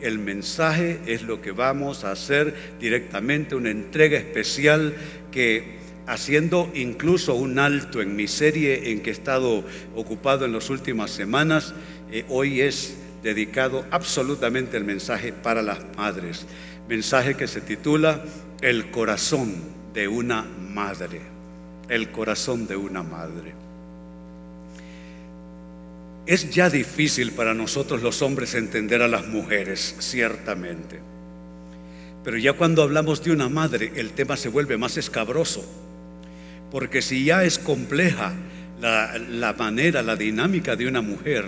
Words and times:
el 0.00 0.18
mensaje 0.18 1.00
es 1.06 1.22
lo 1.22 1.40
que 1.40 1.52
vamos 1.52 2.04
a 2.04 2.12
hacer 2.12 2.54
directamente, 2.80 3.54
una 3.54 3.70
entrega 3.70 4.18
especial 4.18 4.94
que 5.30 5.78
haciendo 6.06 6.70
incluso 6.74 7.34
un 7.34 7.58
alto 7.58 8.02
en 8.02 8.16
mi 8.16 8.26
serie 8.26 8.90
en 8.90 9.00
que 9.00 9.10
he 9.10 9.12
estado 9.12 9.64
ocupado 9.94 10.44
en 10.44 10.52
las 10.52 10.68
últimas 10.70 11.10
semanas, 11.10 11.74
eh, 12.10 12.24
hoy 12.28 12.60
es 12.60 12.96
dedicado 13.22 13.84
absolutamente 13.90 14.76
el 14.76 14.84
mensaje 14.84 15.32
para 15.32 15.62
las 15.62 15.78
madres. 15.96 16.46
Mensaje 16.88 17.36
que 17.36 17.46
se 17.46 17.60
titula 17.60 18.24
El 18.60 18.90
corazón 18.90 19.54
de 19.94 20.08
una 20.08 20.42
madre. 20.42 21.20
El 21.88 22.10
corazón 22.10 22.66
de 22.66 22.76
una 22.76 23.02
madre. 23.02 23.69
Es 26.26 26.50
ya 26.50 26.70
difícil 26.70 27.32
para 27.32 27.54
nosotros 27.54 28.02
los 28.02 28.22
hombres 28.22 28.54
entender 28.54 29.02
a 29.02 29.08
las 29.08 29.26
mujeres, 29.26 29.96
ciertamente. 29.98 31.00
Pero 32.22 32.36
ya 32.36 32.52
cuando 32.52 32.82
hablamos 32.82 33.24
de 33.24 33.32
una 33.32 33.48
madre, 33.48 33.92
el 33.96 34.10
tema 34.10 34.36
se 34.36 34.48
vuelve 34.48 34.76
más 34.76 34.96
escabroso. 34.96 35.64
Porque 36.70 37.02
si 37.02 37.24
ya 37.24 37.44
es 37.44 37.58
compleja 37.58 38.34
la, 38.80 39.54
manera, 39.58 40.02
la 40.02 40.16
dinámica 40.16 40.76
de 40.76 40.86
una 40.86 41.00
mujer, 41.00 41.44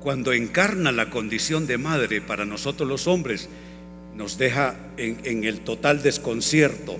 cuando 0.00 0.32
encarna 0.32 0.92
la 0.92 1.10
condición 1.10 1.66
de 1.66 1.78
madre 1.78 2.20
para 2.20 2.44
nosotros 2.44 2.88
los 2.88 3.06
hombres, 3.06 3.48
nos 4.14 4.38
deja 4.38 4.76
en, 4.98 5.44
el 5.44 5.60
total 5.60 6.02
desconcierto. 6.02 6.98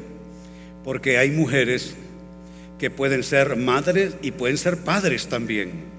Porque 0.82 1.18
hay 1.18 1.30
mujeres 1.30 1.94
que 2.78 2.90
pueden 2.90 3.22
ser 3.22 3.56
madres 3.56 4.14
y 4.22 4.32
pueden 4.32 4.56
ser 4.56 4.78
padres 4.78 5.28
también. 5.28 5.93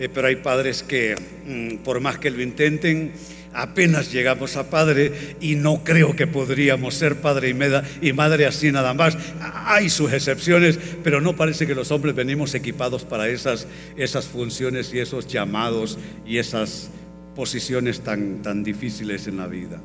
Eh, 0.00 0.08
pero 0.08 0.28
hay 0.28 0.36
padres 0.36 0.82
que, 0.82 1.14
mm, 1.46 1.84
por 1.84 2.00
más 2.00 2.18
que 2.18 2.30
lo 2.30 2.42
intenten, 2.42 3.12
apenas 3.52 4.10
llegamos 4.10 4.56
a 4.56 4.70
padre 4.70 5.36
y 5.42 5.56
no 5.56 5.84
creo 5.84 6.16
que 6.16 6.26
podríamos 6.26 6.94
ser 6.94 7.20
padre 7.20 7.54
y, 8.00 8.12
madre 8.14 8.46
así 8.46 8.72
nada 8.72 8.94
más. 8.94 9.18
Hay 9.66 9.90
sus 9.90 10.10
excepciones, 10.14 10.78
pero 11.04 11.20
no 11.20 11.36
parece 11.36 11.66
que 11.66 11.74
los 11.74 11.90
hombres 11.90 12.14
venimos 12.14 12.54
equipados 12.54 13.04
para 13.04 13.28
esas, 13.28 13.66
esas 13.94 14.24
funciones 14.24 14.94
y 14.94 15.00
esos 15.00 15.26
llamados 15.26 15.98
y 16.26 16.38
esas 16.38 16.88
posiciones 17.36 18.00
tan, 18.00 18.40
tan 18.40 18.64
difíciles 18.64 19.26
en 19.26 19.36
la 19.36 19.48
vida. 19.48 19.82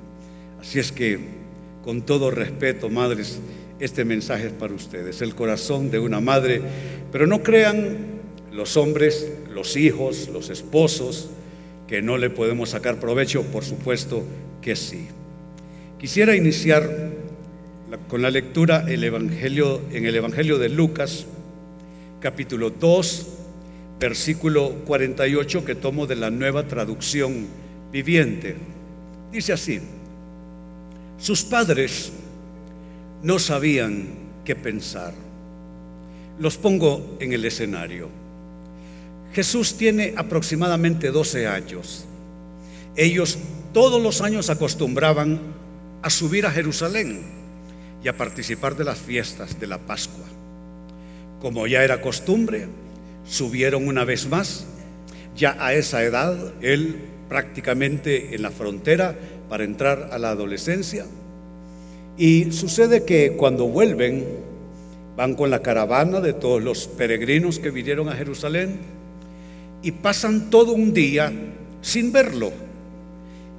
Así 0.61 0.79
es 0.79 0.93
que, 0.93 1.19
con 1.83 2.03
todo 2.03 2.31
respeto, 2.31 2.89
madres, 2.89 3.41
este 3.81 4.05
mensaje 4.05 4.47
es 4.47 4.53
para 4.53 4.73
ustedes, 4.73 5.21
el 5.21 5.35
corazón 5.35 5.91
de 5.91 5.99
una 5.99 6.21
madre, 6.21 6.61
pero 7.11 7.27
no 7.27 7.43
crean 7.43 8.15
los 8.53 8.77
hombres, 8.77 9.29
los 9.55 9.77
hijos, 9.77 10.29
los 10.31 10.49
esposos, 10.49 11.29
que 11.87 12.01
no 12.01 12.17
le 12.17 12.29
podemos 12.29 12.69
sacar 12.69 12.99
provecho, 12.99 13.43
por 13.43 13.63
supuesto 13.63 14.23
que 14.61 14.75
sí. 14.75 15.07
Quisiera 15.97 16.35
iniciar 16.35 17.11
con 18.09 18.21
la 18.21 18.29
lectura 18.29 18.85
el 18.87 19.03
evangelio, 19.03 19.81
en 19.91 20.05
el 20.05 20.15
Evangelio 20.15 20.57
de 20.57 20.69
Lucas, 20.69 21.25
capítulo 22.19 22.69
2, 22.69 23.27
versículo 23.97 24.71
48, 24.85 25.63
que 25.63 25.75
tomo 25.75 26.05
de 26.05 26.15
la 26.15 26.29
nueva 26.29 26.67
traducción 26.67 27.47
viviente. 27.91 28.55
Dice 29.31 29.53
así, 29.53 29.79
sus 31.17 31.43
padres 31.43 32.11
no 33.23 33.39
sabían 33.39 34.07
qué 34.43 34.55
pensar. 34.55 35.13
Los 36.39 36.57
pongo 36.57 37.15
en 37.21 37.31
el 37.31 37.45
escenario. 37.45 38.24
Jesús 39.35 39.75
tiene 39.75 40.13
aproximadamente 40.15 41.11
12 41.11 41.45
años. 41.45 42.05
Ellos 42.95 43.37
todos 43.73 44.01
los 44.01 44.21
años 44.21 44.49
acostumbraban 44.49 45.41
a 46.01 46.09
subir 46.09 46.45
a 46.45 46.51
Jerusalén 46.51 47.19
y 48.01 48.07
a 48.07 48.15
participar 48.15 48.77
de 48.77 48.85
las 48.85 48.97
fiestas 48.97 49.59
de 49.59 49.67
la 49.67 49.77
Pascua. 49.77 50.23
Como 51.41 51.67
ya 51.67 51.83
era 51.83 51.99
costumbre, 51.99 52.67
subieron 53.27 53.89
una 53.89 54.05
vez 54.05 54.25
más. 54.29 54.67
Ya 55.35 55.57
a 55.59 55.73
esa 55.73 56.01
edad, 56.03 56.53
él 56.61 56.95
prácticamente 57.27 58.35
en 58.35 58.41
la 58.41 58.51
frontera 58.51 59.17
para 59.49 59.65
entrar 59.65 60.11
a 60.13 60.17
la 60.17 60.29
adolescencia. 60.29 61.05
Y 62.17 62.53
sucede 62.53 63.03
que 63.03 63.33
cuando 63.33 63.67
vuelven, 63.67 64.25
van 65.17 65.35
con 65.35 65.49
la 65.49 65.61
caravana 65.61 66.21
de 66.21 66.31
todos 66.31 66.63
los 66.63 66.87
peregrinos 66.87 67.59
que 67.59 67.69
vinieron 67.69 68.07
a 68.07 68.13
Jerusalén 68.13 68.94
y 69.85 69.91
pasan 69.91 70.49
todo 70.49 70.73
un 70.73 70.95
día 70.95 71.31
sin 71.83 72.11
verlo. 72.11 72.51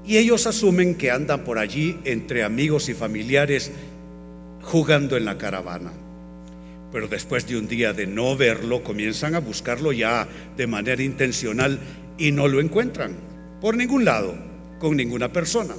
Y 0.05 0.17
ellos 0.17 0.49
asumen 0.49 0.97
que 0.97 1.13
andan 1.13 1.45
por 1.45 1.57
allí 1.57 2.01
entre 2.03 2.43
amigos 2.43 2.89
y 2.89 2.95
familiares 2.95 3.71
jugando 4.61 5.17
en 5.17 5.25
la 5.25 5.39
caravana. 5.39 5.93
Pero 6.91 7.07
después 7.07 7.47
de 7.47 7.57
un 7.57 7.69
día 7.69 7.93
de 7.93 8.09
no 8.09 8.37
verlo, 8.37 8.83
comienzan 8.83 9.37
a 9.37 9.39
buscarlo 9.39 9.93
ya 9.93 10.27
de 10.57 10.67
manera 10.67 11.01
intencional 11.01 11.79
y 12.19 12.33
no 12.33 12.49
lo 12.49 12.61
encuentran 12.61 13.15
por 13.61 13.77
ningún 13.77 14.05
lado, 14.05 14.35
con 14.81 14.97
ninguna 14.97 15.33
persona. 15.33 15.77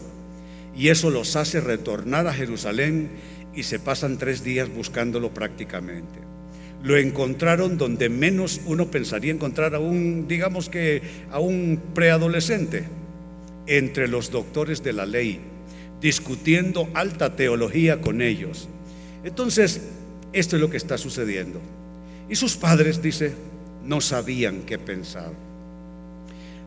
Y 0.77 0.87
eso 0.87 1.09
los 1.09 1.35
hace 1.35 1.59
retornar 1.59 2.25
a 2.25 2.33
Jerusalén 2.33 3.09
y 3.53 3.63
se 3.63 3.79
pasan 3.79 4.17
tres 4.17 4.45
días 4.45 4.73
buscándolo 4.73 5.33
prácticamente 5.33 6.26
lo 6.83 6.97
encontraron 6.97 7.77
donde 7.77 8.09
menos 8.09 8.61
uno 8.65 8.89
pensaría 8.91 9.33
encontrar 9.33 9.75
a 9.75 9.79
un, 9.79 10.27
digamos 10.27 10.69
que, 10.69 11.01
a 11.31 11.39
un 11.39 11.81
preadolescente, 11.93 12.85
entre 13.65 14.07
los 14.07 14.31
doctores 14.31 14.83
de 14.83 14.93
la 14.93 15.05
ley, 15.05 15.39
discutiendo 16.01 16.87
alta 16.93 17.35
teología 17.35 17.99
con 18.01 18.21
ellos. 18.21 18.69
Entonces, 19.23 19.81
esto 20.33 20.55
es 20.55 20.61
lo 20.61 20.69
que 20.69 20.77
está 20.77 20.97
sucediendo. 20.97 21.59
Y 22.29 22.35
sus 22.35 22.55
padres, 22.55 23.01
dice, 23.01 23.33
no 23.83 24.01
sabían 24.01 24.61
qué 24.65 24.77
pensar. 24.77 25.31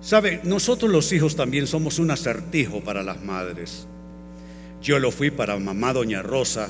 Sabe, 0.00 0.40
nosotros 0.44 0.90
los 0.90 1.12
hijos 1.12 1.36
también 1.36 1.66
somos 1.66 1.98
un 1.98 2.10
acertijo 2.10 2.80
para 2.80 3.02
las 3.02 3.22
madres. 3.22 3.86
Yo 4.82 4.98
lo 4.98 5.10
fui 5.10 5.30
para 5.30 5.58
mamá 5.58 5.92
Doña 5.92 6.22
Rosa, 6.22 6.68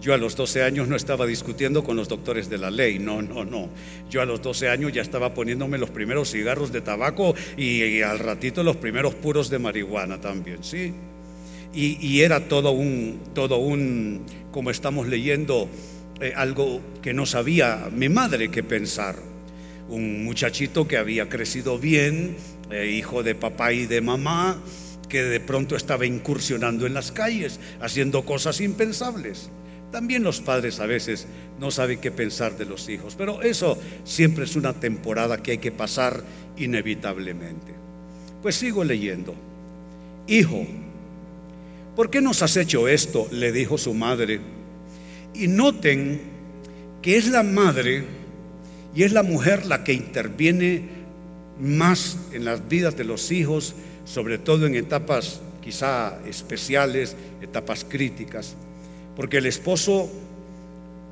yo 0.00 0.14
a 0.14 0.16
los 0.16 0.36
12 0.36 0.62
años 0.62 0.86
no 0.86 0.94
estaba 0.94 1.26
discutiendo 1.26 1.82
con 1.82 1.96
los 1.96 2.08
doctores 2.08 2.48
de 2.48 2.58
la 2.58 2.70
ley, 2.70 2.98
no, 2.98 3.20
no, 3.20 3.44
no. 3.44 3.68
Yo 4.08 4.22
a 4.22 4.26
los 4.26 4.40
12 4.40 4.68
años 4.68 4.92
ya 4.92 5.02
estaba 5.02 5.34
poniéndome 5.34 5.76
los 5.76 5.90
primeros 5.90 6.30
cigarros 6.30 6.70
de 6.72 6.80
tabaco 6.80 7.34
y, 7.56 8.00
al 8.02 8.20
ratito 8.20 8.62
los 8.62 8.76
primeros 8.76 9.14
puros 9.14 9.50
de 9.50 9.58
marihuana 9.58 10.20
también, 10.20 10.62
¿sí? 10.62 10.92
Y, 11.74 12.20
era 12.20 12.48
todo 12.48 12.70
un, 12.70 13.20
todo 13.34 13.58
un, 13.58 14.24
como 14.52 14.70
estamos 14.70 15.06
leyendo, 15.08 15.68
eh, 16.20 16.32
algo 16.34 16.80
que 17.02 17.12
no 17.12 17.26
sabía 17.26 17.88
mi 17.92 18.08
madre 18.08 18.50
qué 18.50 18.62
pensar. 18.62 19.16
Un 19.88 20.24
muchachito 20.24 20.86
que 20.86 20.96
había 20.96 21.28
crecido 21.28 21.78
bien, 21.78 22.36
eh, 22.70 22.86
hijo 22.86 23.22
de 23.22 23.34
papá 23.34 23.72
y 23.72 23.86
de 23.86 24.00
mamá, 24.00 24.58
que 25.08 25.22
de 25.22 25.40
pronto 25.40 25.76
estaba 25.76 26.06
incursionando 26.06 26.86
en 26.86 26.94
las 26.94 27.12
calles, 27.12 27.58
haciendo 27.80 28.24
cosas 28.24 28.60
impensables. 28.60 29.50
También 29.90 30.22
los 30.22 30.40
padres 30.40 30.80
a 30.80 30.86
veces 30.86 31.26
no 31.58 31.70
saben 31.70 32.00
qué 32.00 32.10
pensar 32.10 32.56
de 32.58 32.66
los 32.66 32.88
hijos, 32.88 33.14
pero 33.16 33.42
eso 33.42 33.78
siempre 34.04 34.44
es 34.44 34.54
una 34.54 34.74
temporada 34.74 35.42
que 35.42 35.52
hay 35.52 35.58
que 35.58 35.72
pasar 35.72 36.22
inevitablemente. 36.58 37.72
Pues 38.42 38.56
sigo 38.56 38.84
leyendo. 38.84 39.34
Hijo, 40.26 40.66
¿por 41.96 42.10
qué 42.10 42.20
nos 42.20 42.42
has 42.42 42.56
hecho 42.56 42.86
esto? 42.86 43.28
le 43.30 43.50
dijo 43.50 43.78
su 43.78 43.94
madre. 43.94 44.40
Y 45.34 45.48
noten 45.48 46.20
que 47.00 47.16
es 47.16 47.28
la 47.28 47.42
madre 47.42 48.04
y 48.94 49.04
es 49.04 49.12
la 49.12 49.22
mujer 49.22 49.64
la 49.66 49.84
que 49.84 49.94
interviene 49.94 50.82
más 51.60 52.18
en 52.32 52.44
las 52.44 52.68
vidas 52.68 52.96
de 52.96 53.04
los 53.04 53.30
hijos, 53.32 53.74
sobre 54.04 54.38
todo 54.38 54.66
en 54.66 54.74
etapas 54.74 55.40
quizá 55.62 56.18
especiales, 56.26 57.16
etapas 57.40 57.84
críticas. 57.88 58.54
Porque 59.18 59.38
el 59.38 59.46
esposo 59.46 60.08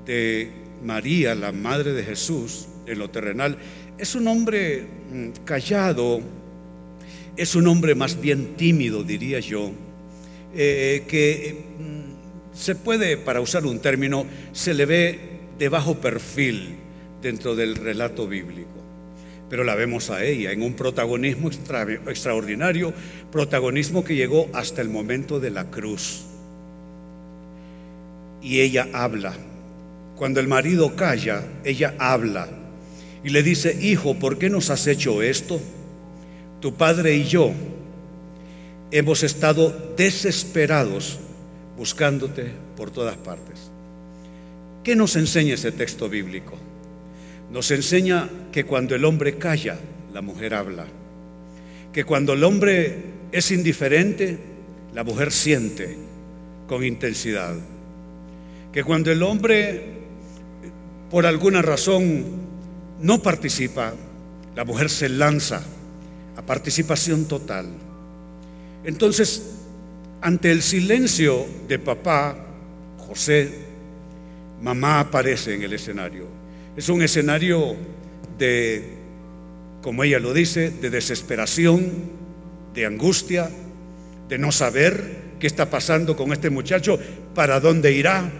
de 0.06 0.48
María, 0.84 1.34
la 1.34 1.50
madre 1.50 1.92
de 1.92 2.04
Jesús, 2.04 2.68
en 2.86 3.00
lo 3.00 3.10
terrenal, 3.10 3.58
es 3.98 4.14
un 4.14 4.28
hombre 4.28 4.86
mm, 5.12 5.44
callado, 5.44 6.20
es 7.36 7.56
un 7.56 7.66
hombre 7.66 7.96
más 7.96 8.20
bien 8.20 8.54
tímido, 8.54 9.02
diría 9.02 9.40
yo. 9.40 9.72
eh, 10.54 11.02
que 11.08 11.64
mm, 11.80 12.56
se 12.56 12.76
puede, 12.76 13.16
para 13.16 13.40
usar 13.40 13.66
un 13.66 13.80
término, 13.80 14.24
se 14.52 14.72
le 14.72 14.86
ve 14.86 15.18
de 15.58 15.68
bajo 15.68 15.96
perfil 15.96 16.76
dentro 17.20 17.56
del 17.56 17.74
relato 17.74 18.28
bíblico. 18.28 18.70
Pero 19.50 19.64
la 19.64 19.74
vemos 19.74 20.10
a 20.10 20.24
ella 20.24 20.52
en 20.52 20.62
un 20.62 20.74
protagonismo 20.74 21.50
extraordinario, 21.50 22.94
protagonismo 23.32 24.04
que 24.04 24.14
llegó 24.14 24.48
hasta 24.52 24.80
el 24.80 24.90
momento 24.90 25.40
de 25.40 25.50
la 25.50 25.72
cruz. 25.72 26.25
Y 28.46 28.60
ella 28.60 28.86
habla. 28.92 29.34
Cuando 30.14 30.38
el 30.38 30.46
marido 30.46 30.94
calla, 30.94 31.42
ella 31.64 31.96
habla 31.98 32.48
y 33.24 33.30
le 33.30 33.42
dice, 33.42 33.76
hijo, 33.80 34.14
¿por 34.14 34.38
qué 34.38 34.48
nos 34.48 34.70
has 34.70 34.86
hecho 34.86 35.20
esto? 35.20 35.60
Tu 36.60 36.72
padre 36.74 37.16
y 37.16 37.24
yo 37.24 37.52
hemos 38.92 39.24
estado 39.24 39.94
desesperados 39.96 41.18
buscándote 41.76 42.52
por 42.76 42.92
todas 42.92 43.16
partes. 43.16 43.72
¿Qué 44.84 44.94
nos 44.94 45.16
enseña 45.16 45.54
ese 45.54 45.72
texto 45.72 46.08
bíblico? 46.08 46.56
Nos 47.50 47.72
enseña 47.72 48.30
que 48.52 48.62
cuando 48.62 48.94
el 48.94 49.04
hombre 49.04 49.38
calla, 49.38 49.76
la 50.14 50.22
mujer 50.22 50.54
habla. 50.54 50.86
Que 51.92 52.04
cuando 52.04 52.34
el 52.34 52.44
hombre 52.44 53.06
es 53.32 53.50
indiferente, 53.50 54.38
la 54.94 55.02
mujer 55.02 55.32
siente 55.32 55.96
con 56.68 56.84
intensidad. 56.84 57.56
Que 58.76 58.84
cuando 58.84 59.10
el 59.10 59.22
hombre, 59.22 59.84
por 61.10 61.24
alguna 61.24 61.62
razón, 61.62 62.26
no 63.00 63.22
participa, 63.22 63.94
la 64.54 64.66
mujer 64.66 64.90
se 64.90 65.08
lanza 65.08 65.62
a 66.36 66.42
participación 66.42 67.24
total. 67.24 67.68
Entonces, 68.84 69.54
ante 70.20 70.52
el 70.52 70.60
silencio 70.60 71.46
de 71.66 71.78
papá, 71.78 72.36
José, 72.98 73.50
mamá 74.60 75.00
aparece 75.00 75.54
en 75.54 75.62
el 75.62 75.72
escenario. 75.72 76.26
Es 76.76 76.90
un 76.90 77.00
escenario 77.00 77.76
de, 78.36 78.90
como 79.80 80.04
ella 80.04 80.18
lo 80.18 80.34
dice, 80.34 80.70
de 80.70 80.90
desesperación, 80.90 81.92
de 82.74 82.84
angustia, 82.84 83.48
de 84.28 84.36
no 84.36 84.52
saber 84.52 85.16
qué 85.40 85.46
está 85.46 85.70
pasando 85.70 86.14
con 86.14 86.30
este 86.34 86.50
muchacho, 86.50 86.98
para 87.34 87.58
dónde 87.58 87.94
irá. 87.94 88.30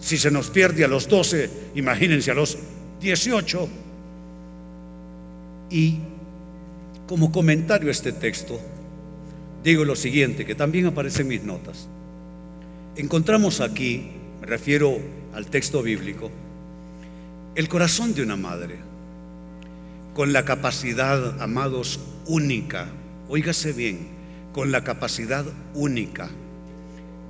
Si 0.00 0.18
se 0.18 0.30
nos 0.30 0.50
pierde 0.50 0.84
a 0.84 0.88
los 0.88 1.08
12, 1.08 1.50
imagínense 1.74 2.30
a 2.30 2.34
los 2.34 2.58
18. 3.00 3.68
Y 5.70 5.98
como 7.06 7.30
comentario 7.30 7.88
a 7.88 7.92
este 7.92 8.12
texto, 8.12 8.60
digo 9.62 9.84
lo 9.84 9.94
siguiente, 9.94 10.44
que 10.44 10.54
también 10.54 10.86
aparece 10.86 11.22
en 11.22 11.28
mis 11.28 11.42
notas. 11.44 11.88
Encontramos 12.96 13.60
aquí, 13.60 14.10
me 14.40 14.46
refiero 14.46 14.98
al 15.34 15.46
texto 15.46 15.82
bíblico, 15.82 16.30
el 17.54 17.68
corazón 17.68 18.14
de 18.14 18.22
una 18.22 18.36
madre, 18.36 18.76
con 20.14 20.32
la 20.32 20.44
capacidad, 20.44 21.40
amados, 21.40 22.00
única, 22.26 22.88
oígase 23.28 23.72
bien, 23.72 24.08
con 24.52 24.72
la 24.72 24.82
capacidad 24.82 25.44
única 25.74 26.28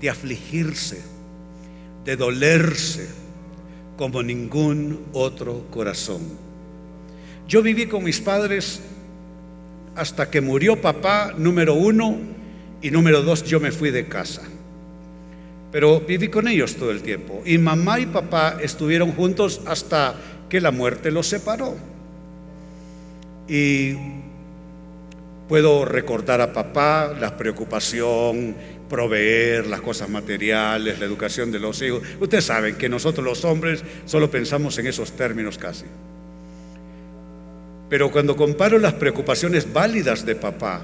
de 0.00 0.11
afligirse, 0.11 1.02
de 2.05 2.17
dolerse 2.17 3.08
como 3.97 4.23
ningún 4.23 5.06
otro 5.12 5.67
corazón. 5.70 6.20
Yo 7.47 7.62
viví 7.62 7.87
con 7.87 8.05
mis 8.05 8.20
padres 8.20 8.81
hasta 9.94 10.31
que 10.31 10.41
murió 10.41 10.81
papá, 10.81 11.35
número 11.37 11.75
uno, 11.75 12.17
y 12.82 12.91
número 12.91 13.23
dos, 13.23 13.44
yo 13.44 13.61
me 13.61 13.73
fui 13.73 13.91
de 13.91 14.06
casa. 14.06 14.43
Pero 15.70 16.00
viví 16.00 16.29
con 16.29 16.49
ellos 16.49 16.76
todo 16.76 16.91
el 16.91 17.02
tiempo. 17.02 17.43
Y 17.44 17.58
mamá 17.58 18.00
y 18.00 18.06
papá 18.06 18.56
estuvieron 18.61 19.12
juntos 19.12 19.61
hasta 19.67 20.14
que 20.49 20.61
la 20.61 20.70
muerte 20.70 21.11
los 21.11 21.26
separó. 21.26 21.76
Y 23.49 23.94
puedo 25.49 25.85
recordar 25.85 26.41
a 26.41 26.52
papá 26.52 27.14
la 27.19 27.37
preocupación, 27.37 28.55
proveer 28.90 29.69
las 29.69 29.81
cosas 29.81 30.10
materiales, 30.10 30.98
la 30.98 31.06
educación 31.06 31.50
de 31.50 31.60
los 31.60 31.81
hijos. 31.81 32.02
Ustedes 32.20 32.44
saben 32.44 32.75
que 32.75 32.88
nosotros 32.88 33.25
los 33.25 33.44
hombres 33.44 33.82
solo 34.04 34.31
pensamos 34.31 34.76
en 34.78 34.88
esos 34.88 35.12
términos 35.12 35.56
casi. 35.56 35.87
Pero 37.88 38.10
cuando 38.10 38.37
comparo 38.37 38.78
las 38.78 38.94
preocupaciones 38.94 39.72
válidas 39.72 40.26
de 40.26 40.34
papá 40.34 40.82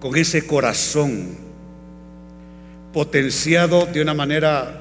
con 0.00 0.16
ese 0.16 0.46
corazón 0.46 1.36
potenciado 2.92 3.86
de 3.86 4.00
una 4.00 4.14
manera 4.14 4.80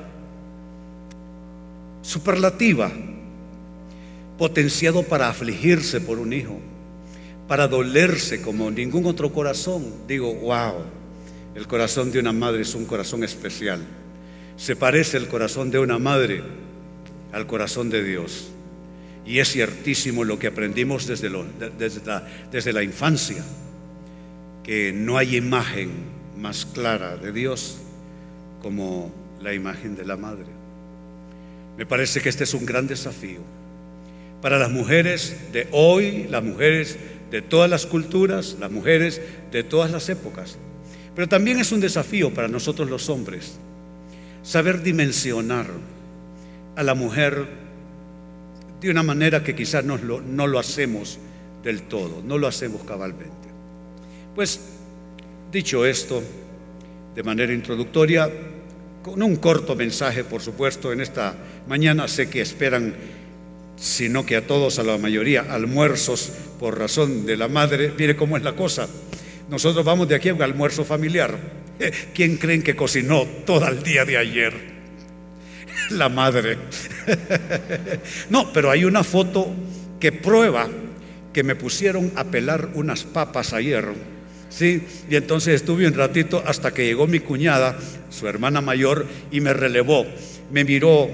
superlativa, 2.01 2.91
potenciado 4.37 5.03
para 5.03 5.29
afligirse 5.29 5.99
por 5.99 6.19
un 6.19 6.31
hijo, 6.31 6.59
para 7.47 7.67
dolerse 7.67 8.41
como 8.41 8.71
ningún 8.71 9.05
otro 9.05 9.31
corazón. 9.31 9.85
Digo, 10.07 10.33
wow, 10.33 10.83
el 11.56 11.68
corazón 11.68 12.12
de 12.12 12.19
una 12.19 12.34
madre 12.34 12.62
es 12.62 12.75
un 12.75 12.86
corazón 12.86 13.24
especial. 13.24 13.81
Se 14.57 14.75
parece 14.75 15.18
el 15.18 15.28
corazón 15.28 15.72
de 15.72 15.80
una 15.80 15.98
madre 15.98 16.44
al 17.31 17.48
corazón 17.48 17.90
de 17.90 18.04
Dios. 18.04 18.50
Y 19.25 19.40
es 19.40 19.52
ciertísimo 19.52 20.24
lo 20.24 20.38
que 20.38 20.48
aprendimos 20.48 21.07
desde, 21.07 21.31
desde 22.52 22.74
la 22.74 22.84
infancia, 22.84 23.44
que 24.63 24.92
no 24.94 25.18
hay 25.18 25.38
imagen 25.38 25.92
más 26.38 26.66
clara 26.66 27.18
de 27.18 27.31
Dios 27.31 27.78
como 28.62 29.12
la 29.42 29.54
imagen 29.54 29.96
de 29.96 30.06
la 30.06 30.18
madre. 30.18 30.46
Me 31.78 31.86
parece 31.86 32.22
que 32.22 32.30
este 32.30 32.44
es 32.44 32.54
un 32.54 32.66
gran 32.66 32.88
desafío 32.88 33.40
para 34.42 34.60
las 34.60 34.69
mujeres 34.69 35.36
de 35.54 35.68
hoy, 35.72 36.28
las 36.30 36.44
mujeres 36.44 36.98
de 37.31 37.42
todas 37.42 37.69
las 37.69 37.86
culturas, 37.86 38.57
las 38.60 38.69
mujeres 38.72 39.22
de 39.52 39.63
todas 39.63 39.90
las 39.90 40.07
épocas. 40.10 40.57
Pero 41.15 41.29
también 41.29 41.59
es 41.59 41.71
un 41.71 41.79
desafío 41.79 42.33
para 42.33 42.47
nosotros 42.47 42.89
los 42.89 43.09
hombres 43.09 43.57
saber 44.44 44.83
dimensionar 44.83 45.65
a 46.75 46.83
la 46.83 46.94
mujer 46.94 47.47
de 48.79 48.89
una 48.91 49.01
manera 49.01 49.44
que 49.44 49.56
quizás 49.56 49.83
no 49.83 49.97
lo, 49.97 50.59
hacemos 50.59 51.17
del 51.63 51.83
todo, 51.83 52.21
no 52.23 52.38
lo 52.38 52.47
hacemos 52.47 52.83
cabalmente. 52.83 53.31
Pues 54.35 54.59
dicho 55.51 55.85
esto, 55.85 56.21
de 57.15 57.23
manera 57.23 57.53
introductoria, 57.53 58.29
con 59.01 59.23
un 59.23 59.38
corto 59.38 59.75
mensaje, 59.75 60.23
por 60.23 60.42
supuesto, 60.42 60.92
en 60.92 61.01
esta 61.01 61.35
mañana. 61.68 62.07
Sé 62.07 62.30
que 62.30 62.42
esperan, 62.42 62.94
si 63.78 64.09
no 64.09 64.25
que 64.25 64.35
a 64.35 64.45
todos, 64.45 64.78
a 64.78 64.83
la 64.83 64.97
mayoría, 64.97 65.45
almuerzos 65.49 66.31
por 66.59 66.78
razón 66.78 67.25
de 67.25 67.37
la 67.37 67.47
madre. 67.47 67.94
Mire 67.97 68.16
cómo 68.16 68.37
es 68.37 68.44
la 68.44 68.56
cosa. 68.56 68.87
Nosotros 69.49 69.85
vamos 69.85 70.07
de 70.07 70.16
aquí 70.16 70.30
a 70.30 70.33
un 70.33 70.42
almuerzo 70.42 70.83
familiar. 70.83 71.37
¿Quién 72.14 72.37
creen 72.37 72.61
que 72.64 72.75
cocinó 72.75 73.25
todo 73.45 73.68
el 73.68 73.83
día 73.83 74.06
de 74.06 74.18
ayer? 74.18 74.54
La 75.92 76.09
madre. 76.09 76.57
No, 78.30 78.52
pero 78.52 78.71
hay 78.71 78.85
una 78.85 79.04
foto 79.04 79.54
que 79.99 80.11
prueba 80.11 80.68
que 81.31 81.44
me 81.44 81.56
pusieron 81.56 82.11
a 82.16 82.23
pelar 82.23 82.69
unas 82.73 83.04
papas 83.04 83.54
ayer 83.54 83.94
Sí, 84.56 84.81
y 85.09 85.18
entonces 85.18 85.56
estuve 85.56 85.85
un 85.85 85.94
ratito 85.94 86.42
hasta 86.45 86.73
que 86.73 86.85
llegó 86.85 87.07
mi 87.07 87.19
cuñada, 87.19 87.78
su 88.09 88.25
hermana 88.25 88.61
mayor, 88.61 89.06
y 89.30 89.42
me 89.42 89.52
relevó. 89.52 90.06
Me 90.49 90.64
miró 90.64 91.09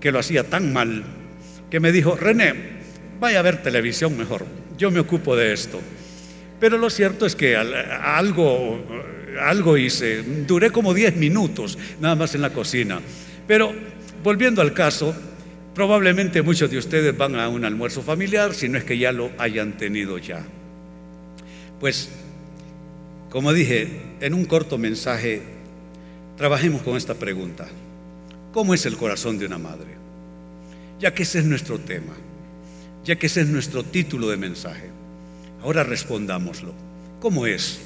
que 0.00 0.10
lo 0.10 0.18
hacía 0.18 0.44
tan 0.44 0.72
mal 0.72 1.04
que 1.70 1.78
me 1.78 1.92
dijo, 1.92 2.16
René, 2.16 2.54
vaya 3.20 3.40
a 3.40 3.42
ver 3.42 3.62
televisión 3.62 4.16
mejor, 4.16 4.46
yo 4.78 4.90
me 4.90 5.00
ocupo 5.00 5.36
de 5.36 5.52
esto. 5.52 5.78
Pero 6.60 6.76
lo 6.76 6.90
cierto 6.90 7.24
es 7.24 7.34
que 7.34 7.56
algo, 7.56 8.84
algo 9.40 9.76
hice, 9.78 10.22
duré 10.46 10.70
como 10.70 10.92
10 10.92 11.16
minutos 11.16 11.78
nada 12.00 12.14
más 12.14 12.34
en 12.34 12.42
la 12.42 12.50
cocina. 12.50 13.00
Pero 13.48 13.72
volviendo 14.22 14.60
al 14.60 14.74
caso, 14.74 15.14
probablemente 15.74 16.42
muchos 16.42 16.70
de 16.70 16.76
ustedes 16.78 17.16
van 17.16 17.34
a 17.36 17.48
un 17.48 17.64
almuerzo 17.64 18.02
familiar, 18.02 18.54
si 18.54 18.68
no 18.68 18.76
es 18.76 18.84
que 18.84 18.98
ya 18.98 19.10
lo 19.10 19.30
hayan 19.38 19.78
tenido 19.78 20.18
ya. 20.18 20.44
Pues 21.80 22.10
como 23.30 23.52
dije, 23.52 23.88
en 24.20 24.34
un 24.34 24.44
corto 24.44 24.76
mensaje, 24.76 25.40
trabajemos 26.36 26.82
con 26.82 26.96
esta 26.96 27.14
pregunta. 27.14 27.68
¿Cómo 28.52 28.74
es 28.74 28.84
el 28.84 28.96
corazón 28.96 29.38
de 29.38 29.46
una 29.46 29.58
madre? 29.58 29.94
Ya 30.98 31.14
que 31.14 31.22
ese 31.22 31.38
es 31.38 31.46
nuestro 31.46 31.78
tema, 31.78 32.12
ya 33.04 33.16
que 33.16 33.28
ese 33.28 33.42
es 33.42 33.46
nuestro 33.46 33.84
título 33.84 34.28
de 34.28 34.36
mensaje. 34.36 34.99
Ahora 35.62 35.84
respondámoslo. 35.84 36.72
¿Cómo 37.20 37.46
es? 37.46 37.80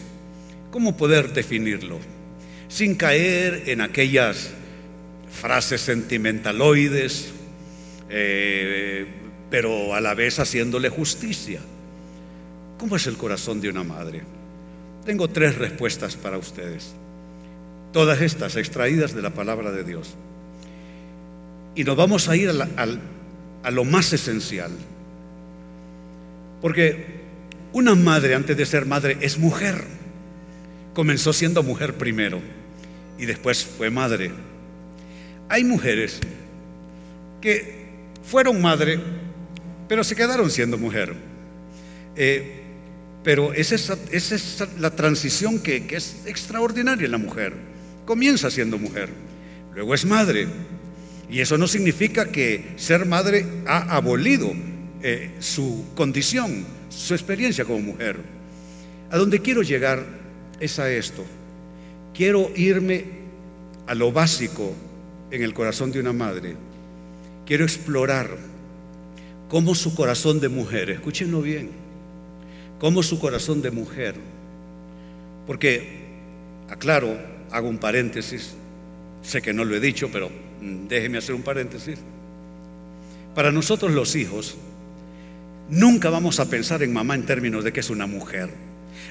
¿Cómo 0.71 0.97
poder 0.97 1.33
definirlo? 1.33 1.99
Sin 2.69 2.95
caer 2.95 3.65
en 3.67 3.81
aquellas 3.81 4.51
frases 5.31 5.81
sentimentaloides, 5.81 7.33
eh, 8.09 9.07
pero 9.51 9.95
a 9.95 10.01
la 10.01 10.15
vez 10.15 10.39
haciéndole 10.39 10.89
justicia. 10.89 11.61
¿Cómo 12.79 12.97
es 12.97 13.07
el 13.07 13.17
corazón 13.17 13.61
de 13.61 13.69
una 13.69 13.85
madre? 13.85 14.23
Tengo 15.05 15.29
tres 15.29 15.57
respuestas 15.57 16.17
para 16.17 16.39
ustedes. 16.39 16.95
Todas 17.93 18.21
estas 18.21 18.57
extraídas 18.57 19.15
de 19.15 19.23
la 19.23 19.31
palabra 19.31 19.71
de 19.71 19.85
Dios. 19.85 20.15
Y 21.75 21.85
nos 21.85 21.97
vamos 21.97 22.29
a 22.29 22.37
ir 22.37 22.51
a, 22.51 23.71
lo 23.71 23.85
más 23.85 24.13
esencial. 24.13 24.71
Porque 26.61 27.14
una 27.75 27.97
madre 27.97 28.37
antes 28.37 28.57
de 28.57 28.65
ser 28.65 28.87
madre 28.87 29.19
es 29.21 29.37
mujer. 29.37 29.85
Comenzó 30.95 31.33
siendo 31.33 31.63
mujer 31.65 31.95
primero 31.95 32.41
y 33.19 33.27
después 33.27 33.65
fue 33.65 33.91
madre. 33.91 34.31
Hay 35.49 35.65
mujeres 35.65 36.21
que 37.41 37.85
fueron 38.23 38.63
madre, 38.63 39.01
pero 39.89 40.05
se 40.05 40.15
quedaron 40.15 40.51
siendo 40.51 40.79
mujer. 40.79 41.15
Eh, 42.15 42.61
pero 43.25 43.53
es 43.53 43.73
esa, 43.73 43.99
es 44.13 44.65
la 44.79 44.91
transición 44.95 45.59
que, 45.59 45.85
es 45.91 46.23
extraordinaria 46.27 47.07
en 47.07 47.13
la 47.13 47.19
mujer. 47.19 47.55
Comienza 48.05 48.53
siendo 48.53 48.79
mujer, 48.79 49.09
luego 49.75 49.95
es 49.95 50.05
madre. 50.05 50.47
Y 51.29 51.41
eso 51.41 51.59
no 51.59 51.67
significa 51.67 52.27
que 52.27 52.75
ser 52.77 53.05
madre 53.05 53.45
ha 53.67 53.97
abolido 53.97 54.55
eh, 55.07 55.33
su 55.39 55.85
condición, 55.95 56.65
su 56.89 57.13
experiencia 57.13 57.67
como 57.67 57.79
mujer. 57.81 58.17
A 59.11 59.19
donde 59.19 59.43
quiero 59.43 59.61
llegar 59.61 60.03
es 60.59 60.79
a 60.79 60.91
esto. 60.91 61.23
Quiero 62.15 62.51
irme 62.57 63.05
a 63.87 63.95
lo 63.95 64.13
básico 64.13 64.73
en 65.31 65.43
el 65.43 65.53
corazón 65.53 65.93
de 65.93 66.01
una 66.01 66.15
madre. 66.15 66.57
Quiero 67.45 67.65
explorar 67.65 68.31
cómo 69.51 69.75
su 69.75 69.95
corazón 69.95 70.41
de 70.41 70.49
mujer, 70.49 70.89
escúchenlo 70.89 71.43
bien, 71.43 71.69
cómo 72.79 73.03
su 73.03 73.21
corazón 73.21 73.61
de 73.61 73.71
mujer, 73.71 74.15
porque, 75.47 75.99
aclaro, 76.71 77.15
hago 77.51 77.69
un 77.69 77.77
paréntesis, 77.77 78.55
sé 79.23 79.43
que 79.43 79.53
no 79.53 79.67
lo 79.67 79.77
he 79.77 79.81
dicho, 79.81 80.09
pero 80.11 80.31
mm, 80.63 80.89
déjeme 80.89 81.19
hacer 81.19 81.35
un 81.35 81.43
paréntesis. 81.43 81.99
Para 83.35 83.53
nosotros 83.53 83.93
los 83.93 84.17
hijos, 84.17 84.57
nunca 85.69 86.11
vamos 86.11 86.41
a 86.41 86.49
pensar 86.49 86.83
en 86.83 86.93
mamá 86.93 87.15
en 87.15 87.27
términos 87.27 87.65
de 87.65 87.73
que 87.73 87.81
es 87.81 87.91
una 87.91 88.07
mujer. 88.07 88.51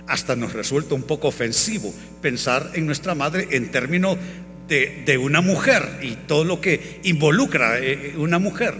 Hasta 0.07 0.35
nos 0.35 0.53
resulta 0.53 0.95
un 0.95 1.03
poco 1.03 1.27
ofensivo 1.27 1.93
pensar 2.21 2.71
en 2.73 2.85
nuestra 2.85 3.15
madre 3.15 3.47
en 3.51 3.71
términos 3.71 4.17
de, 4.67 5.17
una 5.17 5.41
mujer 5.41 5.99
y 6.01 6.15
todo 6.27 6.43
lo 6.43 6.59
que 6.59 6.99
involucra 7.03 7.79
eh, 7.79 8.15
una 8.17 8.39
mujer. 8.39 8.73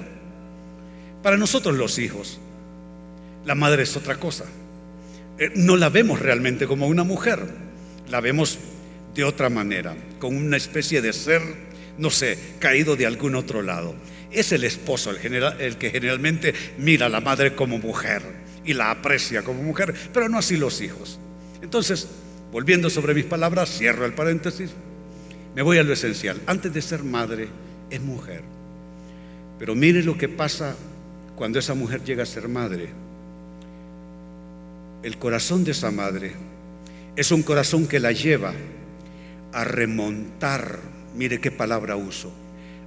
Para 1.21 1.37
nosotros 1.37 1.75
los 1.75 1.99
hijos, 1.99 2.39
la 3.45 3.55
madre 3.55 3.83
es 3.83 3.95
otra 3.95 4.15
cosa. 4.15 4.45
Eh, 5.37 5.51
no 5.55 5.77
la 5.77 5.89
vemos 5.89 6.19
realmente 6.19 6.67
como 6.67 6.87
una 6.87 7.03
mujer, 7.03 7.39
la 8.09 8.19
vemos 8.21 8.59
de 9.13 9.23
otra 9.23 9.49
manera, 9.49 9.95
como 10.19 10.37
una 10.37 10.57
especie 10.57 11.01
de 11.01 11.13
ser, 11.13 11.41
no 11.97 12.09
sé, 12.09 12.37
caído 12.59 12.95
de 12.95 13.05
algún 13.05 13.35
otro 13.35 13.61
lado. 13.61 13.93
Es 14.33 14.51
el 14.51 14.63
esposo 14.63 15.11
el, 15.11 15.77
que 15.77 15.91
generalmente 15.91 16.53
mira 16.77 17.05
a 17.05 17.09
la 17.09 17.21
madre 17.21 17.55
como 17.55 17.77
mujer 17.77 18.21
y 18.65 18.73
la 18.73 18.91
aprecia 18.91 19.43
como 19.43 19.61
mujer, 19.61 19.93
pero 20.11 20.27
no 20.27 20.37
así 20.37 20.57
los 20.57 20.81
hijos. 20.81 21.19
Entonces, 21.61 22.07
volviendo 22.51 22.89
sobre 22.89 23.13
mis 23.13 23.25
palabras, 23.25 23.69
cierro 23.69 24.05
el 24.05 24.13
paréntesis. 24.13 24.71
Me 25.55 25.61
voy 25.61 25.77
a 25.77 25.83
lo 25.83 25.93
esencial. 25.93 26.41
Antes 26.47 26.73
de 26.73 26.81
ser 26.81 27.03
madre, 27.03 27.47
es 27.89 28.01
mujer. 28.01 28.41
Pero 29.59 29.75
mire 29.75 30.01
lo 30.01 30.17
que 30.17 30.29
pasa 30.29 30.75
cuando 31.35 31.59
esa 31.59 31.73
mujer 31.73 32.03
llega 32.03 32.23
a 32.23 32.25
ser 32.25 32.47
madre. 32.47 32.89
El 35.03 35.17
corazón 35.17 35.63
de 35.63 35.71
esa 35.71 35.91
madre 35.91 36.33
es 37.15 37.31
un 37.31 37.43
corazón 37.43 37.87
que 37.87 37.99
la 37.99 38.11
lleva 38.11 38.53
a 39.51 39.63
remontar, 39.63 40.79
mire 41.15 41.39
qué 41.39 41.51
palabra 41.51 41.95
uso, 41.95 42.33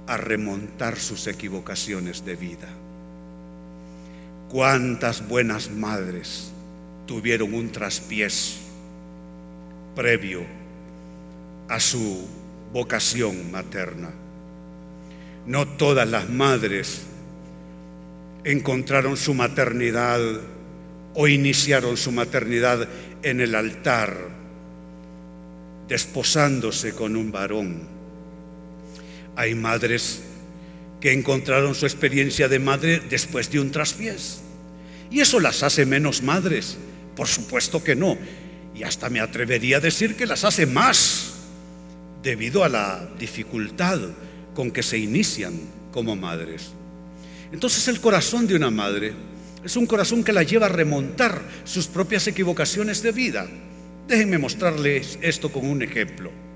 a 0.07 0.17
remontar 0.17 0.97
sus 0.97 1.27
equivocaciones 1.27 2.25
de 2.25 2.35
vida. 2.35 2.69
¿Cuántas 4.49 5.27
buenas 5.27 5.69
madres 5.69 6.51
tuvieron 7.05 7.53
un 7.53 7.71
traspiés 7.71 8.59
previo 9.95 10.45
a 11.69 11.79
su 11.79 12.27
vocación 12.71 13.51
materna. 13.51 14.09
No 15.47 15.67
todas 15.67 16.07
las 16.07 16.29
madres 16.29 17.03
encontraron 18.43 19.17
su 19.17 19.33
maternidad 19.33 20.21
o 21.15 21.27
iniciaron 21.27 21.97
su 21.97 22.11
maternidad 22.11 22.87
en 23.23 23.41
el 23.41 23.55
altar, 23.55 24.15
desposándose 25.87 26.93
con 26.93 27.15
un 27.15 27.31
varón. 27.31 27.96
Hay 29.37 29.53
madres 29.53 30.23
que 30.99 31.13
encontraron 31.13 31.75
su 31.75 31.85
experiencia 31.85 32.49
de 32.49 32.57
madre 32.57 32.99
después 33.07 33.51
de 33.51 33.59
un 33.59 33.71
traspiés. 33.71 34.41
¿Y 35.11 35.19
eso 35.19 35.39
las 35.39 35.61
hace 35.61 35.85
menos 35.85 36.23
madres? 36.23 36.75
Por 37.15 37.27
supuesto 37.27 37.83
que 37.83 37.95
no. 37.95 38.17
Y 38.73 38.81
hasta 38.81 39.11
me 39.11 39.19
atrevería 39.19 39.77
a 39.77 39.79
decir 39.79 40.15
que 40.15 40.25
las 40.25 40.43
hace 40.43 40.65
más 40.65 41.35
debido 42.23 42.63
a 42.63 42.69
la 42.69 43.07
dificultad 43.19 43.99
con 44.55 44.71
que 44.71 44.81
se 44.81 44.97
inician 44.97 45.53
como 45.91 46.15
madres. 46.15 46.71
Entonces 47.51 47.87
el 47.87 48.01
corazón 48.01 48.47
de 48.47 48.55
una 48.55 48.71
madre 48.71 49.13
es 49.63 49.75
un 49.75 49.85
corazón 49.85 50.23
que 50.23 50.33
la 50.33 50.41
lleva 50.41 50.65
a 50.65 50.69
remontar 50.69 51.43
sus 51.63 51.85
propias 51.85 52.25
equivocaciones 52.25 53.03
de 53.03 53.11
vida. 53.11 53.47
Déjenme 54.07 54.39
mostrarles 54.39 55.19
esto 55.21 55.51
con 55.51 55.67
un 55.67 55.83
ejemplo. 55.83 56.46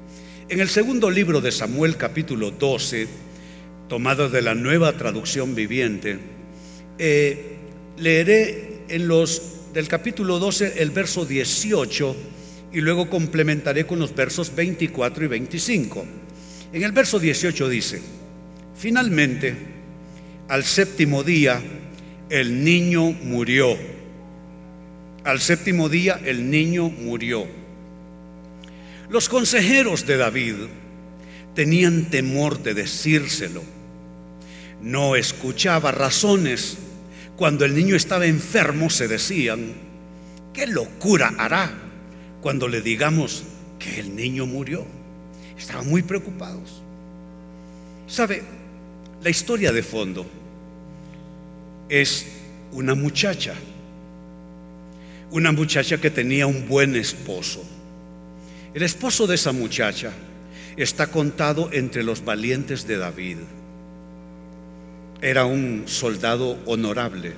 En 0.51 0.59
el 0.59 0.67
segundo 0.67 1.09
libro 1.09 1.39
de 1.39 1.49
Samuel 1.49 1.95
capítulo 1.95 2.51
12, 2.51 3.07
tomado 3.87 4.27
de 4.27 4.41
la 4.41 4.53
nueva 4.53 4.91
traducción 4.91 5.55
viviente, 5.55 6.19
eh, 6.97 7.55
leeré 7.97 8.81
en 8.89 9.07
los 9.07 9.71
del 9.73 9.87
capítulo 9.87 10.39
12 10.39 10.81
el 10.81 10.91
verso 10.91 11.23
18 11.25 12.15
y 12.73 12.81
luego 12.81 13.09
complementaré 13.09 13.85
con 13.85 13.99
los 13.99 14.13
versos 14.13 14.53
24 14.53 15.23
y 15.23 15.27
25. 15.29 16.05
En 16.73 16.83
el 16.83 16.91
verso 16.91 17.17
18 17.17 17.69
dice, 17.69 18.01
finalmente, 18.75 19.55
al 20.49 20.65
séptimo 20.65 21.23
día, 21.23 21.61
el 22.29 22.61
niño 22.61 23.13
murió. 23.23 23.77
Al 25.23 25.39
séptimo 25.39 25.87
día, 25.87 26.19
el 26.25 26.49
niño 26.49 26.89
murió. 26.89 27.60
Los 29.11 29.29
consejeros 29.29 30.07
de 30.07 30.17
David 30.17 30.55
tenían 31.53 32.05
temor 32.09 32.63
de 32.63 32.73
decírselo. 32.73 33.61
No 34.81 35.15
escuchaba 35.15 35.91
razones. 35.91 36.77
Cuando 37.35 37.65
el 37.65 37.75
niño 37.75 37.95
estaba 37.95 38.25
enfermo 38.25 38.89
se 38.89 39.07
decían, 39.07 39.73
¿qué 40.53 40.65
locura 40.65 41.33
hará? 41.37 41.71
cuando 42.41 42.67
le 42.67 42.81
digamos 42.81 43.43
que 43.79 43.99
el 43.99 44.15
niño 44.15 44.45
murió. 44.45 44.85
Estaban 45.57 45.87
muy 45.87 46.01
preocupados. 46.01 46.81
¿Sabe? 48.07 48.41
La 49.23 49.29
historia 49.29 49.71
de 49.71 49.83
fondo 49.83 50.25
es 51.87 52.25
una 52.71 52.95
muchacha, 52.95 53.53
una 55.29 55.51
muchacha 55.51 55.99
que 55.99 56.09
tenía 56.09 56.47
un 56.47 56.67
buen 56.67 56.95
esposo. 56.95 57.63
El 58.73 58.83
esposo 58.83 59.27
de 59.27 59.35
esa 59.35 59.51
muchacha 59.51 60.13
está 60.77 61.07
contado 61.07 61.69
entre 61.73 62.03
los 62.03 62.23
valientes 62.23 62.87
de 62.87 62.97
David. 62.97 63.37
Era 65.21 65.43
un 65.43 65.83
soldado 65.87 66.57
honorable, 66.65 67.33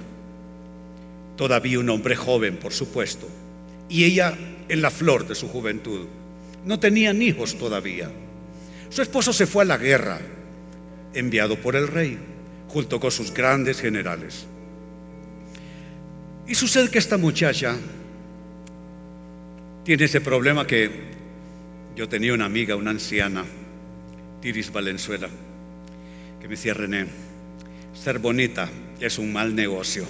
todavía 1.36 1.80
un 1.80 1.90
hombre 1.90 2.16
joven, 2.16 2.58
por 2.58 2.72
supuesto, 2.72 3.28
y 3.90 4.04
ella 4.04 4.38
en 4.70 4.82
la 4.84 4.92
flor 4.92 5.28
de 5.28 5.34
su 5.34 5.48
juventud. 5.48 6.06
No 6.66 6.80
tenían 6.80 7.22
hijos 7.24 7.58
todavía. 7.58 8.12
Su 8.90 9.02
esposo 9.02 9.34
se 9.34 9.48
fue 9.48 9.63
a 9.63 9.68
la 9.68 9.78
guerra, 9.78 10.20
enviado 11.16 11.60
por 11.60 11.75
el 11.75 11.88
rey, 11.88 12.20
junto 12.68 13.00
con 13.00 13.10
sus 13.10 13.34
grandes 13.34 13.82
generales. 13.82 14.46
Y 16.48 16.54
sucede 16.54 16.92
que 16.92 17.00
esta 17.00 17.18
muchacha 17.18 17.75
tiene 19.84 20.06
ese 20.06 20.22
problema 20.22 20.68
que 20.68 21.13
yo 21.95 22.09
tenía 22.09 22.33
una 22.33 22.45
amiga, 22.45 22.75
una 22.75 22.91
anciana, 22.91 23.45
Tiris 24.41 24.71
Valenzuela, 24.71 25.29
que 26.39 26.47
me 26.47 26.55
decía, 26.55 26.73
René, 26.73 27.07
ser 27.93 28.19
bonita 28.19 28.69
es 29.00 29.17
un 29.17 29.31
mal 29.31 29.55
negocio 29.55 30.07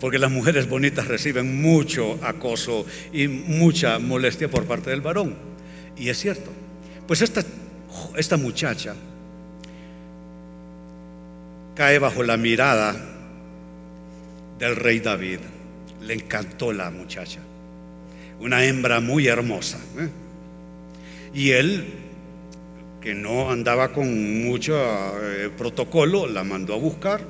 porque 0.00 0.18
las 0.18 0.30
mujeres 0.30 0.68
bonitas 0.68 1.06
reciben 1.06 1.62
mucho 1.62 2.18
acoso 2.22 2.84
y 3.12 3.28
mucha 3.28 3.98
molestia 3.98 4.50
por 4.50 4.64
parte 4.64 4.90
del 4.90 5.00
varón. 5.00 5.36
Y 5.96 6.08
es 6.08 6.18
cierto. 6.18 6.50
Pues 7.06 7.22
esta, 7.22 7.42
esta 8.16 8.36
muchacha 8.36 8.94
cae 11.76 11.98
bajo 11.98 12.22
la 12.24 12.36
mirada 12.36 12.96
del 14.58 14.74
rey 14.74 14.98
David. 14.98 15.38
Le 16.02 16.14
encantó 16.14 16.72
la 16.72 16.90
muchacha. 16.90 17.38
Una 18.40 18.64
hembra 18.64 19.00
muy 19.00 19.28
hermosa. 19.28 19.78
¿eh? 19.98 20.08
Y 21.36 21.50
él, 21.50 21.84
que 23.02 23.14
no 23.14 23.50
andaba 23.50 23.92
con 23.92 24.42
mucho 24.42 24.74
eh, 24.74 25.50
protocolo, 25.54 26.26
la 26.26 26.44
mandó 26.44 26.72
a 26.72 26.78
buscar. 26.78 27.20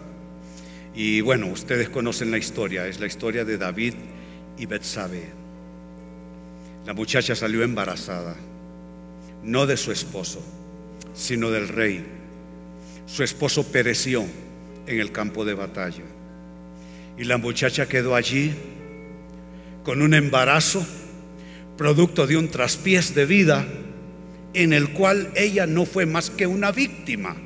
Y 0.94 1.22
bueno, 1.22 1.48
ustedes 1.48 1.88
conocen 1.88 2.30
la 2.30 2.38
historia, 2.38 2.86
es 2.86 3.00
la 3.00 3.08
historia 3.08 3.44
de 3.44 3.58
David 3.58 3.94
y 4.58 4.66
Betsabe. 4.66 5.24
La 6.86 6.94
muchacha 6.94 7.34
salió 7.34 7.64
embarazada, 7.64 8.36
no 9.42 9.66
de 9.66 9.76
su 9.76 9.90
esposo, 9.90 10.40
sino 11.12 11.50
del 11.50 11.66
rey. 11.66 12.06
Su 13.06 13.24
esposo 13.24 13.64
pereció 13.72 14.24
en 14.86 15.00
el 15.00 15.10
campo 15.10 15.44
de 15.44 15.54
batalla. 15.54 16.04
Y 17.18 17.24
la 17.24 17.38
muchacha 17.38 17.88
quedó 17.88 18.14
allí 18.14 18.54
con 19.82 20.00
un 20.00 20.14
embarazo, 20.14 20.86
producto 21.76 22.28
de 22.28 22.36
un 22.36 22.48
traspiés 22.50 23.12
de 23.12 23.26
vida 23.26 23.66
en 24.56 24.72
el 24.72 24.88
cual 24.88 25.30
ella 25.36 25.66
no 25.66 25.84
fue 25.84 26.06
más 26.06 26.30
que 26.30 26.46
una 26.46 26.72
víctima. 26.72 27.36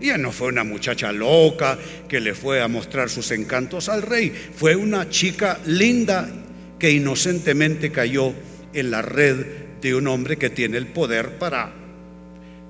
Ella 0.00 0.16
no 0.16 0.30
fue 0.30 0.46
una 0.46 0.62
muchacha 0.62 1.10
loca 1.10 1.76
que 2.08 2.20
le 2.20 2.34
fue 2.34 2.62
a 2.62 2.68
mostrar 2.68 3.10
sus 3.10 3.32
encantos 3.32 3.88
al 3.88 4.02
rey. 4.02 4.30
Fue 4.30 4.76
una 4.76 5.10
chica 5.10 5.58
linda 5.66 6.30
que 6.78 6.92
inocentemente 6.92 7.90
cayó 7.90 8.32
en 8.72 8.92
la 8.92 9.02
red 9.02 9.44
de 9.82 9.94
un 9.96 10.06
hombre 10.06 10.36
que 10.36 10.50
tiene 10.50 10.78
el 10.78 10.86
poder 10.86 11.36
para 11.36 11.72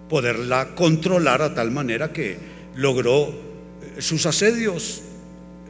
poderla 0.08 0.74
controlar 0.74 1.42
a 1.42 1.54
tal 1.54 1.70
manera 1.70 2.14
que 2.14 2.38
logró 2.76 3.28
eh, 3.28 4.00
sus 4.00 4.24
asedios 4.24 5.02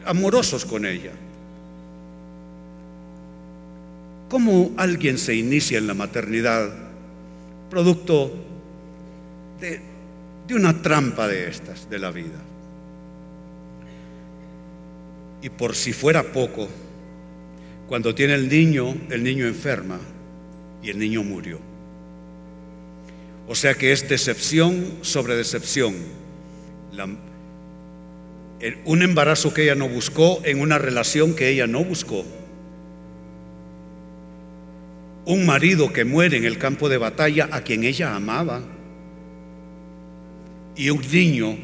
amorosos 0.07 0.65
con 0.65 0.87
ella. 0.87 1.11
¿Cómo 4.29 4.71
alguien 4.77 5.19
se 5.19 5.35
inicia 5.35 5.79
en 5.79 5.89
la 5.89 5.95
maternidad 5.95 6.90
producto 7.71 8.31
de, 9.61 9.81
una 10.55 10.83
trampa 10.83 11.29
de 11.29 11.49
estas, 11.49 11.89
de 11.89 11.99
la 11.99 12.11
vida? 12.11 12.39
Y 15.43 15.49
por 15.49 15.75
si 15.75 15.93
fuera 15.93 16.23
poco, 16.23 16.69
cuando 17.89 18.15
tiene 18.15 18.35
el 18.35 18.49
niño, 18.49 18.95
el 19.09 19.23
niño 19.23 19.47
enferma 19.47 19.99
y 20.83 20.91
el 20.91 20.99
niño 20.99 21.23
murió. 21.23 21.59
O 23.49 23.55
sea 23.55 23.75
que 23.75 23.93
es 23.93 24.09
decepción 24.09 24.99
sobre 25.03 25.37
decepción. 25.37 25.95
un 28.85 29.03
embarazo 29.03 29.55
que 29.55 29.63
ella 29.63 29.75
no 29.75 29.89
buscó 29.89 30.41
en 30.45 30.61
una 30.61 30.79
relación 30.79 31.35
que 31.35 31.49
ella 31.49 31.67
no 31.67 31.83
buscó. 31.83 32.25
Un 35.25 35.47
marido 35.47 35.93
que 35.93 36.05
muere 36.05 36.37
en 36.37 36.45
el 36.45 36.59
campo 36.59 36.89
de 36.89 36.99
batalla 36.99 37.49
a 37.53 37.63
quien 37.63 37.85
ella 37.85 38.15
amaba. 38.15 38.61
Y 40.77 40.91
un 40.91 41.03
niño, 41.11 41.57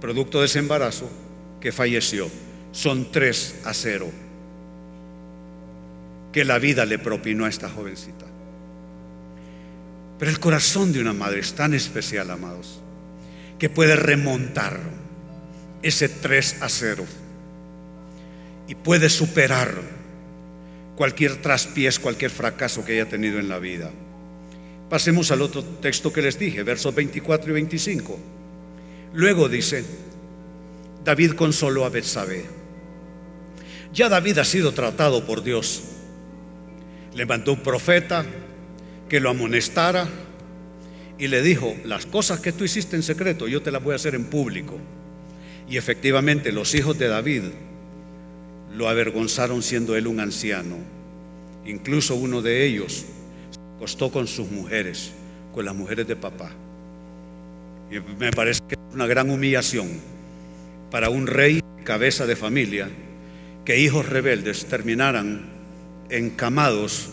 producto 0.00 0.40
de 0.40 0.46
ese 0.46 0.58
embarazo, 0.58 1.10
que 1.60 1.72
falleció. 1.72 2.28
Son 2.72 3.10
tres 3.12 3.60
a 3.64 3.72
cero 3.72 4.10
que 6.32 6.44
la 6.44 6.58
vida 6.58 6.84
le 6.84 6.98
propinó 6.98 7.44
a 7.44 7.48
esta 7.48 7.70
jovencita. 7.70 8.26
Pero 10.18 10.30
el 10.30 10.40
corazón 10.40 10.92
de 10.92 11.00
una 11.00 11.12
madre 11.12 11.38
es 11.38 11.54
tan 11.54 11.74
especial, 11.74 12.28
amados, 12.28 12.80
que 13.56 13.70
puede 13.70 13.94
remontar 13.94 14.80
ese 15.82 16.08
3 16.08 16.62
a 16.62 16.68
0 16.68 17.04
y 18.66 18.74
puede 18.74 19.10
superar 19.10 19.80
cualquier 20.96 21.42
traspiés, 21.42 21.98
cualquier 21.98 22.30
fracaso 22.30 22.84
que 22.84 22.92
haya 22.92 23.08
tenido 23.08 23.38
en 23.38 23.48
la 23.48 23.58
vida. 23.58 23.90
Pasemos 24.88 25.30
al 25.30 25.42
otro 25.42 25.62
texto 25.62 26.12
que 26.12 26.22
les 26.22 26.38
dije, 26.38 26.62
versos 26.62 26.94
24 26.94 27.50
y 27.50 27.54
25. 27.54 28.18
Luego 29.14 29.48
dice, 29.48 29.84
David 31.04 31.32
consoló 31.32 31.84
a 31.84 31.88
Betsabé. 31.88 32.44
Ya 33.92 34.08
David 34.08 34.38
ha 34.38 34.44
sido 34.44 34.72
tratado 34.72 35.24
por 35.24 35.42
Dios. 35.42 35.82
Le 37.14 37.26
mandó 37.26 37.52
un 37.52 37.62
profeta, 37.62 38.24
que 39.08 39.20
lo 39.20 39.30
amonestara 39.30 40.08
y 41.18 41.28
le 41.28 41.42
dijo, 41.42 41.76
las 41.84 42.06
cosas 42.06 42.40
que 42.40 42.52
tú 42.52 42.64
hiciste 42.64 42.96
en 42.96 43.02
secreto, 43.02 43.46
yo 43.46 43.62
te 43.62 43.70
las 43.70 43.82
voy 43.82 43.92
a 43.92 43.96
hacer 43.96 44.14
en 44.14 44.24
público. 44.24 44.78
Y 45.68 45.76
efectivamente 45.76 46.52
los 46.52 46.74
hijos 46.74 46.98
de 46.98 47.08
David 47.08 47.42
lo 48.74 48.88
avergonzaron 48.88 49.62
siendo 49.62 49.96
él 49.96 50.06
un 50.06 50.20
anciano. 50.20 50.76
Incluso 51.64 52.14
uno 52.16 52.42
de 52.42 52.66
ellos 52.66 53.04
se 53.50 53.76
acostó 53.76 54.10
con 54.10 54.26
sus 54.26 54.50
mujeres, 54.50 55.12
con 55.54 55.64
las 55.64 55.74
mujeres 55.74 56.06
de 56.06 56.16
papá. 56.16 56.50
Y 57.90 58.00
me 58.18 58.32
parece 58.32 58.60
que 58.68 58.74
es 58.74 58.94
una 58.94 59.06
gran 59.06 59.30
humillación 59.30 59.88
para 60.90 61.08
un 61.08 61.26
rey 61.26 61.60
cabeza 61.84 62.26
de 62.26 62.34
familia 62.34 62.88
que 63.64 63.78
hijos 63.78 64.08
rebeldes 64.08 64.66
terminaran 64.66 65.50
encamados 66.10 67.10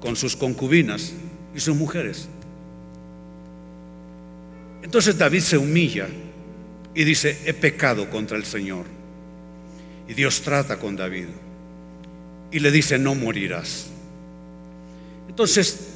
con 0.00 0.16
sus 0.16 0.36
concubinas 0.36 1.12
y 1.54 1.60
sus 1.60 1.76
mujeres. 1.76 2.28
Entonces 4.82 5.16
David 5.16 5.40
se 5.40 5.56
humilla 5.56 6.08
y 6.94 7.04
dice, 7.04 7.38
he 7.46 7.54
pecado 7.54 8.10
contra 8.10 8.36
el 8.36 8.44
Señor. 8.44 8.84
Y 10.08 10.14
Dios 10.14 10.42
trata 10.42 10.78
con 10.78 10.96
David 10.96 11.26
y 12.50 12.58
le 12.60 12.70
dice, 12.70 12.98
no 12.98 13.14
morirás. 13.14 13.86
Entonces, 15.28 15.88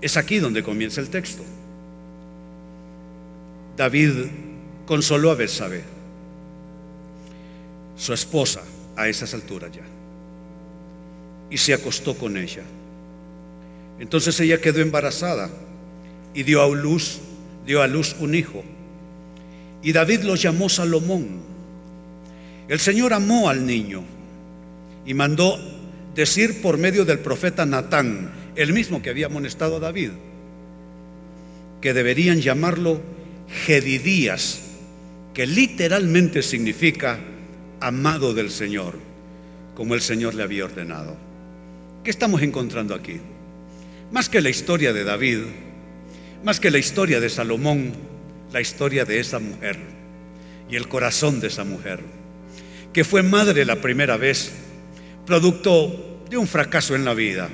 es 0.00 0.16
aquí 0.16 0.38
donde 0.38 0.62
comienza 0.62 1.00
el 1.00 1.08
texto. 1.08 1.42
David 3.76 4.26
consoló 4.86 5.30
a 5.30 5.34
Betsabé, 5.34 5.82
su 7.96 8.12
esposa, 8.12 8.62
a 8.96 9.08
esas 9.08 9.34
alturas 9.34 9.72
ya, 9.72 9.82
y 11.50 11.56
se 11.56 11.74
acostó 11.74 12.16
con 12.16 12.36
ella. 12.36 12.62
Entonces 13.98 14.38
ella 14.40 14.60
quedó 14.60 14.80
embarazada 14.80 15.50
y 16.34 16.42
dio 16.42 16.62
a 16.62 16.68
luz, 16.68 17.20
dio 17.66 17.82
a 17.82 17.86
luz 17.86 18.14
un 18.20 18.34
hijo. 18.34 18.62
Y 19.82 19.92
David 19.92 20.20
lo 20.22 20.34
llamó 20.34 20.68
Salomón. 20.68 21.53
El 22.68 22.80
Señor 22.80 23.12
amó 23.12 23.48
al 23.48 23.66
niño 23.66 24.02
y 25.04 25.14
mandó 25.14 25.58
decir 26.14 26.62
por 26.62 26.78
medio 26.78 27.04
del 27.04 27.18
profeta 27.18 27.66
Natán, 27.66 28.32
el 28.56 28.72
mismo 28.72 29.02
que 29.02 29.10
había 29.10 29.26
amonestado 29.26 29.76
a 29.76 29.80
David, 29.80 30.10
que 31.80 31.92
deberían 31.92 32.40
llamarlo 32.40 33.00
Gedidías, 33.66 34.62
que 35.34 35.46
literalmente 35.46 36.42
significa 36.42 37.18
amado 37.80 38.32
del 38.32 38.50
Señor, 38.50 38.94
como 39.74 39.94
el 39.94 40.00
Señor 40.00 40.34
le 40.34 40.44
había 40.44 40.64
ordenado. 40.64 41.16
¿Qué 42.02 42.10
estamos 42.10 42.40
encontrando 42.42 42.94
aquí? 42.94 43.20
Más 44.12 44.28
que 44.28 44.40
la 44.40 44.48
historia 44.48 44.92
de 44.92 45.04
David, 45.04 45.40
más 46.44 46.60
que 46.60 46.70
la 46.70 46.78
historia 46.78 47.20
de 47.20 47.28
Salomón, 47.28 47.92
la 48.52 48.60
historia 48.60 49.04
de 49.04 49.18
esa 49.18 49.38
mujer 49.38 49.78
y 50.70 50.76
el 50.76 50.88
corazón 50.88 51.40
de 51.40 51.48
esa 51.48 51.64
mujer, 51.64 52.00
que 52.94 53.02
fue 53.04 53.24
madre 53.24 53.64
la 53.64 53.80
primera 53.80 54.16
vez, 54.16 54.52
producto 55.26 56.20
de 56.30 56.36
un 56.38 56.46
fracaso 56.46 56.94
en 56.94 57.04
la 57.04 57.12
vida, 57.12 57.50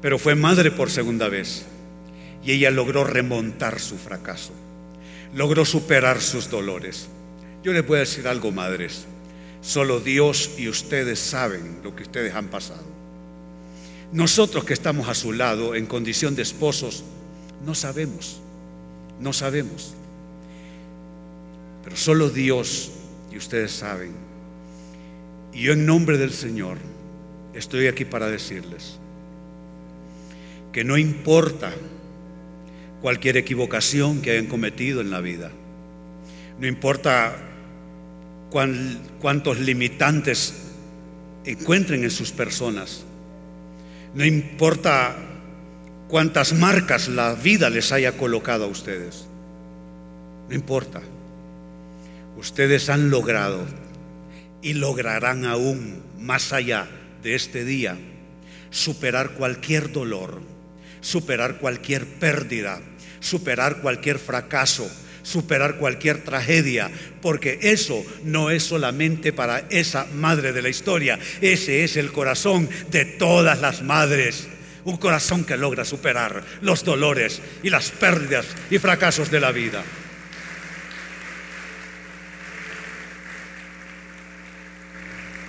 pero 0.00 0.16
fue 0.16 0.36
madre 0.36 0.70
por 0.70 0.90
segunda 0.90 1.28
vez 1.28 1.66
y 2.44 2.52
ella 2.52 2.70
logró 2.70 3.02
remontar 3.02 3.80
su 3.80 3.98
fracaso, 3.98 4.52
logró 5.34 5.64
superar 5.64 6.20
sus 6.20 6.48
dolores. 6.48 7.08
Yo 7.64 7.72
les 7.72 7.84
voy 7.84 7.96
a 7.96 8.00
decir 8.00 8.28
algo, 8.28 8.52
madres, 8.52 9.06
solo 9.60 9.98
Dios 9.98 10.52
y 10.56 10.68
ustedes 10.68 11.18
saben 11.18 11.80
lo 11.82 11.96
que 11.96 12.04
ustedes 12.04 12.36
han 12.36 12.46
pasado. 12.46 12.86
Nosotros 14.12 14.64
que 14.64 14.72
estamos 14.72 15.08
a 15.08 15.14
su 15.14 15.32
lado 15.32 15.74
en 15.74 15.86
condición 15.86 16.36
de 16.36 16.42
esposos, 16.42 17.02
no 17.66 17.74
sabemos, 17.74 18.40
no 19.20 19.32
sabemos. 19.32 19.94
Pero 21.82 21.96
solo 21.96 22.30
Dios 22.30 22.92
y 23.32 23.36
ustedes 23.36 23.72
saben. 23.72 24.12
Y 25.52 25.62
yo 25.62 25.72
en 25.72 25.86
nombre 25.86 26.18
del 26.18 26.32
Señor 26.32 26.78
estoy 27.54 27.86
aquí 27.86 28.04
para 28.04 28.28
decirles 28.28 28.98
que 30.72 30.84
no 30.84 30.96
importa 30.96 31.72
cualquier 33.00 33.36
equivocación 33.36 34.20
que 34.20 34.32
hayan 34.32 34.46
cometido 34.46 35.00
en 35.00 35.10
la 35.10 35.20
vida, 35.20 35.50
no 36.58 36.66
importa 36.66 37.36
cuántos 38.50 39.60
limitantes 39.60 40.54
encuentren 41.44 42.04
en 42.04 42.10
sus 42.10 42.32
personas, 42.32 43.04
no 44.14 44.24
importa 44.24 45.16
cuántas 46.08 46.52
marcas 46.52 47.08
la 47.08 47.34
vida 47.34 47.70
les 47.70 47.92
haya 47.92 48.16
colocado 48.16 48.64
a 48.64 48.68
ustedes. 48.68 49.26
No 50.48 50.54
importa. 50.54 51.02
Ustedes 52.38 52.88
han 52.88 53.10
logrado 53.10 53.66
y 54.62 54.74
lograrán 54.74 55.44
aún 55.44 56.04
más 56.20 56.52
allá 56.52 56.86
de 57.20 57.34
este 57.34 57.64
día 57.64 57.96
superar 58.70 59.30
cualquier 59.30 59.90
dolor, 59.90 60.40
superar 61.00 61.58
cualquier 61.58 62.06
pérdida, 62.06 62.80
superar 63.18 63.80
cualquier 63.80 64.20
fracaso, 64.20 64.88
superar 65.24 65.78
cualquier 65.78 66.22
tragedia, 66.22 66.92
porque 67.20 67.58
eso 67.60 68.04
no 68.22 68.50
es 68.50 68.62
solamente 68.62 69.32
para 69.32 69.66
esa 69.70 70.06
madre 70.14 70.52
de 70.52 70.62
la 70.62 70.68
historia, 70.68 71.18
ese 71.40 71.82
es 71.82 71.96
el 71.96 72.12
corazón 72.12 72.68
de 72.92 73.04
todas 73.04 73.60
las 73.60 73.82
madres. 73.82 74.46
Un 74.84 74.96
corazón 74.96 75.44
que 75.44 75.56
logra 75.56 75.84
superar 75.84 76.44
los 76.60 76.84
dolores 76.84 77.42
y 77.64 77.70
las 77.70 77.90
pérdidas 77.90 78.46
y 78.70 78.78
fracasos 78.78 79.28
de 79.28 79.40
la 79.40 79.50
vida. 79.50 79.82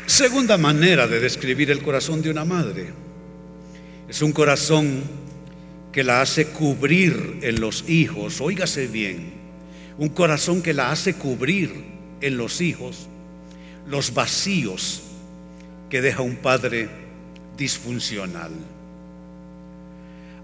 Segunda 0.09 0.57
manera 0.57 1.07
de 1.07 1.19
describir 1.19 1.69
el 1.69 1.83
corazón 1.83 2.23
de 2.23 2.31
una 2.31 2.43
madre. 2.43 2.87
Es 4.09 4.23
un 4.23 4.31
corazón 4.31 5.03
que 5.91 6.03
la 6.03 6.21
hace 6.21 6.47
cubrir 6.47 7.37
en 7.43 7.61
los 7.61 7.87
hijos, 7.87 8.41
óigase 8.41 8.87
bien, 8.87 9.33
un 9.99 10.09
corazón 10.09 10.63
que 10.63 10.73
la 10.73 10.89
hace 10.89 11.13
cubrir 11.13 11.71
en 12.21 12.37
los 12.37 12.59
hijos 12.59 13.07
los 13.87 14.11
vacíos 14.15 15.03
que 15.91 16.01
deja 16.01 16.23
un 16.23 16.37
padre 16.37 16.89
disfuncional. 17.55 18.51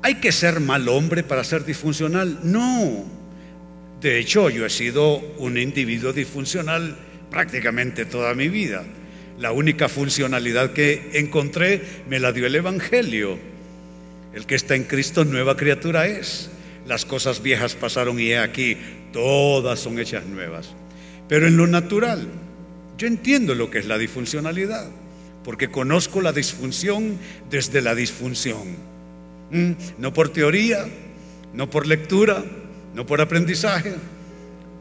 ¿Hay 0.04 0.16
que 0.16 0.32
ser 0.32 0.60
mal 0.60 0.88
hombre 0.88 1.24
para 1.24 1.44
ser 1.44 1.66
disfuncional? 1.66 2.40
No. 2.44 3.04
De 4.00 4.20
hecho, 4.20 4.52
yo 4.52 4.64
he 4.64 4.70
sido 4.70 5.18
un 5.40 5.58
individuo 5.58 6.14
disfuncional 6.14 6.96
prácticamente 7.32 8.06
toda 8.06 8.36
mi 8.36 8.48
vida. 8.48 8.84
La 9.40 9.52
única 9.52 9.90
funcionalidad 9.90 10.72
que 10.72 11.12
encontré 11.14 11.82
me 12.08 12.20
la 12.20 12.32
dio 12.32 12.46
el 12.46 12.56
Evangelio. 12.56 13.38
El 14.34 14.46
que 14.46 14.56
está 14.56 14.76
en 14.76 14.84
Cristo 14.84 15.26
nueva 15.26 15.58
criatura 15.58 16.08
es. 16.08 16.50
Las 16.86 17.06
cosas 17.06 17.42
viejas 17.42 17.76
pasaron 17.76 18.20
y 18.20 18.32
he 18.32 18.38
aquí, 18.38 18.78
todas 19.12 19.80
son 19.80 20.00
hechas 20.00 20.26
nuevas. 20.26 20.74
Pero 21.28 21.48
en 21.48 21.58
lo 21.58 21.68
natural, 21.68 22.28
yo 22.98 23.08
entiendo 23.08 23.56
lo 23.56 23.70
que 23.70 23.80
es 23.80 23.88
la 23.88 23.98
disfuncionalidad, 23.98 24.90
porque 25.44 25.70
conozco 25.70 26.22
la 26.22 26.32
disfunción 26.32 27.18
desde 27.50 27.82
la 27.82 27.96
disfunción. 27.96 28.76
¿Mm? 29.52 29.72
No 29.98 30.14
por 30.14 30.30
teoría, 30.30 30.86
no 31.54 31.70
por 31.70 31.88
lectura, 31.88 32.44
no 32.94 33.06
por 33.06 33.20
aprendizaje, 33.22 33.96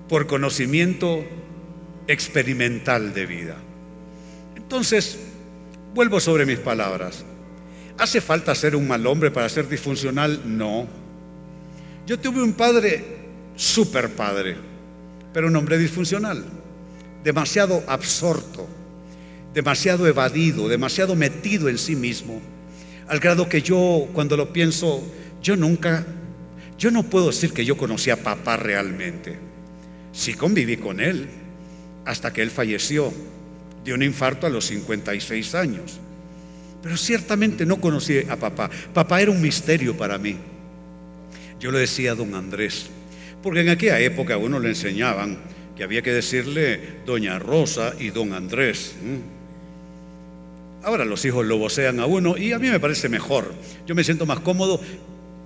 por 0.09 0.27
conocimiento 0.27 1.25
experimental 2.07 3.15
de 3.15 3.27
vida. 3.27 3.57
Entonces, 4.65 5.19
vuelvo 5.95 6.19
sobre 6.21 6.47
mis 6.47 6.59
palabras. 6.59 7.23
¿Hace 7.99 8.21
falta 8.21 8.55
ser 8.55 8.75
un 8.75 8.89
mal 8.89 9.07
hombre 9.07 9.31
para 9.31 9.49
ser 9.49 9.69
disfuncional? 9.69 10.41
No. 10.45 10.89
Yo 12.07 12.19
tuve 12.19 12.43
un 12.43 12.55
padre, 12.55 13.05
super 13.55 14.11
padre, 14.11 14.57
pero 15.33 15.49
un 15.49 15.57
hombre 15.57 15.79
disfuncional, 15.79 16.45
demasiado 17.23 17.85
absorto, 17.87 18.67
demasiado 19.53 20.07
evadido, 20.07 20.67
demasiado 20.67 21.15
metido 21.15 21.69
en 21.69 21.79
sí 21.79 21.95
mismo, 21.95 22.41
al 23.07 23.21
grado 23.21 23.49
que 23.49 23.61
yo, 23.61 24.09
cuando 24.13 24.37
lo 24.37 24.53
pienso, 24.53 25.05
yo 25.43 25.57
nunca, 25.57 26.07
yo 26.79 26.91
no 26.91 27.03
puedo 27.05 27.27
decir 27.27 27.53
que 27.53 27.67
yo 27.67 27.77
conocí 27.77 28.11
a 28.11 28.23
papá 28.23 28.57
realmente. 28.57 29.39
Sí 30.13 30.33
conviví 30.35 30.79
con 30.79 31.01
él 31.01 31.29
hasta 32.07 32.33
que 32.33 32.41
él 32.41 32.51
falleció 32.51 33.13
de 33.85 33.93
un 33.93 34.03
infarto 34.03 34.47
a 34.47 34.51
los 34.51 34.67
56 34.67 35.55
años. 35.55 36.01
Pero 36.83 36.97
ciertamente 36.97 37.65
no 37.65 37.81
conocí 37.81 38.19
a 38.29 38.37
papá. 38.37 38.71
Papá 38.93 39.23
era 39.23 39.31
un 39.31 39.41
misterio 39.41 39.97
para 39.97 40.19
mí. 40.19 40.37
Yo 41.61 41.71
le 41.71 41.79
decía 41.79 42.13
a 42.13 42.15
don 42.15 42.35
Andrés, 42.35 42.87
porque 43.43 43.61
en 43.61 43.71
aquella 43.71 44.01
época 44.01 44.35
a 44.35 44.39
uno 44.39 44.59
le 44.59 44.69
enseñaban 44.71 45.39
que 45.77 45.83
había 45.83 46.03
que 46.03 46.13
decirle 46.13 46.81
doña 47.07 47.39
Rosa 47.39 47.95
y 47.99 48.11
don 48.11 48.33
Andrés. 48.33 48.95
Ahora 50.83 51.05
los 51.07 51.25
hijos 51.25 51.47
lo 51.47 51.57
vocean 51.57 52.01
a 52.01 52.07
uno 52.07 52.37
y 52.37 52.53
a 52.53 52.59
mí 52.59 52.69
me 52.69 52.79
parece 52.79 53.09
mejor. 53.09 53.55
Yo 53.87 53.95
me 53.95 54.05
siento 54.05 54.27
más 54.27 54.41
cómodo 54.41 54.81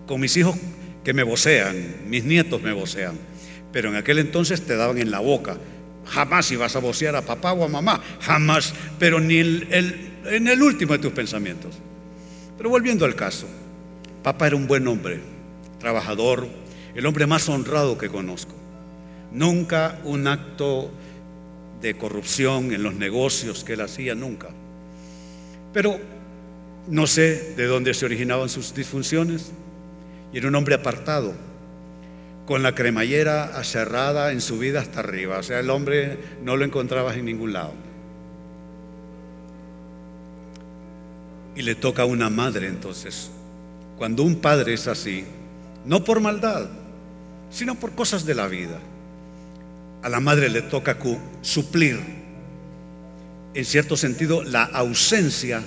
con 0.06 0.20
mis 0.20 0.36
hijos 0.36 0.56
que 1.04 1.14
me 1.14 1.22
vocean, 1.22 1.76
mis 2.08 2.24
nietos 2.24 2.60
me 2.60 2.72
vocean. 2.72 3.16
Pero 3.72 3.90
en 3.90 3.96
aquel 3.96 4.18
entonces 4.18 4.62
te 4.62 4.76
daban 4.76 4.98
en 4.98 5.10
la 5.10 5.20
boca. 5.20 5.56
Jamás 6.06 6.50
ibas 6.50 6.74
a 6.74 6.78
vocear 6.78 7.16
a 7.16 7.22
papá 7.22 7.52
o 7.52 7.64
a 7.64 7.68
mamá, 7.68 8.00
jamás, 8.20 8.72
pero 8.98 9.20
ni 9.20 9.38
el 9.38 10.08
en 10.30 10.48
el 10.48 10.62
último 10.62 10.92
de 10.92 10.98
tus 10.98 11.12
pensamientos. 11.12 11.74
Pero 12.56 12.70
volviendo 12.70 13.04
al 13.04 13.14
caso, 13.14 13.46
papá 14.22 14.48
era 14.48 14.56
un 14.56 14.66
buen 14.66 14.86
hombre, 14.88 15.20
trabajador, 15.78 16.48
el 16.94 17.06
hombre 17.06 17.26
más 17.26 17.48
honrado 17.48 17.98
que 17.98 18.08
conozco. 18.08 18.54
Nunca 19.32 19.98
un 20.04 20.26
acto 20.26 20.90
de 21.80 21.96
corrupción 21.96 22.72
en 22.72 22.82
los 22.82 22.94
negocios 22.94 23.62
que 23.62 23.74
él 23.74 23.80
hacía, 23.82 24.14
nunca. 24.14 24.48
Pero 25.72 25.98
no 26.88 27.06
sé 27.06 27.54
de 27.54 27.66
dónde 27.66 27.94
se 27.94 28.06
originaban 28.06 28.48
sus 28.48 28.74
disfunciones. 28.74 29.52
Y 30.32 30.38
era 30.38 30.48
un 30.48 30.54
hombre 30.54 30.74
apartado, 30.74 31.34
con 32.48 32.62
la 32.62 32.74
cremallera 32.74 33.44
aserrada 33.44 34.32
en 34.32 34.40
su 34.40 34.58
vida 34.58 34.80
hasta 34.80 35.00
arriba. 35.00 35.36
O 35.36 35.42
sea, 35.42 35.60
el 35.60 35.68
hombre 35.68 36.18
no 36.42 36.56
lo 36.56 36.64
encontrabas 36.64 37.16
en 37.18 37.26
ningún 37.26 37.52
lado. 37.52 37.74
y 41.58 41.62
le 41.62 41.74
toca 41.74 42.02
a 42.02 42.06
una 42.06 42.30
madre 42.30 42.68
entonces. 42.68 43.30
Cuando 43.98 44.22
un 44.22 44.36
padre 44.36 44.74
es 44.74 44.86
así, 44.86 45.24
no 45.84 46.04
por 46.04 46.20
maldad, 46.20 46.68
sino 47.50 47.74
por 47.74 47.96
cosas 47.96 48.24
de 48.24 48.36
la 48.36 48.46
vida, 48.46 48.78
a 50.02 50.08
la 50.08 50.20
madre 50.20 50.48
le 50.50 50.62
toca 50.62 50.96
suplir, 51.42 51.98
en 53.54 53.64
cierto 53.64 53.96
sentido, 53.96 54.44
la 54.44 54.62
ausencia 54.62 55.60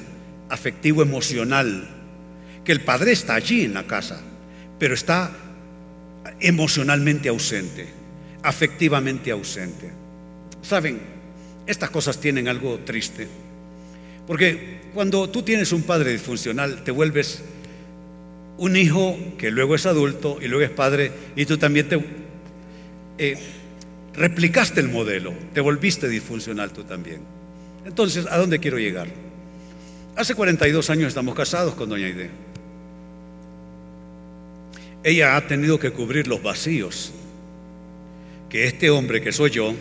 afectivo-emocional, 0.48 1.90
que 2.64 2.72
el 2.72 2.86
padre 2.86 3.12
está 3.12 3.36
allí 3.36 3.66
en 3.66 3.74
la 3.74 3.84
casa, 3.84 4.22
pero 4.80 4.94
está 4.94 5.32
emocionalmente 6.40 7.30
ausente, 7.30 7.88
afectivamente 8.44 9.32
ausente. 9.32 9.90
Saben, 10.62 11.00
estas 11.66 11.90
cosas 11.90 12.20
tienen 12.20 12.48
algo 12.48 12.80
triste, 12.80 13.28
porque 14.28 14.82
cuando 14.94 15.30
tú 15.30 15.44
tienes 15.44 15.72
un 15.72 15.84
padre 15.84 16.12
disfuncional, 16.12 16.84
te 16.84 16.92
vuelves 16.92 17.44
un 18.58 18.76
hijo 18.76 19.18
que 19.38 19.50
luego 19.50 19.76
es 19.76 19.86
adulto 19.86 20.38
y 20.42 20.48
luego 20.48 20.64
es 20.64 20.70
padre 20.70 21.12
y 21.36 21.46
tú 21.46 21.58
también 21.58 21.90
te 21.90 22.00
eh, 23.18 23.38
replicaste 24.14 24.82
el 24.82 24.90
modelo, 24.90 25.34
te 25.54 25.62
volviste 25.62 26.08
disfuncional 26.08 26.72
tú 26.72 26.84
también. 26.84 27.22
Entonces, 27.86 28.28
¿a 28.30 28.38
dónde 28.38 28.60
quiero 28.60 28.78
llegar? 28.78 29.08
Hace 30.16 30.36
42 30.36 30.90
años 30.90 31.08
estamos 31.08 31.34
casados 31.36 31.74
con 31.74 31.90
doña 31.90 32.06
Aide. 32.06 32.30
Ella 35.04 35.36
ha 35.36 35.48
tenido 35.48 35.80
que 35.80 35.92
cubrir 35.92 36.28
los 36.28 36.44
vacíos 36.44 37.12
que 38.50 38.66
este 38.66 38.90
hombre 38.90 39.22
que 39.22 39.32
soy 39.32 39.50
yo, 39.50 39.74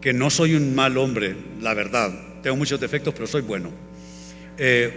que 0.00 0.12
no 0.12 0.30
soy 0.30 0.54
un 0.54 0.74
mal 0.74 0.96
hombre, 0.96 1.36
la 1.60 1.74
verdad, 1.74 2.10
tengo 2.42 2.56
muchos 2.56 2.80
defectos, 2.80 3.12
pero 3.14 3.26
soy 3.26 3.42
bueno. 3.42 3.70
Eh, 4.58 4.92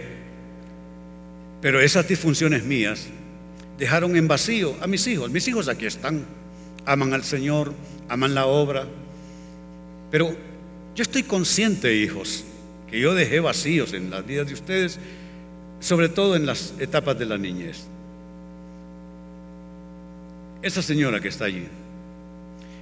pero 1.60 1.80
esas 1.80 2.08
disfunciones 2.08 2.64
mías 2.64 3.06
dejaron 3.78 4.16
en 4.16 4.26
vacío 4.26 4.74
a 4.80 4.86
mis 4.86 5.06
hijos. 5.06 5.30
Mis 5.30 5.46
hijos 5.48 5.68
aquí 5.68 5.86
están, 5.86 6.24
aman 6.84 7.12
al 7.12 7.24
Señor, 7.24 7.72
aman 8.08 8.34
la 8.34 8.46
obra. 8.46 8.86
Pero 10.10 10.34
yo 10.94 11.02
estoy 11.02 11.22
consciente, 11.22 11.94
hijos, 11.94 12.44
que 12.90 12.98
yo 12.98 13.14
dejé 13.14 13.40
vacíos 13.40 13.92
en 13.92 14.10
las 14.10 14.26
vidas 14.26 14.46
de 14.46 14.54
ustedes, 14.54 14.98
sobre 15.80 16.08
todo 16.08 16.36
en 16.36 16.46
las 16.46 16.74
etapas 16.78 17.18
de 17.18 17.26
la 17.26 17.36
niñez. 17.36 17.86
Esa 20.66 20.82
señora 20.82 21.20
que 21.20 21.28
está 21.28 21.44
allí, 21.44 21.64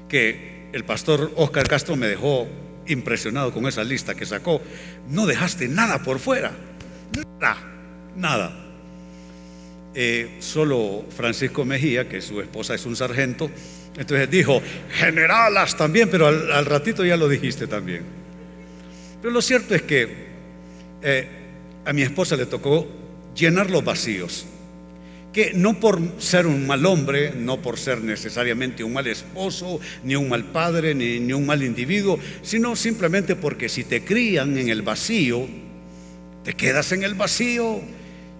que 0.08 0.70
el 0.72 0.84
pastor 0.84 1.30
Oscar 1.36 1.68
Castro 1.68 1.96
me 1.96 2.06
dejó 2.06 2.48
impresionado 2.86 3.52
con 3.52 3.66
esa 3.66 3.84
lista 3.84 4.14
que 4.14 4.24
sacó. 4.24 4.62
No 5.10 5.26
dejaste 5.26 5.68
nada 5.68 6.02
por 6.02 6.18
fuera. 6.18 6.52
Nada, 7.38 7.58
nada. 8.16 8.58
Eh, 9.94 10.36
solo 10.38 11.04
Francisco 11.14 11.66
Mejía, 11.66 12.08
que 12.08 12.22
su 12.22 12.40
esposa 12.40 12.74
es 12.74 12.86
un 12.86 12.96
sargento, 12.96 13.50
entonces 13.98 14.30
dijo, 14.30 14.62
generalas 14.94 15.76
también, 15.76 16.08
pero 16.08 16.28
al, 16.28 16.64
ratito 16.64 17.04
ya 17.04 17.18
lo 17.18 17.28
dijiste 17.28 17.66
también. 17.66 18.02
Pero 19.20 19.30
lo 19.30 19.42
cierto 19.42 19.74
es 19.74 19.82
que 19.82 20.08
eh, 21.02 21.28
a 21.84 21.92
mi 21.92 22.00
esposa 22.00 22.34
le 22.34 22.46
tocó 22.46 22.88
llenar 23.36 23.68
los 23.70 23.84
vacíos 23.84 24.46
que 25.34 25.52
no 25.52 25.80
por 25.80 26.00
ser 26.18 26.46
un 26.46 26.64
mal 26.64 26.86
hombre, 26.86 27.32
no 27.36 27.60
por 27.60 27.76
ser 27.76 28.00
necesariamente 28.00 28.84
un 28.84 28.92
mal 28.92 29.08
esposo, 29.08 29.80
ni 30.04 30.14
un 30.14 30.28
mal 30.28 30.44
padre, 30.44 30.94
ni, 30.94 31.32
un 31.32 31.44
mal 31.44 31.64
individuo, 31.64 32.20
sino 32.40 32.76
simplemente 32.76 33.34
porque 33.34 33.68
si 33.68 33.82
te 33.82 34.04
crían 34.04 34.56
en 34.56 34.68
el 34.68 34.82
vacío, 34.82 35.48
te 36.44 36.54
quedas 36.54 36.92
en 36.92 37.02
el 37.02 37.14
vacío. 37.14 37.80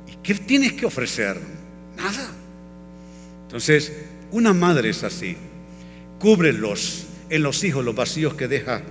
¿Y 0.07 0.17
qué 0.23 0.35
tienes 0.35 0.75
que 0.75 0.87
ofrecer? 0.87 1.37
Nada. 1.97 2.31
Entonces, 3.43 3.93
una 4.31 4.55
madre 4.55 4.91
es 4.91 5.03
así. 5.03 5.37
Cubre 6.21 6.53
los, 6.53 7.07
en 7.29 7.43
los 7.43 7.65
hijos 7.65 7.85
los 7.85 7.97
vacíos 7.97 8.35
que 8.35 8.47
deja 8.47 8.83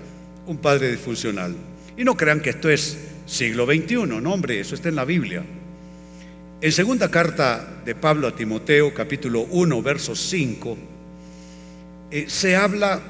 un 0.46 0.58
padre 0.58 0.92
disfuncional. 0.92 1.56
Y 1.96 2.04
no 2.04 2.18
crean 2.18 2.42
que 2.42 2.50
esto 2.50 2.70
es 2.70 2.98
siglo 3.26 3.66
XXI, 3.66 3.96
no 4.08 4.34
hombre, 4.34 4.60
eso 4.60 4.76
está 4.76 4.90
en 4.90 4.96
la 4.96 5.06
Biblia. 5.06 5.46
En 6.64 6.72
segunda 6.72 7.12
carta 7.12 7.82
de 7.84 7.94
Pablo 7.94 8.26
a 8.26 8.36
Timoteo, 8.38 8.94
capítulo 8.94 9.42
1, 9.52 9.82
verso 9.82 10.16
5, 10.16 10.78
eh, 12.10 12.24
se 12.30 12.56
habla 12.56 13.02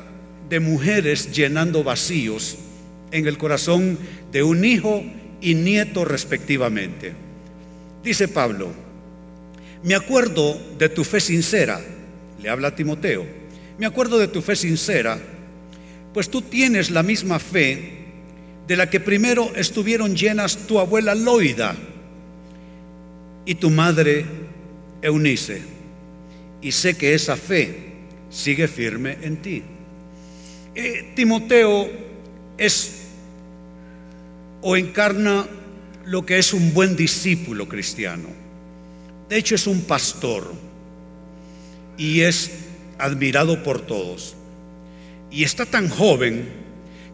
de 0.50 0.60
mujeres 0.60 1.32
llenando 1.32 1.84
vacíos 1.84 2.58
en 3.12 3.28
el 3.28 3.38
corazón 3.38 4.00
de 4.32 4.42
un 4.42 4.66
hijo 4.66 5.04
y 5.40 5.54
nieto 5.54 6.04
respectivamente. 6.04 7.14
Dice 8.04 8.28
Pablo, 8.28 8.72
me 9.84 9.94
acuerdo 9.94 10.60
de 10.80 10.90
tu 10.90 11.04
fe 11.04 11.20
sincera, 11.20 11.80
le 12.42 12.50
habla 12.50 12.70
a 12.70 12.76
Timoteo, 12.76 13.24
me 13.78 13.86
acuerdo 13.86 14.18
de 14.18 14.30
tu 14.30 14.42
fe 14.42 14.56
sincera, 14.56 15.20
pues 16.12 16.28
tú 16.28 16.42
tienes 16.42 16.90
la 16.90 17.04
misma 17.04 17.38
fe 17.38 18.00
de 18.66 18.78
la 18.78 18.90
que 18.90 19.00
primero 19.00 19.52
estuvieron 19.56 20.16
llenas 20.16 20.66
tu 20.66 20.80
abuela 20.80 21.14
Loida 21.14 21.76
y 23.46 23.56
tu 23.56 23.70
madre 23.70 24.26
Eunice. 25.02 25.62
Y 26.62 26.72
sé 26.72 26.96
que 26.96 27.14
esa 27.14 27.36
fe 27.36 27.94
sigue 28.30 28.68
firme 28.68 29.18
en 29.22 29.38
ti. 29.38 29.64
Eh, 30.76 31.12
Timoteo 31.16 31.90
es 32.58 33.02
o 34.62 34.78
encarna 34.78 35.46
lo 36.06 36.26
que 36.26 36.38
es 36.38 36.54
un 36.54 36.74
buen 36.74 36.96
discípulo 36.96 37.68
cristiano. 37.68 38.30
De 39.30 39.38
hecho 39.38 39.56
es 39.56 39.68
un 39.68 39.82
pastor 39.82 40.54
y 41.98 42.22
es 42.22 42.52
admirado 42.98 43.62
por 43.62 43.82
todos. 43.82 44.36
Y 45.32 45.44
está 45.44 45.66
tan 45.66 45.90
joven 45.90 46.48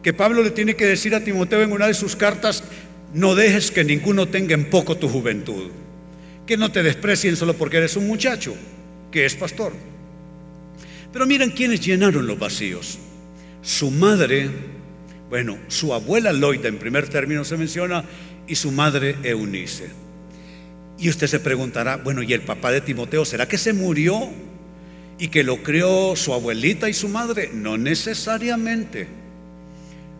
que 0.04 0.14
Pablo 0.14 0.44
le 0.44 0.52
tiene 0.52 0.76
que 0.76 0.86
decir 0.86 1.16
a 1.16 1.24
Timoteo 1.24 1.64
en 1.64 1.72
una 1.72 1.88
de 1.88 1.94
sus 1.94 2.16
cartas, 2.16 2.64
no 3.14 3.34
dejes 3.34 3.72
que 3.72 3.84
ninguno 3.84 4.28
tenga 4.28 4.54
en 4.54 4.70
poco 4.70 4.98
tu 4.98 5.10
juventud 5.10 5.72
que 6.50 6.58
no 6.58 6.72
te 6.72 6.82
desprecien 6.82 7.36
solo 7.36 7.54
porque 7.54 7.78
eres 7.78 7.96
un 7.96 8.08
muchacho, 8.08 8.56
que 9.12 9.24
es 9.24 9.36
pastor. 9.36 9.72
Pero 11.14 11.28
miren 11.28 11.52
quiénes 11.52 11.80
llenaron 11.80 12.26
los 12.26 12.40
vacíos. 12.40 12.98
Su 13.62 13.92
madre, 13.92 14.50
bueno, 15.30 15.60
su 15.68 15.94
abuela 15.94 16.34
Loida 16.34 16.68
en 16.68 16.80
primer 16.80 17.08
término 17.08 17.46
se 17.46 17.56
menciona, 17.56 18.04
y 18.48 18.56
su 18.56 18.72
madre 18.72 19.16
Eunice. 19.22 19.92
Y 20.98 21.10
usted 21.10 21.28
se 21.28 21.40
preguntará, 21.40 21.98
bueno, 21.98 22.24
¿y 22.24 22.34
el 22.34 22.42
papá 22.42 22.72
de 22.72 22.82
Timoteo 22.82 23.26
será 23.26 23.48
que 23.48 23.60
se 23.60 23.72
murió 23.72 24.20
y 25.20 25.28
que 25.28 25.44
lo 25.44 25.62
crió 25.62 26.16
su 26.16 26.34
abuelita 26.34 26.90
y 26.90 26.96
su 26.96 27.10
madre? 27.10 27.52
No 27.54 27.78
necesariamente. 27.78 29.06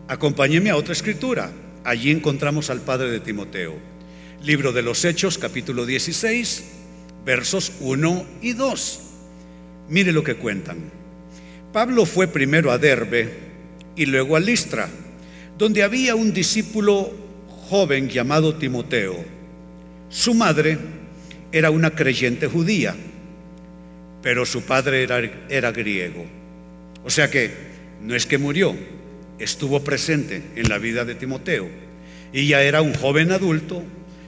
Acompáñeme 0.06 0.70
a 0.70 0.76
otra 0.76 0.92
escritura. 0.92 1.50
Allí 1.82 2.12
encontramos 2.12 2.70
al 2.70 2.82
padre 2.82 3.10
de 3.10 3.18
Timoteo. 3.18 3.89
Libro 4.42 4.72
de 4.72 4.80
los 4.80 5.04
Hechos, 5.04 5.36
capítulo 5.36 5.84
16, 5.84 6.64
versos 7.26 7.72
1 7.80 8.26
y 8.40 8.54
2. 8.54 9.00
Mire 9.90 10.12
lo 10.12 10.24
que 10.24 10.36
cuentan. 10.36 10.78
Pablo 11.74 12.06
fue 12.06 12.26
primero 12.26 12.72
a 12.72 12.78
Derbe 12.78 13.28
y 13.96 14.06
luego 14.06 14.36
a 14.36 14.40
Listra, 14.40 14.88
donde 15.58 15.82
había 15.82 16.14
un 16.14 16.32
discípulo 16.32 17.12
joven 17.68 18.08
llamado 18.08 18.54
Timoteo. 18.54 19.22
Su 20.08 20.32
madre 20.32 20.78
era 21.52 21.70
una 21.70 21.90
creyente 21.90 22.46
judía, 22.46 22.96
pero 24.22 24.46
su 24.46 24.62
padre 24.62 25.02
era, 25.02 25.20
era 25.50 25.70
griego. 25.70 26.24
O 27.04 27.10
sea 27.10 27.30
que 27.30 27.52
no 28.00 28.14
es 28.14 28.24
que 28.24 28.38
murió, 28.38 28.74
estuvo 29.38 29.84
presente 29.84 30.42
en 30.56 30.70
la 30.70 30.78
vida 30.78 31.04
de 31.04 31.14
Timoteo. 31.14 31.68
Y 32.32 32.46
ya 32.46 32.62
era 32.62 32.80
un 32.80 32.94
joven 32.94 33.32
adulto 33.32 33.84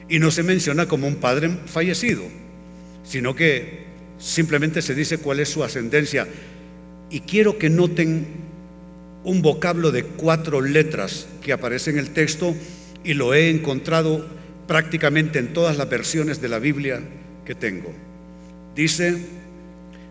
y 0.09 0.19
no 0.19 0.31
se 0.31 0.43
menciona 0.43 0.87
como 0.87 1.07
un 1.07 1.17
padre 1.17 1.51
fallecido, 1.67 2.23
sino 3.05 3.35
que 3.35 3.85
simplemente 4.19 4.83
se 4.83 4.95
dice 4.95 5.19
cuál 5.19 5.41
es 5.41 5.49
su 5.49 5.65
ascendencia. 5.65 6.27
Y 7.11 7.21
quiero 7.21 7.59
que 7.59 7.71
noten 7.71 8.27
un 9.25 9.43
vocablo 9.43 9.91
de 9.91 10.05
cuatro 10.05 10.61
letras 10.61 11.27
que 11.43 11.53
aparece 11.53 11.91
en 11.91 11.99
el 11.99 12.11
texto 12.11 12.55
y 13.05 13.15
lo 13.15 13.35
he 13.35 13.51
encontrado 13.51 14.27
prácticamente 14.67 15.39
en 15.39 15.53
todas 15.53 15.77
las 15.77 15.89
versiones 15.89 16.41
de 16.41 16.49
la 16.49 16.59
Biblia 16.59 17.01
que 17.45 17.55
tengo. 17.55 17.93
Dice, 18.75 19.19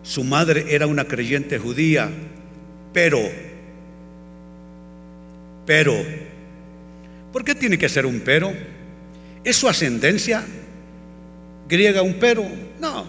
su 0.02 0.24
madre 0.24 0.66
era 0.68 0.86
una 0.86 1.04
creyente 1.04 1.58
judía, 1.58 2.10
pero, 2.92 3.20
pero, 5.66 5.94
¿por 7.32 7.44
qué 7.44 7.54
tiene 7.54 7.78
que 7.78 7.88
ser 7.88 8.06
un 8.06 8.20
pero? 8.20 8.52
¿Es 9.44 9.56
su 9.56 9.68
ascendencia 9.68 10.44
griega 11.68 12.02
un 12.02 12.14
pero? 12.14 12.46
No. 12.80 13.06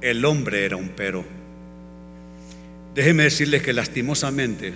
El 0.00 0.24
hombre 0.24 0.64
era 0.64 0.76
un 0.76 0.90
pero. 0.90 1.24
Déjeme 2.94 3.24
decirles 3.24 3.62
que 3.62 3.72
lastimosamente 3.72 4.72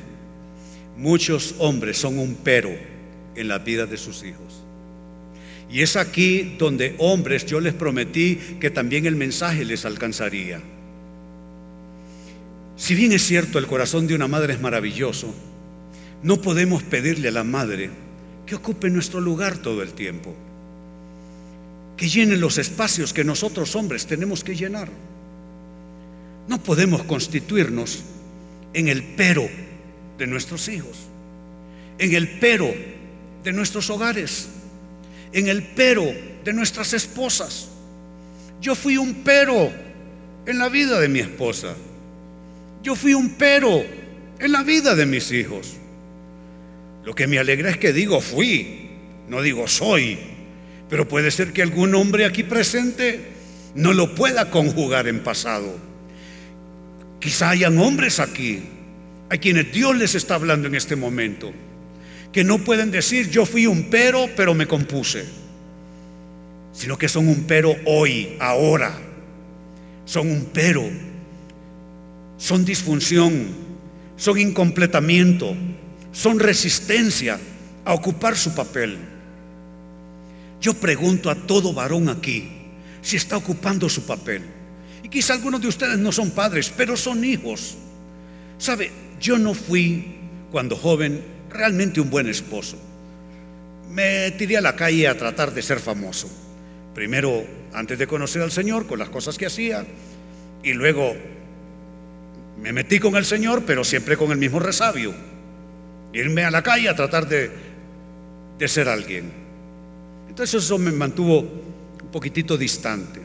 muchos 0.97 1.55
hombres 1.59 1.97
son 1.97 2.19
un 2.19 2.37
pero 2.43 2.71
en 3.37 3.49
la 3.49 3.59
vida 3.59 3.87
de 3.87 3.97
sus 3.97 4.25
hijos. 4.25 4.65
Y 5.71 5.83
es 5.83 5.97
aquí 5.97 6.57
donde 6.59 6.95
hombres 6.99 7.47
yo 7.47 7.61
les 7.61 7.75
prometí 7.75 8.37
que 8.61 8.71
también 8.71 9.07
el 9.07 9.17
mensaje 9.17 9.65
les 9.65 9.85
alcanzaría. 9.85 10.61
Si 12.77 12.95
bien 12.95 13.13
es 13.13 13.23
cierto 13.23 13.59
el 13.59 13.67
corazón 13.67 14.07
de 14.07 14.15
una 14.15 14.29
madre 14.29 14.55
es 14.55 14.61
maravilloso, 14.61 15.35
no 16.23 16.41
podemos 16.41 16.83
pedirle 16.83 17.29
a 17.29 17.33
la 17.33 17.45
madre 17.45 17.91
que 18.49 18.55
ocupe 18.55 18.89
nuestro 18.89 19.21
lugar 19.21 19.59
todo 19.59 19.83
el 19.83 19.93
tiempo, 19.93 20.35
que 21.99 22.09
llene 22.09 22.35
los 22.37 22.57
espacios 22.57 23.13
que 23.13 23.23
nosotros 23.23 23.77
hombres 23.77 24.07
tenemos 24.07 24.43
que 24.43 24.57
llenar. 24.57 24.89
No 26.49 26.59
podemos 26.59 27.03
constituirnos 27.03 28.03
en 28.73 28.89
el 28.89 29.03
pero 29.03 29.47
de 30.17 30.27
nuestros 30.27 30.67
hijos, 30.69 30.97
en 31.99 32.15
el 32.15 32.39
pero 32.39 32.73
de 33.45 33.53
nuestros 33.53 33.91
hogares, 33.91 34.49
en 35.33 35.49
el 35.49 35.63
pero 35.63 36.05
de 36.43 36.53
nuestras 36.55 36.95
esposas. 36.95 37.69
Yo 38.63 38.75
fui 38.75 38.97
un 38.97 39.23
pero 39.25 39.71
en 40.47 40.59
la 40.59 40.71
vida 40.71 40.99
de 40.99 41.09
mi 41.09 41.19
esposa. 41.19 41.75
Yo 42.83 42.97
fui 42.97 43.13
un 43.13 43.35
pero 43.35 43.85
en 44.39 44.53
la 44.53 44.63
vida 44.63 44.95
de 44.95 45.05
mis 45.05 45.31
hijos. 45.33 45.78
Lo 47.09 47.15
que 47.15 47.27
me 47.27 47.39
alegra 47.39 47.71
es 47.71 47.79
que 47.79 47.95
digo 47.95 48.21
fui, 48.21 48.91
no 49.31 49.41
digo 49.41 49.67
soy. 49.67 50.19
Pero 50.91 51.09
puede 51.09 51.31
ser 51.31 51.55
que 51.55 51.63
algún 51.63 51.95
hombre 51.95 52.27
aquí 52.27 52.43
presente 52.43 53.19
no 53.75 53.95
lo 53.95 54.15
pueda 54.15 54.51
conjugar 54.51 55.09
en 55.09 55.21
pasado. 55.21 55.75
Quizá 57.19 57.49
hayan 57.49 57.79
hombres 57.79 58.21
aquí, 58.21 58.63
a 59.31 59.39
quienes 59.39 59.73
Dios 59.73 59.97
les 59.97 60.15
está 60.15 60.35
hablando 60.35 60.69
en 60.69 60.75
este 60.75 60.97
momento, 60.97 61.51
que 62.31 62.45
no 62.45 62.59
pueden 62.59 62.91
decir 62.91 63.31
yo 63.31 63.47
fui 63.47 63.67
un 63.67 63.85
pero, 63.85 64.29
pero 64.37 64.53
me 64.53 64.67
compuse, 64.67 65.25
sino 66.75 66.99
que 66.99 67.09
son 67.09 67.27
un 67.27 67.45
pero 67.45 67.75
hoy, 67.87 68.37
ahora. 68.39 68.93
Son 70.05 70.31
un 70.31 70.51
pero, 70.53 70.85
son 72.37 72.67
disfunción, 72.67 73.47
son 74.19 74.39
incompletamiento, 74.39 75.57
son 76.19 76.41
resistencia 76.41 77.39
a 77.85 77.95
ocupar 77.95 78.37
su 78.37 78.53
papel. 78.53 78.99
Yo 80.61 80.75
pregunto 80.75 81.31
a 81.31 81.37
todo 81.37 81.73
varón 81.73 82.09
aquí 82.09 82.49
si 83.01 83.17
está 83.17 83.37
ocupando 83.37 83.89
su 83.89 84.05
papel. 84.05 84.43
Y 85.05 85.09
quizá 85.09 85.35
algunos 85.35 85.61
de 85.61 85.69
ustedes 85.69 85.97
no 85.97 86.11
son 86.11 86.33
padres, 86.33 86.75
pero 86.77 86.97
son 86.97 87.25
hijos. 87.25 87.77
¿Sabe? 88.59 88.91
Yo 89.21 89.39
no 89.39 89.55
fui 89.55 90.17
cuando 90.51 90.75
joven 90.75 91.23
realmente 91.51 92.01
un 92.01 92.11
buen 92.11 92.29
esposo. 92.29 92.77
Me 93.89 94.33
tiré 94.33 94.57
a 94.57 94.61
la 94.61 94.75
calle 94.75 95.07
a 95.07 95.17
tratar 95.17 95.55
de 95.55 95.63
ser 95.63 95.79
famoso. 95.79 96.29
Primero, 96.97 97.47
antes 97.73 97.97
de 97.97 98.09
conocer 98.09 98.43
al 98.43 98.51
Señor, 98.51 98.89
con 98.89 98.99
las 98.99 99.09
cosas 99.09 99.39
que 99.39 99.47
hacía, 99.47 99.87
y 100.65 100.73
luego 100.73 101.15
me 102.61 102.73
metí 102.73 102.99
con 102.99 103.15
el 103.15 103.25
Señor, 103.25 103.63
pero 103.65 103.85
siempre 103.85 104.17
con 104.17 104.33
el 104.33 104.39
mismo 104.39 104.59
resabio 104.59 105.15
irme 106.13 106.45
a 106.45 106.51
la 106.51 106.63
calle 106.63 106.89
a 106.89 106.97
tratar 106.97 107.29
de, 107.29 107.51
de 108.59 108.69
ser 108.69 108.89
alguien. 108.89 109.31
Entonces 110.29 110.63
eso 110.63 110.79
me 110.79 110.93
mantuvo 110.93 111.41
un 111.41 112.09
poquitito 112.13 112.57
distante. 112.57 113.21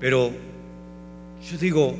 Pero 0.00 0.32
yo 1.50 1.58
digo, 1.58 1.94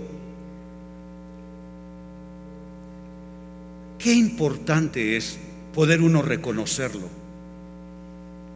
qué 3.99 4.13
importante 4.13 5.17
es 5.17 5.39
poder 5.75 6.01
uno 6.01 6.23
reconocerlo 6.23 7.09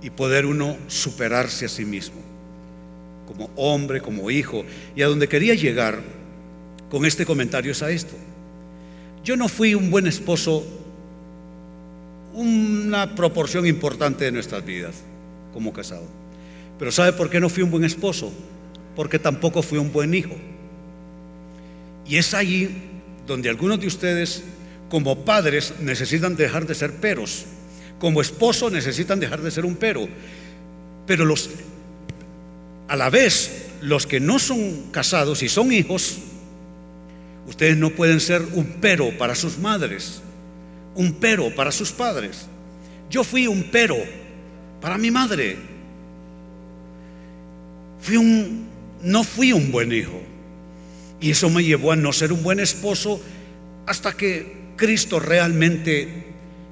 y 0.03 0.11
poder 0.11 0.47
uno 0.47 0.77
superarse 0.89 1.67
a 1.67 1.69
sí 1.69 1.85
mismo. 1.85 2.21
como 3.27 3.51
hombre, 3.57 4.01
como 4.01 4.31
hijo. 4.31 4.65
Y 4.95 5.03
a 5.03 5.09
donde 5.09 5.29
quería 5.29 5.55
llegar 5.55 6.01
con 6.91 7.05
este 7.05 7.27
comentario 7.27 7.73
es 7.73 7.83
a 7.83 7.91
esto. 7.91 8.15
Yo 9.25 9.37
no 9.37 9.49
fui 9.49 9.75
un 9.75 9.91
buen 9.91 10.07
esposo 10.07 10.65
una 12.37 13.14
proporción 13.14 13.66
importante 13.66 14.27
de 14.27 14.33
nuestras 14.33 14.64
vidas 14.64 14.94
como 15.53 15.72
casado. 15.72 16.05
Pero 16.79 16.92
¿sabe 16.92 17.14
por 17.14 17.31
qué 17.31 17.40
no 17.40 17.49
fui 17.49 17.62
un 17.62 17.70
buen 17.70 17.85
esposo? 17.85 18.33
Porque 18.94 19.18
tampoco 19.18 19.62
fui 19.62 19.79
un 19.79 19.90
buen 19.90 20.14
hijo. 20.14 20.37
Y 22.07 22.18
es 22.18 22.35
allí 22.35 22.70
donde 23.27 23.49
algunos 23.49 23.81
de 23.81 23.87
ustedes 23.87 24.44
como 24.90 25.25
padres 25.25 25.75
necesitan 25.81 26.37
dejar 26.37 26.66
de 26.66 26.75
ser 26.75 26.92
peros. 26.92 27.46
Como 27.99 28.20
esposo 28.20 28.70
necesitan 28.70 29.18
dejar 29.18 29.40
de 29.40 29.51
ser 29.51 29.64
un 29.64 29.77
pero. 29.77 30.07
Pero 31.07 31.25
los 31.25 31.51
a 32.88 32.96
la 32.96 33.11
vez 33.11 33.70
los 33.81 34.07
que 34.07 34.20
no 34.20 34.38
son 34.38 34.90
casados 34.90 35.42
y 35.42 35.49
son 35.49 35.72
hijos, 35.72 36.18
ustedes 37.49 37.77
no 37.77 37.90
pueden 37.90 38.20
ser 38.20 38.42
un 38.53 38.77
pero 38.81 39.16
para 39.16 39.35
sus 39.35 39.59
madres, 39.59 40.20
un 40.97 41.13
pero 41.15 41.55
para 41.55 41.71
sus 41.71 41.93
padres. 41.93 42.47
Yo 43.09 43.23
fui 43.23 43.47
un 43.47 43.69
pero 43.71 43.97
para 44.81 44.99
mi 44.99 45.11
madre. 45.11 45.57
Fui 48.01 48.17
un 48.17 48.67
no 49.03 49.23
fui 49.25 49.53
un 49.53 49.71
buen 49.71 49.93
hijo. 49.93 50.21
Y 51.21 51.31
eso 51.31 51.49
me 51.49 51.65
llevó 51.65 51.93
a 51.93 51.97
no 51.97 52.13
ser 52.13 52.33
un 52.33 52.43
buen 52.43 52.61
esposo 52.61 53.21
hasta 53.87 54.13
que 54.13 54.55
Cristo 54.77 55.21
realmente 55.21 56.25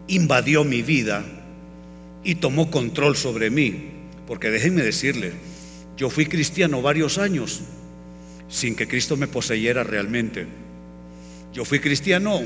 invadió 0.09 0.65
mi 0.65 0.83
vida 0.83 1.25
y 2.23 2.37
tomó 2.37 2.71
control 2.71 3.17
sobre 3.17 3.51
mí. 3.51 3.91
Porque 4.27 4.51
déjenme 4.51 4.83
decirle, 4.83 5.33
yo 5.97 6.11
fui 6.11 6.27
cristiano 6.27 6.83
varios 6.83 7.19
años 7.19 7.63
sin 8.49 8.75
que 8.75 8.89
Cristo 8.89 9.17
me 9.17 9.29
poseyera 9.29 9.85
realmente. 9.85 10.47
Yo 11.53 11.65
fui 11.65 11.79
cristiano 11.79 12.43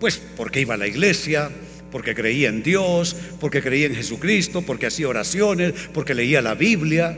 pues 0.00 0.20
porque 0.36 0.60
iba 0.60 0.74
a 0.74 0.78
la 0.78 0.86
iglesia, 0.86 1.50
porque 1.90 2.14
creía 2.14 2.48
en 2.48 2.62
Dios, 2.62 3.16
porque 3.40 3.62
creía 3.62 3.86
en 3.86 3.94
Jesucristo, 3.94 4.62
porque 4.62 4.86
hacía 4.86 5.08
oraciones, 5.08 5.72
porque 5.92 6.14
leía 6.14 6.42
la 6.42 6.54
Biblia, 6.54 7.16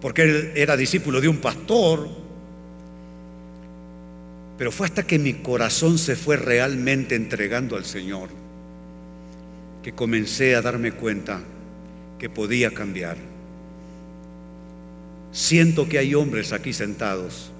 porque 0.00 0.22
él 0.22 0.52
era 0.54 0.76
discípulo 0.76 1.20
de 1.20 1.28
un 1.28 1.38
pastor. 1.38 2.08
Pero 4.56 4.72
fue 4.72 4.86
hasta 4.86 5.06
que 5.06 5.18
mi 5.18 5.34
corazón 5.34 5.98
se 5.98 6.16
fue 6.16 6.36
realmente 6.36 7.14
entregando 7.14 7.76
al 7.76 7.84
Señor 7.84 8.28
que 9.82 9.92
comencé 9.92 10.56
a 10.56 10.62
darme 10.62 10.92
cuenta 10.92 11.40
que 12.18 12.28
podía 12.28 12.70
cambiar. 12.72 13.16
Siento 15.30 15.88
que 15.88 15.98
hay 15.98 16.14
hombres 16.14 16.52
aquí 16.52 16.72
sentados 16.72 17.52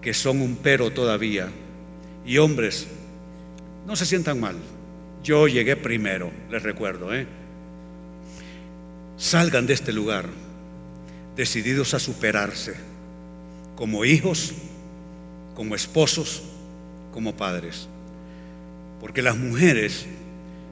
que 0.00 0.14
son 0.14 0.40
un 0.40 0.56
pero 0.56 0.90
todavía. 0.90 1.48
Y 2.24 2.38
hombres, 2.38 2.86
no 3.88 3.96
se 3.96 4.04
sientan 4.04 4.38
mal. 4.38 4.54
Yo 5.24 5.48
llegué 5.48 5.74
primero, 5.74 6.30
les 6.50 6.62
recuerdo. 6.62 7.14
¿eh? 7.14 7.26
Salgan 9.16 9.66
de 9.66 9.72
este 9.72 9.94
lugar 9.94 10.26
decididos 11.34 11.94
a 11.94 11.98
superarse 11.98 12.74
como 13.76 14.04
hijos, 14.04 14.52
como 15.54 15.74
esposos, 15.74 16.42
como 17.14 17.34
padres. 17.34 17.88
Porque 19.00 19.22
las 19.22 19.38
mujeres 19.38 20.04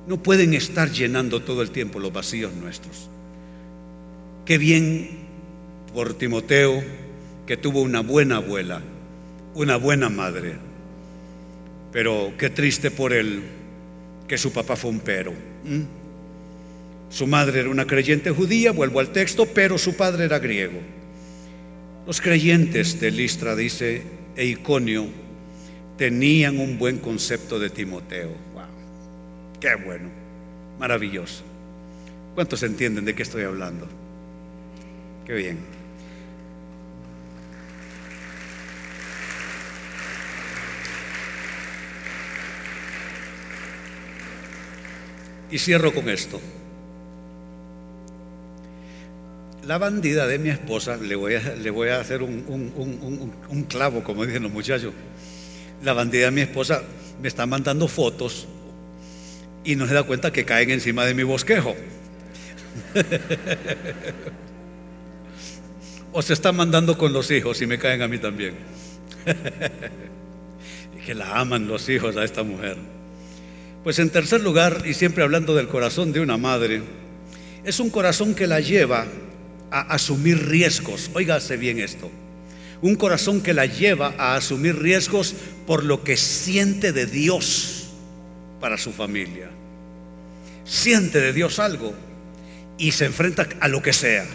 no 0.07 0.23
pueden 0.23 0.53
estar 0.53 0.91
llenando 0.91 1.41
todo 1.41 1.63
el 1.63 1.71
tiempo 1.71 1.99
los 1.99 2.13
vacíos 2.13 2.53
nuestros. 2.53 3.09
Qué 4.45 4.59
bien 4.59 5.09
por 5.95 6.13
Timoteo, 6.13 6.85
que 7.47 7.57
tuvo 7.57 7.81
una 7.81 8.01
buena 8.01 8.37
abuela, 8.37 8.83
una 9.55 9.77
buena 9.77 10.11
madre. 10.11 10.66
Pero 11.97 12.35
qué 12.37 12.51
triste 12.51 12.91
por 12.91 13.15
él 13.15 13.43
que 14.29 14.37
su 14.37 14.53
papá 14.53 14.77
fue 14.77 14.91
un 14.91 15.01
pero. 15.01 15.33
Su 17.09 17.27
madre 17.27 17.61
era 17.61 17.71
una 17.71 17.87
creyente 17.87 18.31
judía, 18.33 18.73
vuelvo 18.73 19.01
al 19.01 19.13
texto, 19.13 19.47
pero 19.47 19.79
su 19.79 19.97
padre 19.97 20.27
era 20.27 20.39
griego. 20.39 20.79
Los 22.07 22.21
creyentes 22.21 23.01
de 23.01 23.11
Listra, 23.11 23.57
dice, 23.57 24.03
e 24.37 24.45
Iconio, 24.45 25.07
tenían 25.97 26.59
un 26.59 26.77
buen 26.77 26.99
concepto 26.99 27.59
de 27.59 27.71
Timoteo. 27.71 28.29
¡Wow! 28.53 29.59
¡Qué 29.59 29.75
bueno! 29.83 30.11
Maravilloso. 30.79 31.45
¿Cuántos 32.35 32.63
entienden 32.63 33.07
de 33.07 33.15
qué 33.15 33.23
estoy 33.23 33.45
hablando? 33.45 33.89
Qué 35.25 35.33
bien. 35.33 35.76
Y 45.51 45.59
cierro 45.59 45.95
con 45.95 46.09
esto. 46.09 46.41
La 49.67 49.79
bandida 49.79 50.27
de 50.27 50.39
mi 50.39 50.51
esposa, 50.51 50.97
le 50.97 51.17
voy 51.17 51.35
a, 51.35 51.57
le 51.57 51.71
voy 51.71 51.89
a 51.89 52.01
hacer 52.01 52.23
un, 52.23 52.45
un, 53.49 53.63
clavo, 53.65 54.05
como 54.05 54.25
dicen 54.25 54.45
los 54.45 54.53
muchachos. 54.53 54.93
La 55.83 55.93
bandida 55.93 56.27
de 56.27 56.31
mi 56.31 56.43
esposa 56.43 56.83
me 57.21 57.29
está 57.29 57.47
mandando 57.47 57.89
fotos 57.89 58.47
y 59.65 59.75
no 59.75 59.89
se 59.89 59.95
da 59.95 60.05
cuenta 60.05 60.33
que 60.33 60.45
caen 60.45 60.71
encima 60.71 61.05
de 61.05 61.15
mi 61.15 61.25
bosquejo. 61.25 61.75
o 66.13 66.23
se 66.23 66.33
está 66.33 66.53
mandando 66.53 66.97
con 66.97 67.13
los 67.13 67.31
hijos 67.31 67.61
y 67.61 67.67
me 67.67 67.79
caen 67.79 68.03
a 68.03 68.09
mí 68.09 68.19
también. 68.19 68.55
que 71.07 71.15
la 71.15 71.41
aman 71.41 71.67
los 71.67 71.89
hijos 71.89 72.17
a 72.17 72.25
esta 72.25 72.45
mujer. 72.45 72.77
Pues 73.87 74.01
en 74.01 74.11
tercer 74.11 74.41
lugar, 74.41 74.83
y 74.85 74.95
siempre 74.95 75.23
hablando 75.23 75.55
del 75.55 75.69
corazón 75.69 76.13
de 76.13 76.19
una 76.19 76.37
madre, 76.37 76.83
es 77.63 77.79
un 77.79 77.89
corazón 77.89 78.35
que 78.35 78.49
la 78.49 78.59
lleva 78.59 79.07
a 79.71 79.83
asumir 79.95 80.49
riesgos. 80.49 81.09
Óigase 81.15 81.57
bien 81.57 81.79
esto. 81.79 82.11
Un 82.83 82.97
corazón 82.97 83.41
que 83.41 83.55
la 83.55 83.67
lleva 83.67 84.13
a 84.19 84.35
asumir 84.35 84.77
riesgos 84.77 85.37
por 85.69 85.85
lo 85.85 86.03
que 86.03 86.17
siente 86.17 86.91
de 86.91 87.07
Dios 87.07 87.91
para 88.61 88.77
su 88.77 88.91
familia. 88.91 89.51
Siente 90.65 91.21
de 91.21 91.33
Dios 91.33 91.61
algo 91.61 91.95
y 92.79 92.91
se 92.91 93.05
enfrenta 93.05 93.47
a 93.61 93.69
lo 93.69 93.83
que 93.83 93.93
sea. 93.93 94.27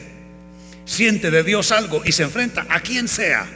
Siente 0.86 1.30
de 1.30 1.44
Dios 1.44 1.74
algo 1.74 2.02
y 2.06 2.14
se 2.14 2.24
enfrenta 2.24 2.68
a 2.70 2.80
quien 2.80 3.10
sea. 3.10 3.50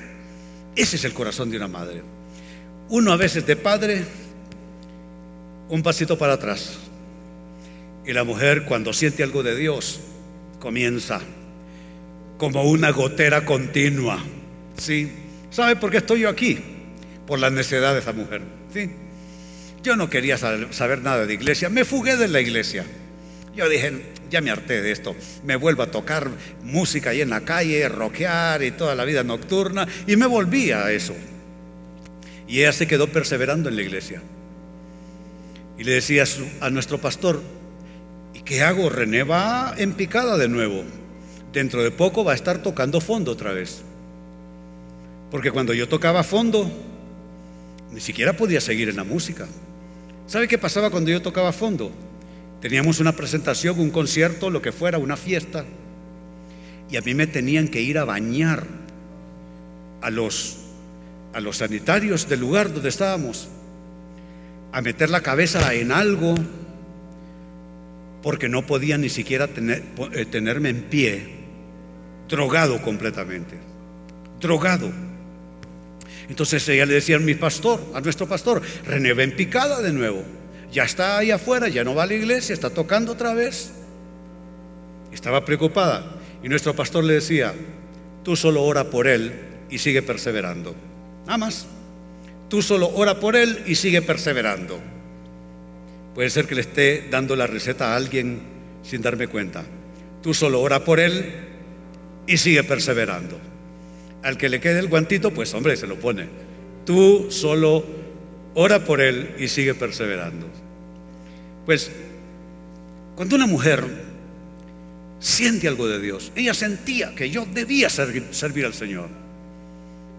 Ese 0.76 0.98
es 0.98 1.06
el 1.06 1.14
corazón 1.14 1.52
de 1.52 1.56
una 1.56 1.70
madre. 1.70 2.02
Uno 2.90 3.14
a 3.14 3.16
veces 3.16 3.48
de 3.48 3.56
padre 3.56 4.25
un 5.70 5.84
pasito 5.84 6.18
para 6.18 6.34
atrás. 6.34 6.78
Y 8.06 8.14
la 8.14 8.24
mujer 8.24 8.66
cuando 8.66 8.94
siente 8.94 9.24
algo 9.24 9.44
de 9.44 9.56
Dios 9.56 10.00
comienza 10.60 11.22
como 12.38 12.64
una 12.64 12.92
gotera 12.92 13.46
continua. 13.46 14.20
¿Sí? 14.78 15.12
¿Sabe 15.50 15.76
por 15.76 15.92
qué 15.92 15.98
estoy 15.98 16.22
yo 16.22 16.30
aquí? 16.30 16.60
Por 17.26 17.40
la 17.40 17.50
necesidad 17.50 17.94
de 17.94 18.00
esa 18.00 18.14
mujer. 18.14 18.42
¿Sí? 18.74 18.92
Yo 19.82 19.96
no 19.96 20.10
quería 20.10 20.38
saber, 20.38 21.02
nada 21.02 21.26
de 21.26 21.34
iglesia, 21.34 21.70
me 21.70 21.86
fugué 21.86 22.18
de 22.18 22.28
la 22.28 22.42
iglesia. 22.42 22.86
Yo 23.56 23.70
dije, 23.70 24.02
ya 24.30 24.42
me 24.42 24.50
harté 24.52 24.82
de 24.82 24.92
esto, 24.92 25.16
me 25.46 25.56
vuelvo 25.56 25.84
a 25.84 25.92
tocar 25.92 26.30
música 26.64 27.12
ahí 27.12 27.22
en 27.22 27.30
la 27.30 27.42
calle, 27.42 27.88
rockear 27.88 28.64
y 28.64 28.72
toda 28.72 28.96
la 28.96 29.06
vida 29.06 29.24
nocturna, 29.24 29.88
y 30.08 30.16
me 30.16 30.26
volví 30.26 30.72
a 30.72 30.92
eso. 30.92 31.16
Y 32.48 32.62
ella 32.62 32.74
se 32.74 32.88
quedó 32.88 33.08
perseverando 33.08 33.70
en 33.70 33.76
la 33.76 33.84
iglesia. 33.84 34.22
Y 35.78 35.84
le 35.84 35.94
decía 35.94 36.24
a, 36.62 36.70
nuestro 36.70 37.00
pastor, 37.00 37.42
¿y 38.34 38.42
qué 38.42 38.62
hago? 38.64 38.90
René 38.90 39.24
va 39.24 39.74
en 39.78 39.94
picada 39.94 40.38
de 40.38 40.48
nuevo. 40.48 40.84
Dentro 41.52 41.84
de 41.84 41.92
poco 41.92 42.24
va 42.24 42.32
a 42.32 42.36
estar 42.36 42.60
tocando 42.60 43.02
fondo 43.02 43.32
otra 43.32 43.52
vez. 43.52 43.82
Porque 45.32 45.52
cuando 45.52 45.74
yo 45.74 45.90
tocaba 45.90 46.24
fondo, 46.24 46.70
ni 47.92 48.00
siquiera 48.00 48.34
podía 48.34 48.62
seguir 48.62 48.90
en 48.90 48.96
la 48.96 49.04
música. 49.04 49.48
¿Sabe 50.28 50.48
qué 50.48 50.58
pasaba 50.58 50.90
cuando 50.90 51.12
yo 51.12 51.22
tocaba 51.22 51.52
fondo? 51.52 51.92
Teníamos 52.62 53.00
una 53.00 53.12
presentación, 53.12 53.80
un 53.80 53.92
concierto, 53.92 54.50
lo 54.50 54.62
que 54.62 54.72
fuera, 54.72 54.98
una 54.98 55.18
fiesta. 55.18 55.66
Y 56.90 56.98
a 56.98 57.02
mí 57.02 57.14
me 57.14 57.28
tenían 57.28 57.68
que 57.68 57.82
ir 57.82 57.98
a 57.98 58.06
bañar 58.06 58.66
a 60.02 60.10
los, 60.10 60.58
a 61.34 61.42
los 61.42 61.58
sanitarios 61.58 62.30
del 62.30 62.40
lugar 62.40 62.74
donde 62.74 62.90
estábamos 62.90 63.50
a 64.76 64.82
meter 64.82 65.10
la 65.10 65.22
cabeza 65.22 65.74
en 65.74 65.94
algo 65.94 66.36
porque 68.22 68.50
no 68.50 68.66
podía 68.68 68.98
ni 68.98 69.08
siquiera 69.08 69.48
eh, 69.56 70.26
tenerme 70.26 70.68
en 70.68 70.82
pie, 70.84 71.30
drogado 72.28 72.82
completamente, 72.82 73.58
drogado. 74.42 74.92
Entonces 76.28 76.68
ella 76.68 76.86
le 76.86 76.96
decía 76.96 77.16
a 77.16 77.20
mi 77.20 77.36
pastor, 77.36 77.80
a 77.94 78.02
nuestro 78.02 78.28
pastor, 78.28 78.62
René 78.86 79.14
ven 79.14 79.38
picada 79.38 79.82
de 79.82 79.94
nuevo, 79.94 80.24
ya 80.74 80.84
está 80.84 81.20
ahí 81.20 81.32
afuera, 81.32 81.70
ya 81.70 81.86
no 81.86 81.96
va 81.96 82.04
a 82.04 82.08
la 82.08 82.16
iglesia, 82.16 82.52
está 82.52 82.70
tocando 82.70 83.14
otra 83.14 83.34
vez. 83.34 83.72
Estaba 85.14 85.46
preocupada 85.46 86.18
y 86.44 86.50
nuestro 86.50 86.76
pastor 86.76 87.06
le 87.06 87.14
decía, 87.14 87.54
tú 88.24 88.36
solo 88.36 88.62
ora 88.62 88.90
por 88.90 89.08
él 89.08 89.40
y 89.70 89.78
sigue 89.78 90.02
perseverando. 90.02 90.76
Nada 91.26 91.38
más. 91.38 91.66
Tú 92.50 92.62
solo 92.62 92.90
ora 92.94 93.20
por 93.20 93.36
él 93.36 93.64
y 93.66 93.76
sigue 93.76 94.02
perseverando. 94.02 94.80
Puede 96.14 96.30
ser 96.30 96.48
que 96.48 96.56
le 96.56 96.62
esté 96.62 97.08
dando 97.10 97.36
la 97.36 97.48
receta 97.48 97.94
a 97.94 97.96
alguien 97.96 98.42
sin 98.84 99.02
darme 99.02 99.28
cuenta. 99.28 99.64
Tú 100.22 100.34
solo 100.34 100.62
ora 100.62 100.84
por 100.84 101.00
él 101.00 101.34
y 102.28 102.38
sigue 102.38 102.64
perseverando. 102.64 103.40
Al 104.24 104.38
que 104.38 104.50
le 104.50 104.60
quede 104.60 104.80
el 104.80 104.88
guantito, 104.88 105.32
pues 105.32 105.54
hombre, 105.54 105.76
se 105.78 105.88
lo 105.88 106.00
pone. 106.00 106.28
Tú 106.86 107.28
solo 107.30 107.86
ora 108.54 108.84
por 108.84 109.02
él 109.02 109.36
y 109.38 109.48
sigue 109.48 109.76
perseverando. 109.76 110.48
Pues 111.66 111.92
cuando 113.16 113.36
una 113.36 113.48
mujer 113.48 113.84
siente 115.20 115.68
algo 115.68 115.88
de 115.88 116.00
Dios, 116.00 116.32
ella 116.36 116.54
sentía 116.54 117.16
que 117.16 117.30
yo 117.30 117.46
debía 117.46 117.90
servir, 117.90 118.66
al 118.66 118.74
Señor. 118.74 119.10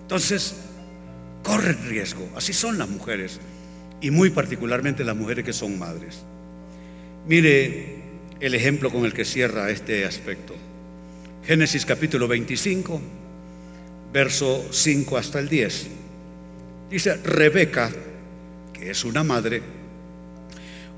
Entonces, 0.03 0.57
corre 1.47 1.71
el 1.71 1.79
riesgo. 1.89 2.29
Así 2.35 2.53
son 2.53 2.77
las 2.77 2.89
mujeres 2.89 3.39
y 4.01 4.11
muy 4.11 4.31
particularmente 4.31 5.05
las 5.05 5.15
mujeres 5.15 5.45
que 5.45 5.53
son 5.53 5.79
madres. 5.79 6.19
Mire 7.29 8.03
el 8.41 8.55
ejemplo 8.55 8.91
con 8.91 9.05
el 9.05 9.15
que 9.15 9.25
cierra 9.25 9.71
este 9.71 10.05
aspecto. 10.05 10.55
Génesis 11.47 11.87
capítulo 11.87 12.27
25, 12.27 13.01
verso 14.13 14.67
5 14.73 15.17
hasta 15.17 15.39
el 15.39 15.49
10. 15.49 15.87
Dice, 16.91 17.17
Rebeca, 17.19 17.93
que 18.73 18.91
es 18.91 19.05
una 19.05 19.23
madre, 19.23 19.63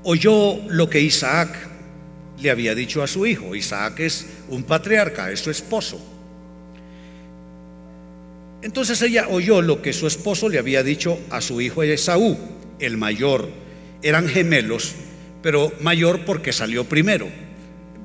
oyó 0.03 0.57
lo 0.67 0.89
que 0.89 0.99
Isaac 0.99 1.55
le 2.41 2.49
había 2.49 2.73
dicho 2.73 3.03
a 3.03 3.07
su 3.07 3.27
hijo. 3.27 3.53
Isaac 3.53 3.99
es 3.99 4.25
un 4.49 4.63
patriarca, 4.63 5.29
es 5.31 5.41
su 5.41 5.51
esposo. 5.51 6.18
Entonces 8.61 9.01
ella 9.01 9.27
oyó 9.29 9.61
lo 9.61 9.81
que 9.81 9.93
su 9.93 10.07
esposo 10.07 10.49
le 10.49 10.59
había 10.59 10.83
dicho 10.83 11.17
a 11.29 11.41
su 11.41 11.61
hijo 11.61 11.83
Esaú, 11.83 12.37
el 12.79 12.97
mayor. 12.97 13.47
Eran 14.01 14.27
gemelos, 14.27 14.95
pero 15.41 15.71
mayor 15.81 16.25
porque 16.25 16.51
salió 16.51 16.83
primero, 16.83 17.27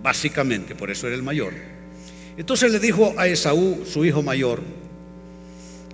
básicamente, 0.03 0.75
por 0.75 0.91
eso 0.91 1.07
era 1.07 1.17
el 1.17 1.23
mayor. 1.23 1.55
Entonces 2.37 2.73
le 2.73 2.79
dijo 2.79 3.15
a 3.17 3.27
Esaú, 3.27 3.85
su 3.85 4.05
hijo 4.05 4.23
mayor, 4.23 4.63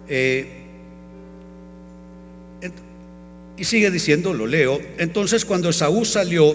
eh, 0.09 0.61
y 3.57 3.65
sigue 3.65 3.91
diciendo, 3.91 4.33
lo 4.33 4.47
leo, 4.47 4.81
entonces 4.97 5.45
cuando 5.45 5.69
Esaú 5.69 6.07
salió 6.07 6.55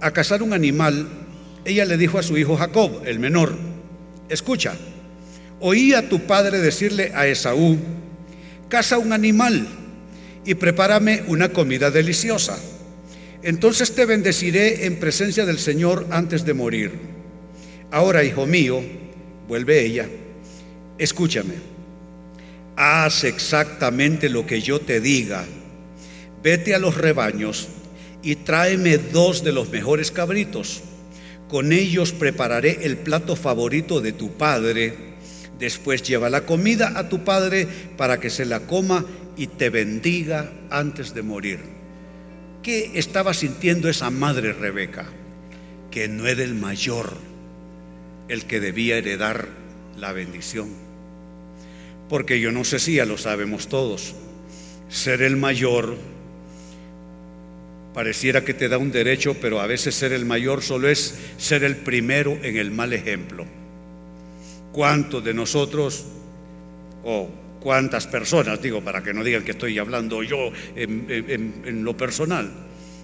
a 0.00 0.10
cazar 0.10 0.42
un 0.42 0.52
animal, 0.52 1.08
ella 1.64 1.84
le 1.84 1.96
dijo 1.96 2.18
a 2.18 2.24
su 2.24 2.36
hijo 2.36 2.56
Jacob, 2.56 3.02
el 3.04 3.20
menor, 3.20 3.54
escucha, 4.28 4.76
oí 5.60 5.94
a 5.94 6.08
tu 6.08 6.26
padre 6.26 6.58
decirle 6.58 7.12
a 7.14 7.26
Esaú, 7.26 7.78
caza 8.68 8.98
un 8.98 9.12
animal 9.12 9.66
y 10.44 10.54
prepárame 10.54 11.22
una 11.26 11.50
comida 11.50 11.90
deliciosa. 11.90 12.58
Entonces 13.42 13.94
te 13.94 14.04
bendeciré 14.04 14.86
en 14.86 14.96
presencia 14.96 15.46
del 15.46 15.58
Señor 15.58 16.06
antes 16.10 16.44
de 16.44 16.54
morir. 16.54 16.92
Ahora, 17.90 18.24
hijo 18.24 18.46
mío, 18.46 18.82
vuelve 19.46 19.84
ella, 19.84 20.08
escúchame, 20.98 21.54
haz 22.76 23.24
exactamente 23.24 24.28
lo 24.28 24.46
que 24.46 24.60
yo 24.60 24.80
te 24.80 25.00
diga 25.00 25.44
vete 26.42 26.74
a 26.74 26.78
los 26.78 26.96
rebaños 26.96 27.68
y 28.22 28.36
tráeme 28.36 28.98
dos 28.98 29.44
de 29.44 29.52
los 29.52 29.70
mejores 29.70 30.10
cabritos. 30.10 30.82
Con 31.48 31.72
ellos 31.72 32.12
prepararé 32.12 32.80
el 32.82 32.98
plato 32.98 33.36
favorito 33.36 34.00
de 34.00 34.12
tu 34.12 34.32
padre. 34.32 34.94
Después 35.58 36.02
lleva 36.02 36.30
la 36.30 36.46
comida 36.46 36.92
a 36.96 37.08
tu 37.08 37.24
padre 37.24 37.66
para 37.96 38.20
que 38.20 38.30
se 38.30 38.44
la 38.44 38.60
coma 38.60 39.04
y 39.36 39.48
te 39.48 39.70
bendiga 39.70 40.52
antes 40.70 41.14
de 41.14 41.22
morir. 41.22 41.60
¿Qué 42.62 42.92
estaba 42.94 43.34
sintiendo 43.34 43.88
esa 43.88 44.10
madre 44.10 44.52
Rebeca? 44.52 45.06
Que 45.90 46.08
no 46.08 46.26
era 46.26 46.42
el 46.42 46.54
mayor 46.54 47.16
el 48.28 48.44
que 48.44 48.60
debía 48.60 48.98
heredar 48.98 49.48
la 49.96 50.12
bendición. 50.12 50.68
Porque 52.08 52.40
yo 52.40 52.52
no 52.52 52.64
sé 52.64 52.78
si 52.78 52.94
ya 52.94 53.04
lo 53.04 53.18
sabemos 53.18 53.68
todos. 53.68 54.14
Ser 54.88 55.22
el 55.22 55.36
mayor 55.36 55.96
Pareciera 57.98 58.44
que 58.44 58.54
te 58.54 58.68
da 58.68 58.78
un 58.78 58.92
derecho, 58.92 59.34
pero 59.40 59.60
a 59.60 59.66
veces 59.66 59.92
ser 59.94 60.12
el 60.12 60.24
mayor 60.24 60.62
solo 60.62 60.88
es 60.88 61.18
ser 61.36 61.64
el 61.64 61.74
primero 61.74 62.38
en 62.42 62.56
el 62.56 62.70
mal 62.70 62.92
ejemplo. 62.92 63.44
¿Cuántos 64.78 65.24
de 65.24 65.34
nosotros, 65.34 66.04
o 67.02 67.28
cuántas 67.58 68.06
personas, 68.06 68.62
digo, 68.62 68.80
para 68.80 69.02
que 69.02 69.12
no 69.12 69.24
digan 69.24 69.42
que 69.42 69.50
estoy 69.50 69.76
hablando 69.76 70.22
yo 70.22 70.52
en, 70.76 71.84
lo 71.84 71.96
personal, 71.96 72.48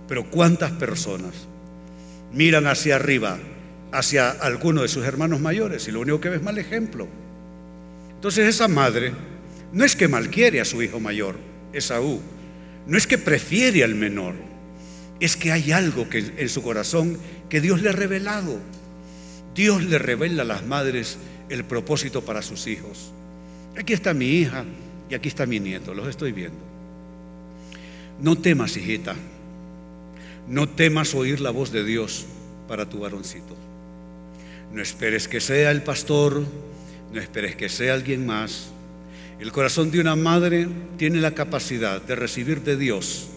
pero 0.06 0.30
cuántas 0.30 0.70
personas 0.70 1.34
miran 2.32 2.68
hacia 2.68 2.94
arriba, 2.94 3.38
hacia 3.90 4.30
alguno 4.30 4.82
de 4.82 4.88
sus 4.88 5.04
hermanos 5.04 5.40
mayores 5.40 5.88
y 5.88 5.90
lo 5.90 6.02
único 6.02 6.20
que 6.20 6.28
ve 6.28 6.36
es 6.36 6.42
mal 6.44 6.58
ejemplo? 6.58 7.08
Entonces 8.14 8.46
esa 8.46 8.68
madre 8.68 9.10
no 9.72 9.84
es 9.84 9.96
que 9.96 10.06
malquiere 10.06 10.60
a 10.60 10.64
su 10.64 10.80
hijo 10.80 11.00
mayor, 11.00 11.34
Esaú, 11.72 12.20
no 12.86 12.96
es 12.96 13.08
que 13.08 13.18
prefiere 13.18 13.82
al 13.82 13.96
menor, 13.96 14.34
es 15.18 15.36
que 15.36 15.50
hay 15.50 15.72
algo 15.72 16.08
que 16.08 16.34
en 16.36 16.48
su 16.48 16.62
corazón 16.62 17.18
que 17.48 17.60
Dios 17.60 17.82
le 17.82 17.88
ha 17.88 17.92
revelado. 17.94 18.60
Dios 19.56 19.84
le 19.84 19.98
revela 19.98 20.42
a 20.42 20.46
las 20.46 20.66
madres 20.66 21.16
el 21.48 21.64
propósito 21.64 22.22
para 22.22 22.42
sus 22.42 22.66
hijos. 22.66 23.12
Aquí 23.76 23.92
está 23.92 24.14
mi 24.14 24.26
hija 24.26 24.64
y 25.10 25.14
aquí 25.14 25.28
está 25.28 25.46
mi 25.46 25.60
nieto, 25.60 25.94
los 25.94 26.08
estoy 26.08 26.32
viendo. 26.32 26.58
No 28.20 28.36
temas, 28.36 28.76
hijita. 28.76 29.14
No 30.48 30.68
temas 30.68 31.14
oír 31.14 31.40
la 31.40 31.50
voz 31.50 31.72
de 31.72 31.84
Dios 31.84 32.26
para 32.68 32.88
tu 32.88 33.00
varoncito. 33.00 33.56
No 34.72 34.82
esperes 34.82 35.28
que 35.28 35.40
sea 35.40 35.70
el 35.70 35.82
pastor, 35.82 36.42
no 37.12 37.20
esperes 37.20 37.56
que 37.56 37.68
sea 37.68 37.94
alguien 37.94 38.26
más. 38.26 38.70
El 39.40 39.52
corazón 39.52 39.90
de 39.90 40.00
una 40.00 40.16
madre 40.16 40.68
tiene 40.96 41.20
la 41.20 41.34
capacidad 41.34 42.00
de 42.00 42.14
recibir 42.14 42.62
de 42.62 42.76
Dios 42.76 43.28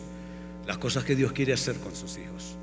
las 0.68 0.78
cosas 0.78 1.06
que 1.06 1.16
Dios 1.16 1.32
quiere 1.32 1.54
hacer 1.54 1.76
con 1.78 1.96
sus 1.96 2.18
hijos. 2.18 2.56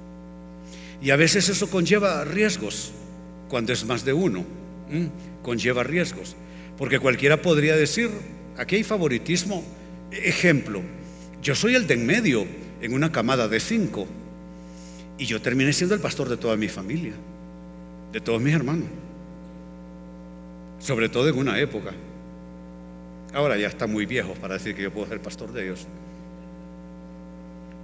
Y 1.01 1.11
a 1.11 1.17
veces 1.17 1.49
eso 1.49 1.69
conlleva 1.69 2.25
riesgos, 2.25 2.93
cuando 3.49 3.73
es 3.73 3.85
más 3.85 4.05
de 4.05 4.13
uno, 4.13 4.45
conlleva 5.43 5.82
riesgos. 5.82 6.37
Porque 6.76 6.99
cualquiera 6.99 7.41
podría 7.41 7.76
decir, 7.76 8.11
aquí 8.57 8.76
hay 8.76 8.85
favoritismo. 8.85 9.64
Ejemplo, 10.11 10.82
yo 11.43 11.55
soy 11.55 11.74
el 11.74 11.87
de 11.87 11.95
en 11.95 12.07
medio 12.07 12.47
en 12.80 12.93
una 12.93 13.12
camada 13.12 13.49
de 13.49 13.61
cinco 13.61 14.07
y 15.18 15.26
yo 15.26 15.41
terminé 15.41 15.72
siendo 15.72 15.95
el 15.95 16.01
pastor 16.01 16.28
de 16.28 16.37
toda 16.37 16.57
mi 16.57 16.68
familia, 16.68 17.12
de 18.12 18.20
todos 18.20 18.41
mis 18.41 18.55
hermanos, 18.55 18.89
sobre 20.78 21.09
todo 21.09 21.28
en 21.28 21.39
una 21.39 21.59
época. 21.59 21.93
Ahora 23.32 23.57
ya 23.57 23.68
están 23.68 23.91
muy 23.93 24.07
viejos 24.07 24.39
para 24.39 24.55
decir 24.55 24.74
que 24.74 24.82
yo 24.82 24.93
puedo 24.93 25.09
ser 25.09 25.20
pastor 25.20 25.53
de 25.53 25.64
ellos. 25.64 25.87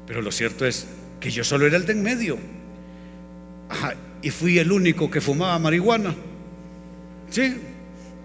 Pero 0.07 0.23
lo 0.23 0.33
cierto 0.33 0.67
es 0.67 0.87
que 1.21 1.31
yo 1.31 1.45
solo 1.45 1.67
era 1.67 1.77
el 1.77 1.87
de 1.87 1.93
en 1.93 2.03
medio. 2.03 2.39
y 4.23 4.31
fui 4.31 4.59
el 4.59 4.71
único 4.73 5.11
que 5.11 5.21
fumaba 5.21 5.59
marihuana. 5.59 6.15
¿Sí? 7.31 7.57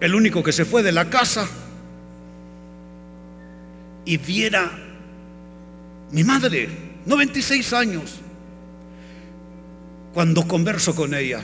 El 0.00 0.14
único 0.14 0.42
que 0.42 0.52
se 0.52 0.64
fue 0.64 0.82
de 0.82 0.92
la 0.92 1.08
casa. 1.08 1.48
Y 4.04 4.18
viera 4.18 4.70
mi 6.12 6.22
madre, 6.22 6.68
96 7.06 7.72
años, 7.72 8.16
cuando 10.14 10.46
converso 10.46 10.94
con 10.94 11.14
ella. 11.14 11.42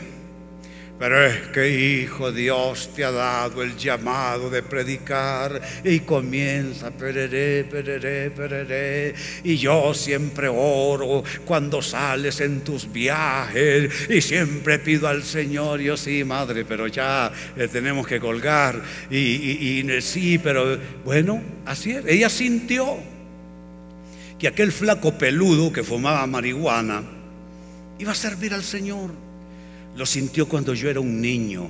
Pero 0.99 1.27
es 1.27 1.49
que, 1.49 1.69
hijo, 1.69 2.31
Dios 2.31 2.91
te 2.95 3.05
ha 3.05 3.11
dado 3.11 3.63
el 3.63 3.77
llamado 3.77 4.51
de 4.51 4.63
predicar 4.63 5.61
y 5.83 6.01
comienza, 6.01 6.93
pereré, 6.93 7.65
pereré, 7.65 8.31
pereré. 8.31 9.15
Y 9.43 9.57
yo 9.57 9.95
siempre 9.95 10.49
oro 10.49 11.25
cuando 11.45 11.83
sales 11.83 12.41
en 12.41 12.61
tus 12.61 12.93
viajes 12.93 13.91
y 14.09 14.21
siempre 14.21 14.79
pido 14.79 15.09
al 15.09 15.25
Señor, 15.25 15.81
yo 15.81 15.97
sí, 15.97 16.23
madre, 16.23 16.65
pero 16.65 16.87
ya 16.87 17.33
le 17.57 17.67
tenemos 17.67 18.07
que 18.07 18.21
colgar. 18.21 18.81
Y, 19.11 19.19
y 19.19 20.03
sí, 20.03 20.39
pero 20.39 20.79
bueno, 21.05 21.43
así 21.67 21.93
es. 21.93 22.05
Ella 22.07 22.29
sintió 22.29 22.99
que 24.39 24.47
aquel 24.47 24.71
flaco 24.71 25.19
peludo 25.19 25.73
que 25.73 25.83
fumaba 25.83 26.27
marihuana 26.27 27.03
iba 27.99 28.13
a 28.13 28.15
servir 28.15 28.55
al 28.55 28.63
Señor. 28.63 29.32
Lo 29.97 30.07
sintió 30.07 30.49
cuando 30.49 30.75
yo 30.75 30.89
era 30.89 31.01
un 31.01 31.21
niño. 31.21 31.69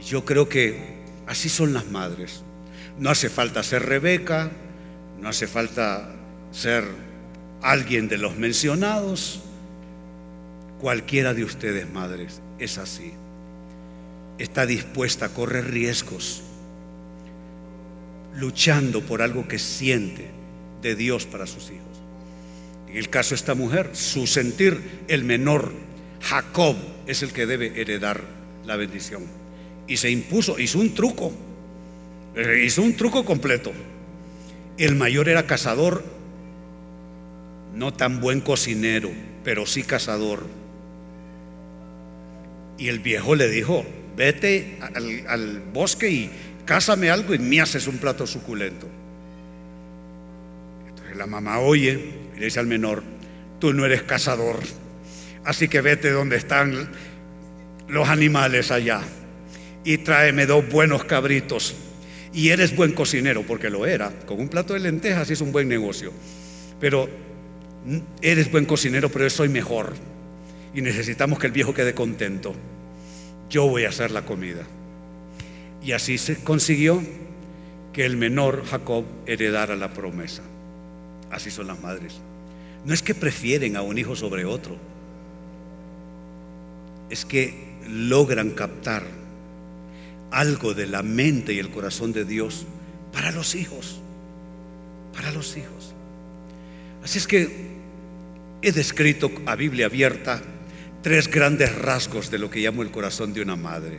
Y 0.00 0.02
yo 0.02 0.24
creo 0.24 0.48
que 0.48 1.02
así 1.26 1.48
son 1.48 1.72
las 1.72 1.86
madres. 1.86 2.42
No 2.98 3.10
hace 3.10 3.28
falta 3.28 3.62
ser 3.62 3.84
Rebeca, 3.86 4.50
no 5.20 5.28
hace 5.28 5.46
falta 5.46 6.10
ser 6.50 6.84
alguien 7.62 8.08
de 8.08 8.18
los 8.18 8.36
mencionados. 8.36 9.40
Cualquiera 10.80 11.32
de 11.32 11.44
ustedes, 11.44 11.90
madres, 11.90 12.40
es 12.58 12.78
así. 12.78 13.12
está 14.38 14.66
dispuesta 14.66 15.26
a 15.26 15.28
correr 15.28 15.70
riesgos, 15.70 16.42
luchando 18.34 19.02
por 19.02 19.22
algo 19.22 19.46
que 19.46 19.58
siente 19.60 20.30
de 20.80 20.96
Dios 20.96 21.26
para 21.26 21.46
sus 21.46 21.70
hijos. 21.70 22.02
El 22.94 23.08
caso 23.08 23.30
de 23.30 23.36
esta 23.36 23.54
mujer, 23.54 23.90
su 23.94 24.26
sentir, 24.26 25.02
el 25.08 25.24
menor, 25.24 25.72
Jacob, 26.20 26.76
es 27.06 27.22
el 27.22 27.32
que 27.32 27.46
debe 27.46 27.80
heredar 27.80 28.22
la 28.66 28.76
bendición. 28.76 29.24
Y 29.88 29.96
se 29.96 30.10
impuso, 30.10 30.58
hizo 30.58 30.78
un 30.78 30.94
truco, 30.94 31.32
eh, 32.36 32.62
hizo 32.66 32.82
un 32.82 32.94
truco 32.94 33.24
completo. 33.24 33.72
El 34.76 34.94
mayor 34.94 35.28
era 35.28 35.46
cazador, 35.46 36.04
no 37.74 37.94
tan 37.94 38.20
buen 38.20 38.40
cocinero, 38.40 39.10
pero 39.42 39.64
sí 39.66 39.82
cazador. 39.82 40.46
Y 42.76 42.88
el 42.88 43.00
viejo 43.00 43.34
le 43.34 43.48
dijo, 43.48 43.84
vete 44.16 44.78
al, 45.28 45.62
bosque 45.72 46.10
y 46.10 46.30
cásame 46.66 47.10
algo 47.10 47.34
y 47.34 47.38
me 47.38 47.60
haces 47.60 47.86
un 47.86 47.98
plato 47.98 48.26
suculento. 48.26 48.86
Entonces 50.88 51.16
la 51.16 51.26
mamá 51.26 51.58
oye 51.58 52.21
le 52.42 52.46
dice 52.46 52.58
al 52.58 52.66
menor, 52.66 53.04
tú 53.60 53.72
no 53.72 53.86
eres 53.86 54.02
cazador, 54.02 54.58
así 55.44 55.68
que 55.68 55.80
vete 55.80 56.10
donde 56.10 56.34
están 56.34 56.90
los 57.86 58.08
animales 58.08 58.72
allá 58.72 59.00
y 59.84 59.98
tráeme 59.98 60.46
dos 60.46 60.68
buenos 60.68 61.04
cabritos. 61.04 61.76
Y 62.32 62.48
eres 62.48 62.74
buen 62.74 62.94
cocinero, 62.94 63.44
porque 63.44 63.70
lo 63.70 63.86
era. 63.86 64.10
Con 64.26 64.40
un 64.40 64.48
plato 64.48 64.74
de 64.74 64.80
lentejas 64.80 65.30
es 65.30 65.40
un 65.40 65.52
buen 65.52 65.68
negocio. 65.68 66.12
Pero 66.80 67.08
eres 68.20 68.50
buen 68.50 68.64
cocinero, 68.64 69.08
pero 69.08 69.26
yo 69.26 69.30
soy 69.30 69.48
mejor. 69.48 69.92
Y 70.74 70.82
necesitamos 70.82 71.38
que 71.38 71.46
el 71.46 71.52
viejo 71.52 71.72
quede 71.72 71.94
contento. 71.94 72.56
Yo 73.50 73.68
voy 73.68 73.84
a 73.84 73.90
hacer 73.90 74.10
la 74.10 74.22
comida. 74.22 74.64
Y 75.80 75.92
así 75.92 76.18
se 76.18 76.42
consiguió 76.42 77.00
que 77.92 78.04
el 78.04 78.16
menor 78.16 78.64
Jacob 78.64 79.04
heredara 79.26 79.76
la 79.76 79.92
promesa. 79.94 80.42
Así 81.30 81.52
son 81.52 81.68
las 81.68 81.80
madres. 81.80 82.20
No 82.84 82.94
es 82.94 83.02
que 83.02 83.14
prefieren 83.14 83.76
a 83.76 83.82
un 83.82 83.98
hijo 83.98 84.16
sobre 84.16 84.44
otro. 84.44 84.76
Es 87.10 87.24
que 87.24 87.72
logran 87.88 88.50
captar 88.50 89.04
algo 90.30 90.74
de 90.74 90.86
la 90.86 91.02
mente 91.02 91.52
y 91.52 91.58
el 91.58 91.70
corazón 91.70 92.12
de 92.12 92.24
Dios 92.24 92.66
para 93.12 93.30
los 93.30 93.54
hijos. 93.54 94.00
Para 95.12 95.30
los 95.30 95.56
hijos. 95.56 95.94
Así 97.04 97.18
es 97.18 97.26
que 97.26 97.72
he 98.62 98.72
descrito 98.72 99.30
a 99.46 99.56
Biblia 99.56 99.86
abierta 99.86 100.40
tres 101.02 101.28
grandes 101.28 101.74
rasgos 101.74 102.30
de 102.30 102.38
lo 102.38 102.48
que 102.48 102.60
llamo 102.60 102.82
el 102.82 102.90
corazón 102.90 103.34
de 103.34 103.42
una 103.42 103.56
madre. 103.56 103.98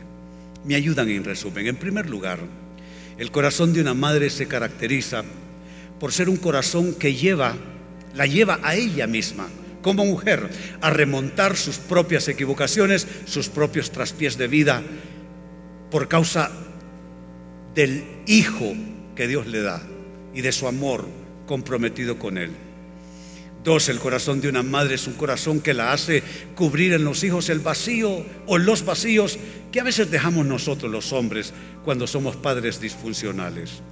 Me 0.64 0.74
ayudan 0.74 1.08
en 1.10 1.24
resumen. 1.24 1.66
En 1.66 1.76
primer 1.76 2.08
lugar, 2.08 2.38
el 3.18 3.30
corazón 3.30 3.72
de 3.72 3.82
una 3.82 3.94
madre 3.94 4.30
se 4.30 4.48
caracteriza 4.48 5.22
por 6.00 6.12
ser 6.12 6.28
un 6.28 6.38
corazón 6.38 6.94
que 6.94 7.14
lleva, 7.14 7.54
la 8.14 8.26
lleva 8.26 8.60
a 8.62 8.74
ella 8.74 9.06
misma, 9.06 9.48
como 9.82 10.04
mujer, 10.04 10.48
a 10.80 10.90
remontar 10.90 11.56
sus 11.56 11.76
propias 11.76 12.28
equivocaciones, 12.28 13.06
sus 13.26 13.48
propios 13.48 13.90
traspiés 13.90 14.38
de 14.38 14.48
vida, 14.48 14.82
por 15.90 16.08
causa 16.08 16.50
del 17.74 18.04
hijo 18.26 18.72
que 19.14 19.28
Dios 19.28 19.46
le 19.46 19.62
da 19.62 19.82
y 20.32 20.40
de 20.40 20.52
su 20.52 20.66
amor 20.66 21.06
comprometido 21.46 22.18
con 22.18 22.38
él. 22.38 22.50
Dos, 23.62 23.88
el 23.88 23.98
corazón 23.98 24.40
de 24.42 24.48
una 24.48 24.62
madre 24.62 24.96
es 24.96 25.06
un 25.06 25.14
corazón 25.14 25.60
que 25.60 25.72
la 25.72 25.92
hace 25.92 26.22
cubrir 26.54 26.92
en 26.92 27.04
los 27.04 27.24
hijos 27.24 27.48
el 27.48 27.60
vacío 27.60 28.24
o 28.46 28.58
los 28.58 28.84
vacíos 28.84 29.38
que 29.72 29.80
a 29.80 29.84
veces 29.84 30.10
dejamos 30.10 30.44
nosotros 30.44 30.92
los 30.92 31.12
hombres 31.14 31.54
cuando 31.82 32.06
somos 32.06 32.36
padres 32.36 32.78
disfuncionales. 32.78 33.82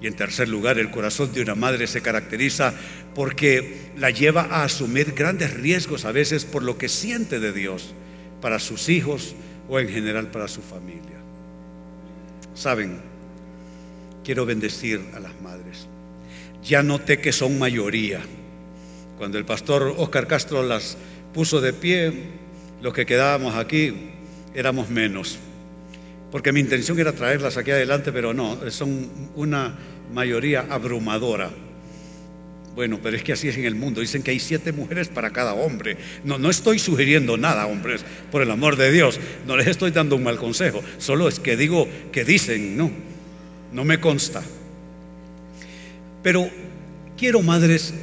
Y 0.00 0.06
en 0.06 0.14
tercer 0.14 0.48
lugar, 0.48 0.78
el 0.78 0.90
corazón 0.90 1.32
de 1.32 1.40
una 1.40 1.54
madre 1.54 1.86
se 1.86 2.02
caracteriza 2.02 2.74
porque 3.14 3.90
la 3.96 4.10
lleva 4.10 4.42
a 4.42 4.64
asumir 4.64 5.12
grandes 5.12 5.54
riesgos 5.54 6.04
a 6.04 6.12
veces 6.12 6.44
por 6.44 6.62
lo 6.62 6.76
que 6.76 6.88
siente 6.88 7.40
de 7.40 7.52
Dios 7.52 7.94
para 8.42 8.58
sus 8.58 8.88
hijos 8.88 9.34
o 9.68 9.80
en 9.80 9.88
general 9.88 10.30
para 10.30 10.48
su 10.48 10.60
familia. 10.60 11.16
Saben, 12.54 13.00
quiero 14.22 14.44
bendecir 14.44 15.00
a 15.14 15.20
las 15.20 15.40
madres. 15.40 15.86
Ya 16.62 16.82
noté 16.82 17.20
que 17.20 17.32
son 17.32 17.58
mayoría 17.58 18.20
cuando 19.18 19.38
el 19.38 19.46
pastor 19.46 19.94
Oscar 19.96 20.26
Castro 20.26 20.62
las 20.62 20.96
puso 21.32 21.60
de 21.60 21.72
pie, 21.72 22.12
los 22.82 22.92
que 22.92 23.06
quedábamos 23.06 23.54
aquí 23.54 24.10
éramos 24.54 24.90
menos. 24.90 25.38
Porque 26.30 26.52
mi 26.52 26.60
intención 26.60 26.98
era 26.98 27.12
traerlas 27.12 27.56
aquí 27.56 27.70
adelante, 27.70 28.12
pero 28.12 28.34
no, 28.34 28.58
son 28.70 29.08
una 29.34 29.76
mayoría 30.12 30.66
abrumadora. 30.68 31.50
Bueno, 32.74 33.00
pero 33.02 33.16
es 33.16 33.22
que 33.22 33.32
así 33.32 33.48
es 33.48 33.56
en 33.56 33.64
el 33.64 33.74
mundo. 33.74 34.02
Dicen 34.02 34.22
que 34.22 34.32
hay 34.32 34.38
siete 34.38 34.70
mujeres 34.70 35.08
para 35.08 35.30
cada 35.30 35.54
hombre. 35.54 35.96
No, 36.24 36.38
no 36.38 36.50
estoy 36.50 36.78
sugiriendo 36.78 37.38
nada, 37.38 37.66
hombres, 37.66 38.04
por 38.30 38.42
el 38.42 38.50
amor 38.50 38.76
de 38.76 38.92
Dios. 38.92 39.18
No 39.46 39.56
les 39.56 39.66
estoy 39.68 39.92
dando 39.92 40.16
un 40.16 40.22
mal 40.22 40.36
consejo. 40.36 40.82
Solo 40.98 41.26
es 41.26 41.40
que 41.40 41.56
digo 41.56 41.88
que 42.12 42.24
dicen, 42.24 42.76
no, 42.76 42.90
no 43.72 43.84
me 43.84 43.98
consta. 43.98 44.42
Pero 46.22 46.50
quiero, 47.16 47.40
madres, 47.40 47.94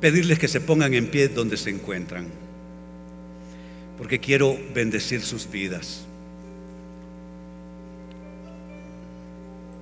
pedirles 0.00 0.38
que 0.38 0.48
se 0.48 0.60
pongan 0.60 0.94
en 0.94 1.06
pie 1.06 1.28
donde 1.28 1.56
se 1.56 1.70
encuentran, 1.70 2.26
porque 3.98 4.18
quiero 4.18 4.58
bendecir 4.74 5.20
sus 5.20 5.50
vidas. 5.50 6.06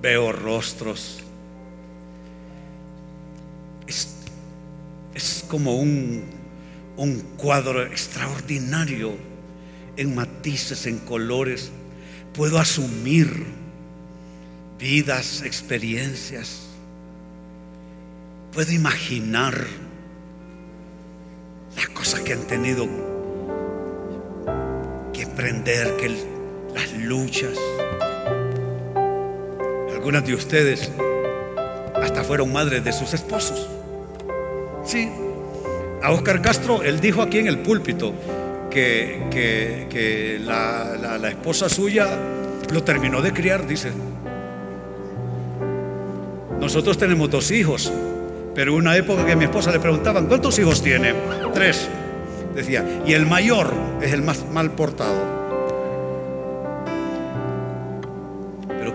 Veo 0.01 0.31
rostros. 0.31 1.19
Es, 3.87 4.15
es 5.13 5.45
como 5.47 5.75
un, 5.75 6.23
un 6.97 7.21
cuadro 7.37 7.83
extraordinario 7.83 9.13
en 9.97 10.15
matices, 10.15 10.85
en 10.85 10.99
colores. 10.99 11.71
Puedo 12.33 12.59
asumir 12.59 13.45
vidas, 14.79 15.41
experiencias. 15.43 16.61
Puedo 18.53 18.71
imaginar 18.71 19.67
las 21.75 21.89
cosas 21.89 22.21
que 22.21 22.33
han 22.33 22.47
tenido 22.47 22.87
que 25.13 25.23
emprender, 25.23 25.97
que 25.97 26.09
las 26.73 26.93
luchas. 26.93 27.57
Algunas 29.99 30.25
de 30.25 30.33
ustedes 30.33 30.89
hasta 31.93 32.23
fueron 32.23 32.53
madres 32.53 32.85
de 32.85 32.93
sus 32.93 33.13
esposos. 33.13 33.67
Sí. 34.85 35.11
A 36.01 36.13
Oscar 36.13 36.41
Castro, 36.41 36.81
él 36.81 37.01
dijo 37.01 37.21
aquí 37.21 37.39
en 37.39 37.47
el 37.47 37.59
púlpito 37.59 38.13
que, 38.71 40.39
la, 40.41 41.17
la 41.19 41.27
esposa 41.27 41.67
suya 41.67 42.07
lo 42.71 42.81
terminó 42.81 43.21
de 43.21 43.33
criar, 43.33 43.67
dice. 43.67 43.91
Nosotros 46.61 46.97
tenemos 46.97 47.29
dos 47.29 47.51
hijos, 47.51 47.91
pero 48.55 48.75
una 48.75 48.95
época 48.95 49.25
que 49.25 49.33
a 49.33 49.35
mi 49.35 49.43
esposa 49.43 49.69
le 49.69 49.81
preguntaban, 49.81 50.27
¿cuántos 50.27 50.57
hijos 50.59 50.81
tiene? 50.81 51.13
Tres. 51.53 51.89
Decía, 52.55 52.85
y 53.05 53.11
el 53.11 53.25
mayor 53.25 53.73
es 54.01 54.13
el 54.13 54.21
más 54.21 54.45
mal 54.49 54.71
portado. 54.71 55.38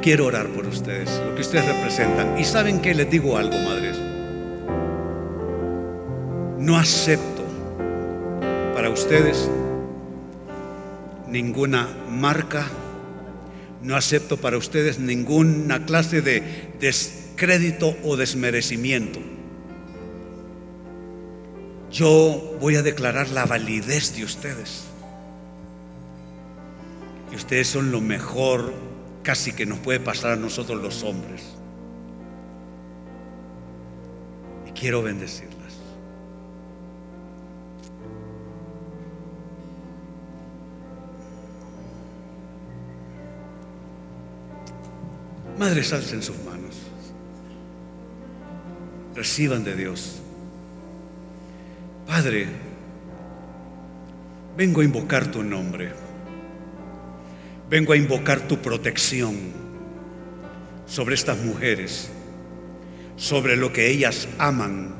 Quiero 0.05 0.27
orar 0.27 0.47
por 0.49 0.67
ustedes, 0.67 1.11
lo 1.27 1.35
que 1.35 1.41
ustedes 1.41 1.67
representan. 1.67 2.39
Y 2.39 2.45
saben 2.45 2.81
que 2.81 2.95
les 2.95 3.11
digo 3.11 3.37
algo, 3.37 3.59
madres. 3.59 3.97
No 6.59 6.77
acepto 6.77 7.43
para 8.75 8.91
ustedes 8.91 9.51
ninguna 11.27 11.89
marca, 12.09 12.67
no 13.83 13.97
acepto 13.97 14.37
para 14.37 14.59
ustedes 14.59 15.01
ninguna 15.01 15.85
clase 15.87 16.23
de 16.23 16.71
descrédito 16.79 17.97
o 18.05 18.17
desmerecimiento 18.17 19.21
yo 21.95 22.57
voy 22.61 22.75
a 22.75 22.83
declarar 22.83 23.29
la 23.29 23.47
validez 23.47 24.17
de 24.17 24.25
ustedes. 24.25 24.83
Y 27.31 27.37
ustedes 27.37 27.69
son 27.69 27.93
lo 27.93 28.01
mejor 28.01 28.73
casi 29.25 29.53
que 29.53 29.67
nos 29.67 29.81
puede 29.81 29.99
pasar 29.99 30.31
a 30.33 30.37
nosotros 30.37 30.81
los 30.81 31.03
hombres. 31.03 31.43
Y 34.69 34.71
quiero 34.71 35.03
bendecirlas. 35.03 35.75
Madres, 45.59 45.93
alcen 45.93 46.23
sus 46.23 46.37
manos. 46.45 46.77
Reciban 49.17 49.65
de 49.65 49.75
Dios 49.75 50.21
Padre, 52.07 52.47
vengo 54.57 54.81
a 54.81 54.85
invocar 54.85 55.31
tu 55.31 55.43
nombre. 55.43 56.04
Vengo 57.75 57.93
a 57.93 57.97
invocar 57.97 58.47
tu 58.47 58.63
protección 58.63 59.35
sobre 60.87 61.17
estas 61.17 61.39
mujeres, 61.39 62.09
sobre 63.17 63.57
lo 63.57 63.73
que 63.73 63.91
ellas 63.91 64.29
aman 64.39 64.95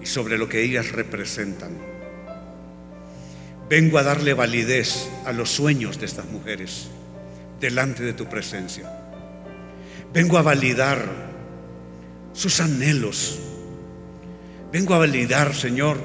y 0.00 0.06
sobre 0.06 0.38
lo 0.38 0.48
que 0.48 0.62
ellas 0.62 0.92
representan. 0.92 1.72
Vengo 3.68 3.98
a 3.98 4.04
darle 4.04 4.32
validez 4.32 5.08
a 5.24 5.32
los 5.32 5.50
sueños 5.50 5.98
de 5.98 6.06
estas 6.06 6.26
mujeres 6.26 6.86
delante 7.60 8.04
de 8.04 8.12
tu 8.12 8.26
presencia. 8.26 8.88
Vengo 10.14 10.38
a 10.38 10.42
validar 10.42 11.04
sus 12.32 12.60
anhelos. 12.60 13.40
Vengo 14.70 14.94
a 14.94 14.98
validar, 14.98 15.52
Señor, 15.52 15.98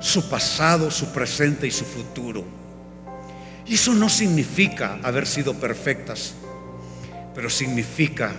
su 0.00 0.28
pasado, 0.28 0.90
su 0.90 1.12
presente 1.12 1.68
y 1.68 1.70
su 1.70 1.84
futuro. 1.84 2.65
Y 3.66 3.74
eso 3.74 3.94
no 3.94 4.08
significa 4.08 4.98
haber 5.02 5.26
sido 5.26 5.54
perfectas, 5.54 6.34
pero 7.34 7.50
significa, 7.50 8.32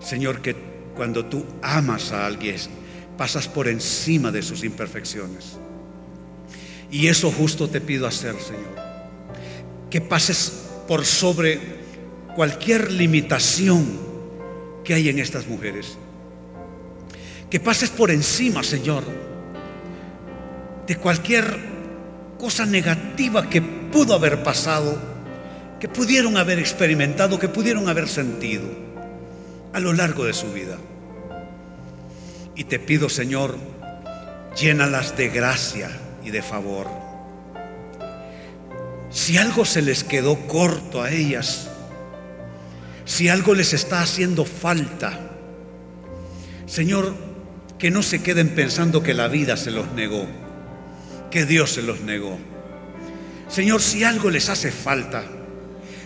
Señor, 0.00 0.42
que 0.42 0.56
cuando 0.96 1.26
tú 1.26 1.44
amas 1.62 2.10
a 2.10 2.26
alguien, 2.26 2.56
pasas 3.16 3.46
por 3.46 3.68
encima 3.68 4.32
de 4.32 4.42
sus 4.42 4.64
imperfecciones. 4.64 5.58
Y 6.90 7.06
eso 7.06 7.30
justo 7.30 7.68
te 7.68 7.80
pido 7.80 8.06
hacer, 8.06 8.34
Señor. 8.40 8.76
Que 9.90 10.00
pases 10.00 10.64
por 10.88 11.04
sobre 11.04 11.60
cualquier 12.34 12.90
limitación 12.90 13.98
que 14.84 14.94
hay 14.94 15.08
en 15.08 15.18
estas 15.18 15.46
mujeres. 15.46 15.98
Que 17.50 17.60
pases 17.60 17.90
por 17.90 18.10
encima, 18.10 18.62
Señor, 18.62 19.04
de 20.86 20.96
cualquier 20.96 21.76
cosa 22.38 22.66
negativa 22.66 23.48
que 23.48 23.75
pudo 23.90 24.14
haber 24.14 24.42
pasado, 24.42 24.98
que 25.80 25.88
pudieron 25.88 26.36
haber 26.36 26.58
experimentado, 26.58 27.38
que 27.38 27.48
pudieron 27.48 27.88
haber 27.88 28.08
sentido 28.08 28.64
a 29.72 29.80
lo 29.80 29.92
largo 29.92 30.24
de 30.24 30.32
su 30.32 30.52
vida. 30.52 30.78
Y 32.54 32.64
te 32.64 32.78
pido, 32.78 33.08
Señor, 33.08 33.58
llénalas 34.58 35.16
de 35.16 35.28
gracia 35.28 35.90
y 36.24 36.30
de 36.30 36.42
favor. 36.42 36.88
Si 39.10 39.36
algo 39.36 39.64
se 39.64 39.82
les 39.82 40.04
quedó 40.04 40.46
corto 40.46 41.02
a 41.02 41.10
ellas, 41.10 41.68
si 43.04 43.28
algo 43.28 43.54
les 43.54 43.72
está 43.72 44.00
haciendo 44.00 44.44
falta, 44.44 45.20
Señor, 46.66 47.14
que 47.78 47.90
no 47.90 48.02
se 48.02 48.22
queden 48.22 48.54
pensando 48.54 49.02
que 49.02 49.14
la 49.14 49.28
vida 49.28 49.56
se 49.56 49.70
los 49.70 49.92
negó, 49.92 50.26
que 51.30 51.44
Dios 51.44 51.72
se 51.72 51.82
los 51.82 52.00
negó. 52.00 52.38
Señor, 53.48 53.80
si 53.80 54.04
algo 54.04 54.30
les 54.30 54.48
hace 54.48 54.70
falta, 54.70 55.24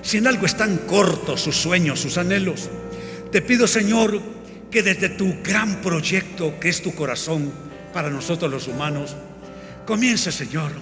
si 0.02 0.18
en 0.18 0.26
algo 0.26 0.46
están 0.46 0.78
cortos 0.78 1.40
sus 1.40 1.56
sueños, 1.56 2.00
sus 2.00 2.18
anhelos, 2.18 2.68
te 3.32 3.42
pido, 3.42 3.66
Señor, 3.66 4.20
que 4.70 4.82
desde 4.82 5.08
tu 5.10 5.42
gran 5.42 5.80
proyecto 5.80 6.58
que 6.60 6.68
es 6.68 6.82
tu 6.82 6.94
corazón 6.94 7.52
para 7.92 8.10
nosotros 8.10 8.50
los 8.50 8.68
humanos, 8.68 9.16
comience, 9.86 10.30
Señor, 10.30 10.72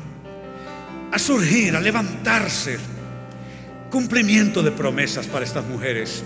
a 1.11 1.19
surgir, 1.19 1.75
a 1.75 1.81
levantarse 1.81 2.79
cumplimiento 3.91 4.63
de 4.63 4.71
promesas 4.71 5.27
para 5.27 5.45
estas 5.45 5.65
mujeres. 5.65 6.23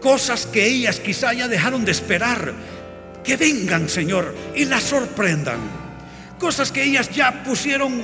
Cosas 0.00 0.46
que 0.46 0.66
ellas 0.66 1.00
quizá 1.00 1.32
ya 1.32 1.48
dejaron 1.48 1.84
de 1.84 1.92
esperar, 1.92 2.52
que 3.22 3.36
vengan, 3.36 3.88
Señor, 3.88 4.34
y 4.54 4.64
las 4.64 4.82
sorprendan. 4.82 5.60
Cosas 6.38 6.70
que 6.70 6.82
ellas 6.82 7.10
ya 7.10 7.42
pusieron 7.44 8.02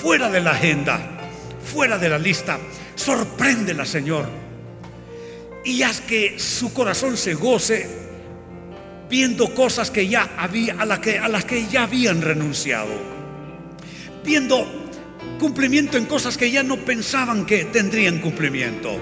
fuera 0.00 0.30
de 0.30 0.40
la 0.40 0.52
agenda, 0.52 1.00
fuera 1.64 1.98
de 1.98 2.08
la 2.08 2.18
lista. 2.18 2.58
Sorpréndela, 2.94 3.84
Señor. 3.84 4.28
Y 5.64 5.82
haz 5.82 6.00
que 6.00 6.38
su 6.38 6.72
corazón 6.72 7.16
se 7.16 7.34
goce 7.34 7.88
viendo 9.08 9.54
cosas 9.54 9.90
que 9.90 10.06
ya 10.08 10.30
había, 10.36 10.76
a, 10.78 11.00
que, 11.00 11.18
a 11.18 11.28
las 11.28 11.44
que 11.44 11.66
ya 11.66 11.84
habían 11.84 12.22
renunciado. 12.22 12.90
Viendo 14.24 14.66
cumplimiento 15.38 15.96
en 15.96 16.06
cosas 16.06 16.36
que 16.36 16.50
ya 16.50 16.62
no 16.62 16.76
pensaban 16.76 17.46
que 17.46 17.64
tendrían 17.64 18.20
cumplimiento. 18.20 18.96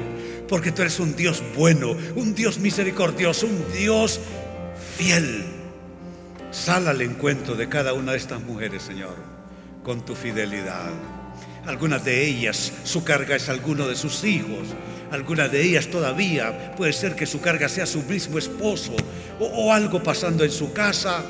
Porque 0.48 0.70
tú 0.70 0.82
eres 0.82 1.00
un 1.00 1.16
Dios 1.16 1.42
bueno, 1.56 1.96
un 2.14 2.34
Dios 2.34 2.58
misericordioso, 2.58 3.46
un 3.46 3.64
Dios 3.72 4.20
fiel. 4.96 5.44
Sal 6.52 6.88
al 6.88 7.02
encuentro 7.02 7.56
de 7.56 7.68
cada 7.68 7.92
una 7.92 8.12
de 8.12 8.18
estas 8.18 8.40
mujeres, 8.40 8.82
Señor, 8.82 9.35
con 9.86 10.04
tu 10.04 10.16
fidelidad. 10.16 10.90
Algunas 11.64 12.04
de 12.04 12.26
ellas, 12.26 12.72
su 12.82 13.04
carga 13.04 13.36
es 13.36 13.48
alguno 13.48 13.86
de 13.86 13.94
sus 13.94 14.24
hijos. 14.24 14.66
Algunas 15.12 15.52
de 15.52 15.62
ellas 15.62 15.86
todavía 15.86 16.74
puede 16.74 16.92
ser 16.92 17.14
que 17.14 17.24
su 17.24 17.40
carga 17.40 17.68
sea 17.68 17.86
su 17.86 18.02
mismo 18.02 18.36
esposo 18.36 18.96
o, 19.38 19.72
algo 19.72 20.02
pasando 20.02 20.42
en 20.42 20.50
su 20.50 20.72
casa 20.72 21.24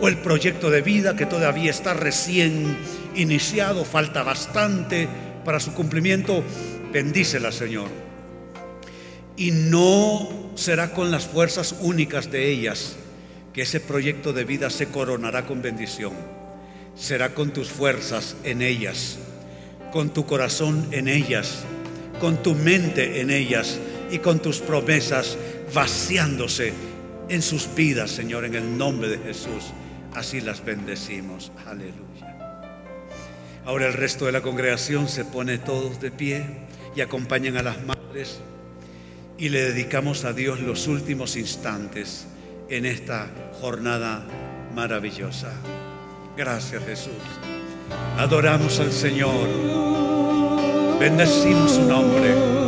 o 0.00 0.06
el 0.06 0.18
proyecto 0.18 0.70
de 0.70 0.82
vida 0.82 1.16
que 1.16 1.26
todavía 1.26 1.72
está 1.72 1.94
recién 1.94 2.76
iniciado, 3.16 3.84
falta 3.84 4.22
bastante 4.22 5.08
para 5.44 5.58
su 5.58 5.74
cumplimiento. 5.74 6.44
Bendícela, 6.92 7.50
Señor. 7.50 7.88
Y 9.36 9.50
no 9.50 10.52
será 10.54 10.92
con 10.92 11.10
las 11.10 11.26
fuerzas 11.26 11.74
únicas 11.80 12.30
de 12.30 12.52
ellas 12.52 12.94
que 13.52 13.62
ese 13.62 13.80
proyecto 13.80 14.32
de 14.32 14.44
vida 14.44 14.70
se 14.70 14.86
coronará 14.86 15.44
con 15.44 15.60
bendición. 15.60 16.43
Será 16.96 17.34
con 17.34 17.52
tus 17.52 17.68
fuerzas 17.68 18.36
en 18.44 18.62
ellas, 18.62 19.18
con 19.92 20.10
tu 20.10 20.26
corazón 20.26 20.88
en 20.92 21.08
ellas, 21.08 21.64
con 22.20 22.42
tu 22.42 22.54
mente 22.54 23.20
en 23.20 23.30
ellas 23.30 23.78
y 24.10 24.18
con 24.18 24.40
tus 24.40 24.60
promesas 24.60 25.36
vaciándose 25.74 26.72
en 27.28 27.42
sus 27.42 27.74
vidas, 27.74 28.10
Señor, 28.10 28.44
en 28.44 28.54
el 28.54 28.78
nombre 28.78 29.08
de 29.08 29.18
Jesús. 29.18 29.72
Así 30.14 30.40
las 30.40 30.64
bendecimos. 30.64 31.50
Aleluya. 31.66 32.04
Ahora 33.64 33.86
el 33.86 33.94
resto 33.94 34.26
de 34.26 34.32
la 34.32 34.42
congregación 34.42 35.08
se 35.08 35.24
pone 35.24 35.58
todos 35.58 36.00
de 36.00 36.10
pie 36.10 36.44
y 36.94 37.00
acompañan 37.00 37.56
a 37.56 37.62
las 37.62 37.82
madres 37.84 38.40
y 39.38 39.48
le 39.48 39.62
dedicamos 39.62 40.24
a 40.24 40.32
Dios 40.32 40.60
los 40.60 40.86
últimos 40.86 41.36
instantes 41.36 42.26
en 42.68 42.86
esta 42.86 43.28
jornada 43.60 44.24
maravillosa. 44.74 45.52
Gracias 46.36 46.82
Jesús. 46.84 47.12
Adoramos 48.18 48.80
al 48.80 48.92
Señor. 48.92 49.48
Bendecimos 50.98 51.72
su 51.72 51.82
nombre. 51.82 52.63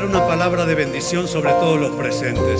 Una 0.00 0.26
palabra 0.26 0.64
de 0.64 0.74
bendición 0.74 1.28
sobre 1.28 1.50
todos 1.50 1.78
los 1.78 1.90
presentes. 1.90 2.58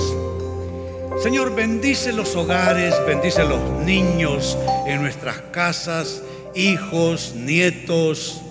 Señor, 1.23 1.55
bendice 1.55 2.13
los 2.13 2.37
hogares, 2.37 2.95
bendice 3.07 3.43
los 3.45 3.59
niños 3.87 4.59
en 4.87 5.01
nuestras 5.01 5.39
casas, 5.51 6.23
hijos, 6.55 7.33
nietos. 7.35 8.43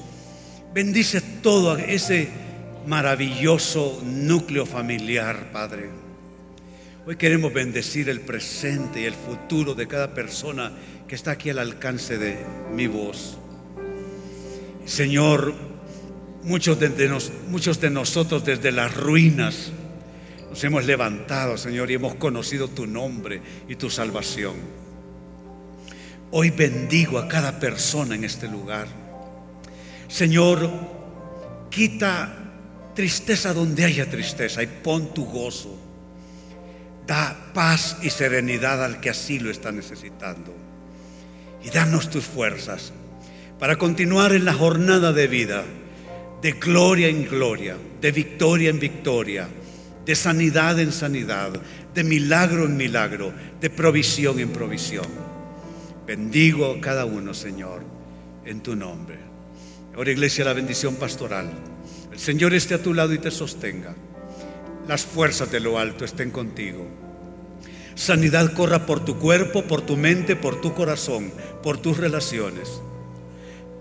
Bendice 0.74 1.22
todo 1.22 1.78
ese 1.78 2.30
maravilloso 2.88 4.02
núcleo 4.04 4.66
familiar, 4.66 5.52
Padre. 5.52 5.92
Hoy 7.06 7.18
queremos 7.18 7.54
bendecir 7.54 8.10
el 8.10 8.22
presente 8.22 9.02
y 9.02 9.06
el 9.06 9.14
futuro 9.14 9.76
de 9.76 9.88
cada 9.88 10.16
persona 10.16 10.72
que 11.08 11.14
está 11.14 11.32
aquí 11.32 11.52
al 11.52 11.60
alcance 11.60 12.18
de 12.18 12.44
mi 12.74 12.88
voz. 12.88 13.38
Señor, 14.86 15.71
muchos 16.44 16.80
de, 16.80 17.90
nosotros 17.90 18.46
desde 18.46 18.72
las 18.72 18.96
ruinas 18.96 19.72
nos 20.50 20.64
hemos 20.64 20.86
levantado, 20.86 21.58
Señor, 21.58 21.90
y 21.92 21.94
hemos 21.94 22.16
conocido 22.16 22.68
tu 22.68 22.86
nombre 22.86 23.42
y 23.70 23.76
tu 23.76 23.90
salvación. 23.90 24.56
Hoy 26.32 26.50
bendigo 26.50 27.20
a 27.20 27.28
cada 27.28 27.60
persona 27.60 28.16
en 28.16 28.24
este 28.24 28.48
lugar. 28.48 28.88
Señor, 30.08 30.70
quita 31.70 32.38
tristeza 32.94 33.54
donde 33.54 33.86
haya 33.86 34.10
tristeza 34.10 34.62
y 34.62 34.68
pon 34.68 35.14
tu 35.14 35.26
gozo. 35.26 35.78
Da 37.08 37.52
paz 37.54 37.98
y 38.02 38.10
serenidad 38.10 38.84
al 38.84 39.00
que 39.00 39.10
así 39.10 39.40
lo 39.40 39.50
está 39.50 39.72
necesitando. 39.72 40.54
Y 41.64 41.70
danos 41.70 42.10
tus 42.10 42.26
fuerzas 42.26 42.92
para 43.60 43.78
continuar 43.78 44.34
en 44.34 44.44
la 44.44 44.54
jornada 44.54 45.14
de 45.14 45.28
vida, 45.28 45.64
de 46.42 46.54
gloria 46.54 47.08
en 47.08 47.26
gloria, 47.26 47.78
de 48.00 48.12
victoria 48.12 48.70
en 48.70 48.80
victoria, 48.80 49.48
de 50.06 50.16
sanidad 50.16 50.80
en 50.80 50.92
sanidad, 50.92 51.52
de 51.94 52.04
milagro 52.04 52.66
en 52.66 52.78
milagro, 52.78 53.34
de 53.60 53.70
provisión 53.70 54.40
en 54.40 54.50
provisión. 54.50 55.06
Bendigo 56.06 56.72
a 56.72 56.82
cada 56.82 57.06
uno, 57.06 57.34
Señor, 57.34 57.84
en 58.46 58.62
tu 58.62 58.76
nombre. 58.76 59.20
Ahora, 59.96 60.12
iglesia, 60.12 60.46
la 60.46 60.54
bendición 60.54 60.96
pastoral. 60.96 61.52
El 62.12 62.20
Señor 62.20 62.54
esté 62.54 62.74
a 62.74 62.82
tu 62.82 62.94
lado 62.94 63.14
y 63.14 63.20
te 63.20 63.30
sostenga. 63.30 63.94
Las 64.88 65.04
fuerzas 65.06 65.52
de 65.52 65.60
lo 65.60 65.78
alto 65.78 66.06
estén 66.06 66.32
contigo. 66.32 66.88
Sanidad 67.94 68.54
corra 68.54 68.86
por 68.86 69.06
tu 69.06 69.20
cuerpo, 69.20 69.64
por 69.64 69.82
tu 69.82 69.96
mente, 69.96 70.36
por 70.36 70.60
tu 70.60 70.74
corazón, 70.74 71.32
por 71.62 71.78
tus 71.78 71.98
relaciones 71.98 72.82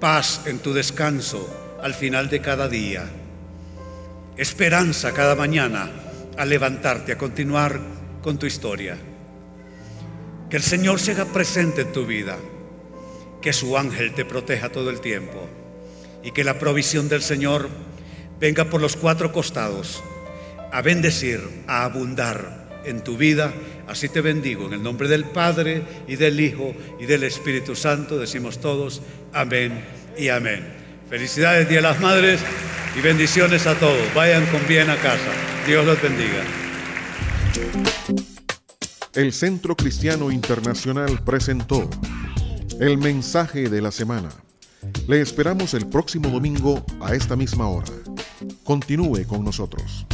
paz 0.00 0.46
en 0.46 0.58
tu 0.58 0.72
descanso 0.72 1.46
al 1.82 1.94
final 1.94 2.28
de 2.28 2.40
cada 2.40 2.68
día, 2.68 3.04
esperanza 4.36 5.12
cada 5.12 5.34
mañana 5.34 5.90
al 6.36 6.48
levantarte, 6.48 7.12
a 7.12 7.18
continuar 7.18 7.80
con 8.22 8.38
tu 8.38 8.46
historia. 8.46 8.96
Que 10.48 10.56
el 10.56 10.62
Señor 10.62 10.98
se 10.98 11.12
haga 11.12 11.26
presente 11.26 11.82
en 11.82 11.92
tu 11.92 12.06
vida, 12.06 12.36
que 13.40 13.52
su 13.52 13.76
ángel 13.76 14.14
te 14.14 14.24
proteja 14.24 14.70
todo 14.70 14.90
el 14.90 15.00
tiempo 15.00 15.48
y 16.22 16.32
que 16.32 16.44
la 16.44 16.58
provisión 16.58 17.08
del 17.08 17.22
Señor 17.22 17.68
venga 18.38 18.64
por 18.64 18.80
los 18.80 18.96
cuatro 18.96 19.32
costados 19.32 20.02
a 20.72 20.82
bendecir, 20.82 21.40
a 21.66 21.84
abundar 21.84 22.80
en 22.84 23.02
tu 23.02 23.16
vida. 23.16 23.52
Así 23.86 24.08
te 24.08 24.20
bendigo 24.20 24.66
en 24.66 24.74
el 24.74 24.82
nombre 24.82 25.08
del 25.08 25.24
Padre 25.24 25.82
y 26.06 26.16
del 26.16 26.40
Hijo 26.40 26.74
y 26.98 27.06
del 27.06 27.24
Espíritu 27.24 27.74
Santo. 27.74 28.18
Decimos 28.18 28.60
todos, 28.60 29.02
amén 29.32 29.84
y 30.16 30.28
amén. 30.28 30.79
Felicidades 31.10 31.68
Día 31.68 31.78
de 31.78 31.82
las 31.82 32.00
Madres 32.00 32.40
y 32.96 33.00
bendiciones 33.00 33.66
a 33.66 33.74
todos. 33.74 34.14
Vayan 34.14 34.46
con 34.46 34.64
bien 34.68 34.88
a 34.90 34.96
casa. 34.96 35.32
Dios 35.66 35.84
los 35.84 36.00
bendiga. 36.00 36.44
El 39.14 39.32
Centro 39.32 39.74
Cristiano 39.74 40.30
Internacional 40.30 41.20
presentó 41.24 41.90
el 42.78 42.96
mensaje 42.96 43.68
de 43.68 43.82
la 43.82 43.90
semana. 43.90 44.28
Le 45.08 45.20
esperamos 45.20 45.74
el 45.74 45.88
próximo 45.88 46.28
domingo 46.28 46.86
a 47.00 47.12
esta 47.16 47.34
misma 47.34 47.66
hora. 47.66 47.90
Continúe 48.62 49.26
con 49.26 49.44
nosotros. 49.44 50.06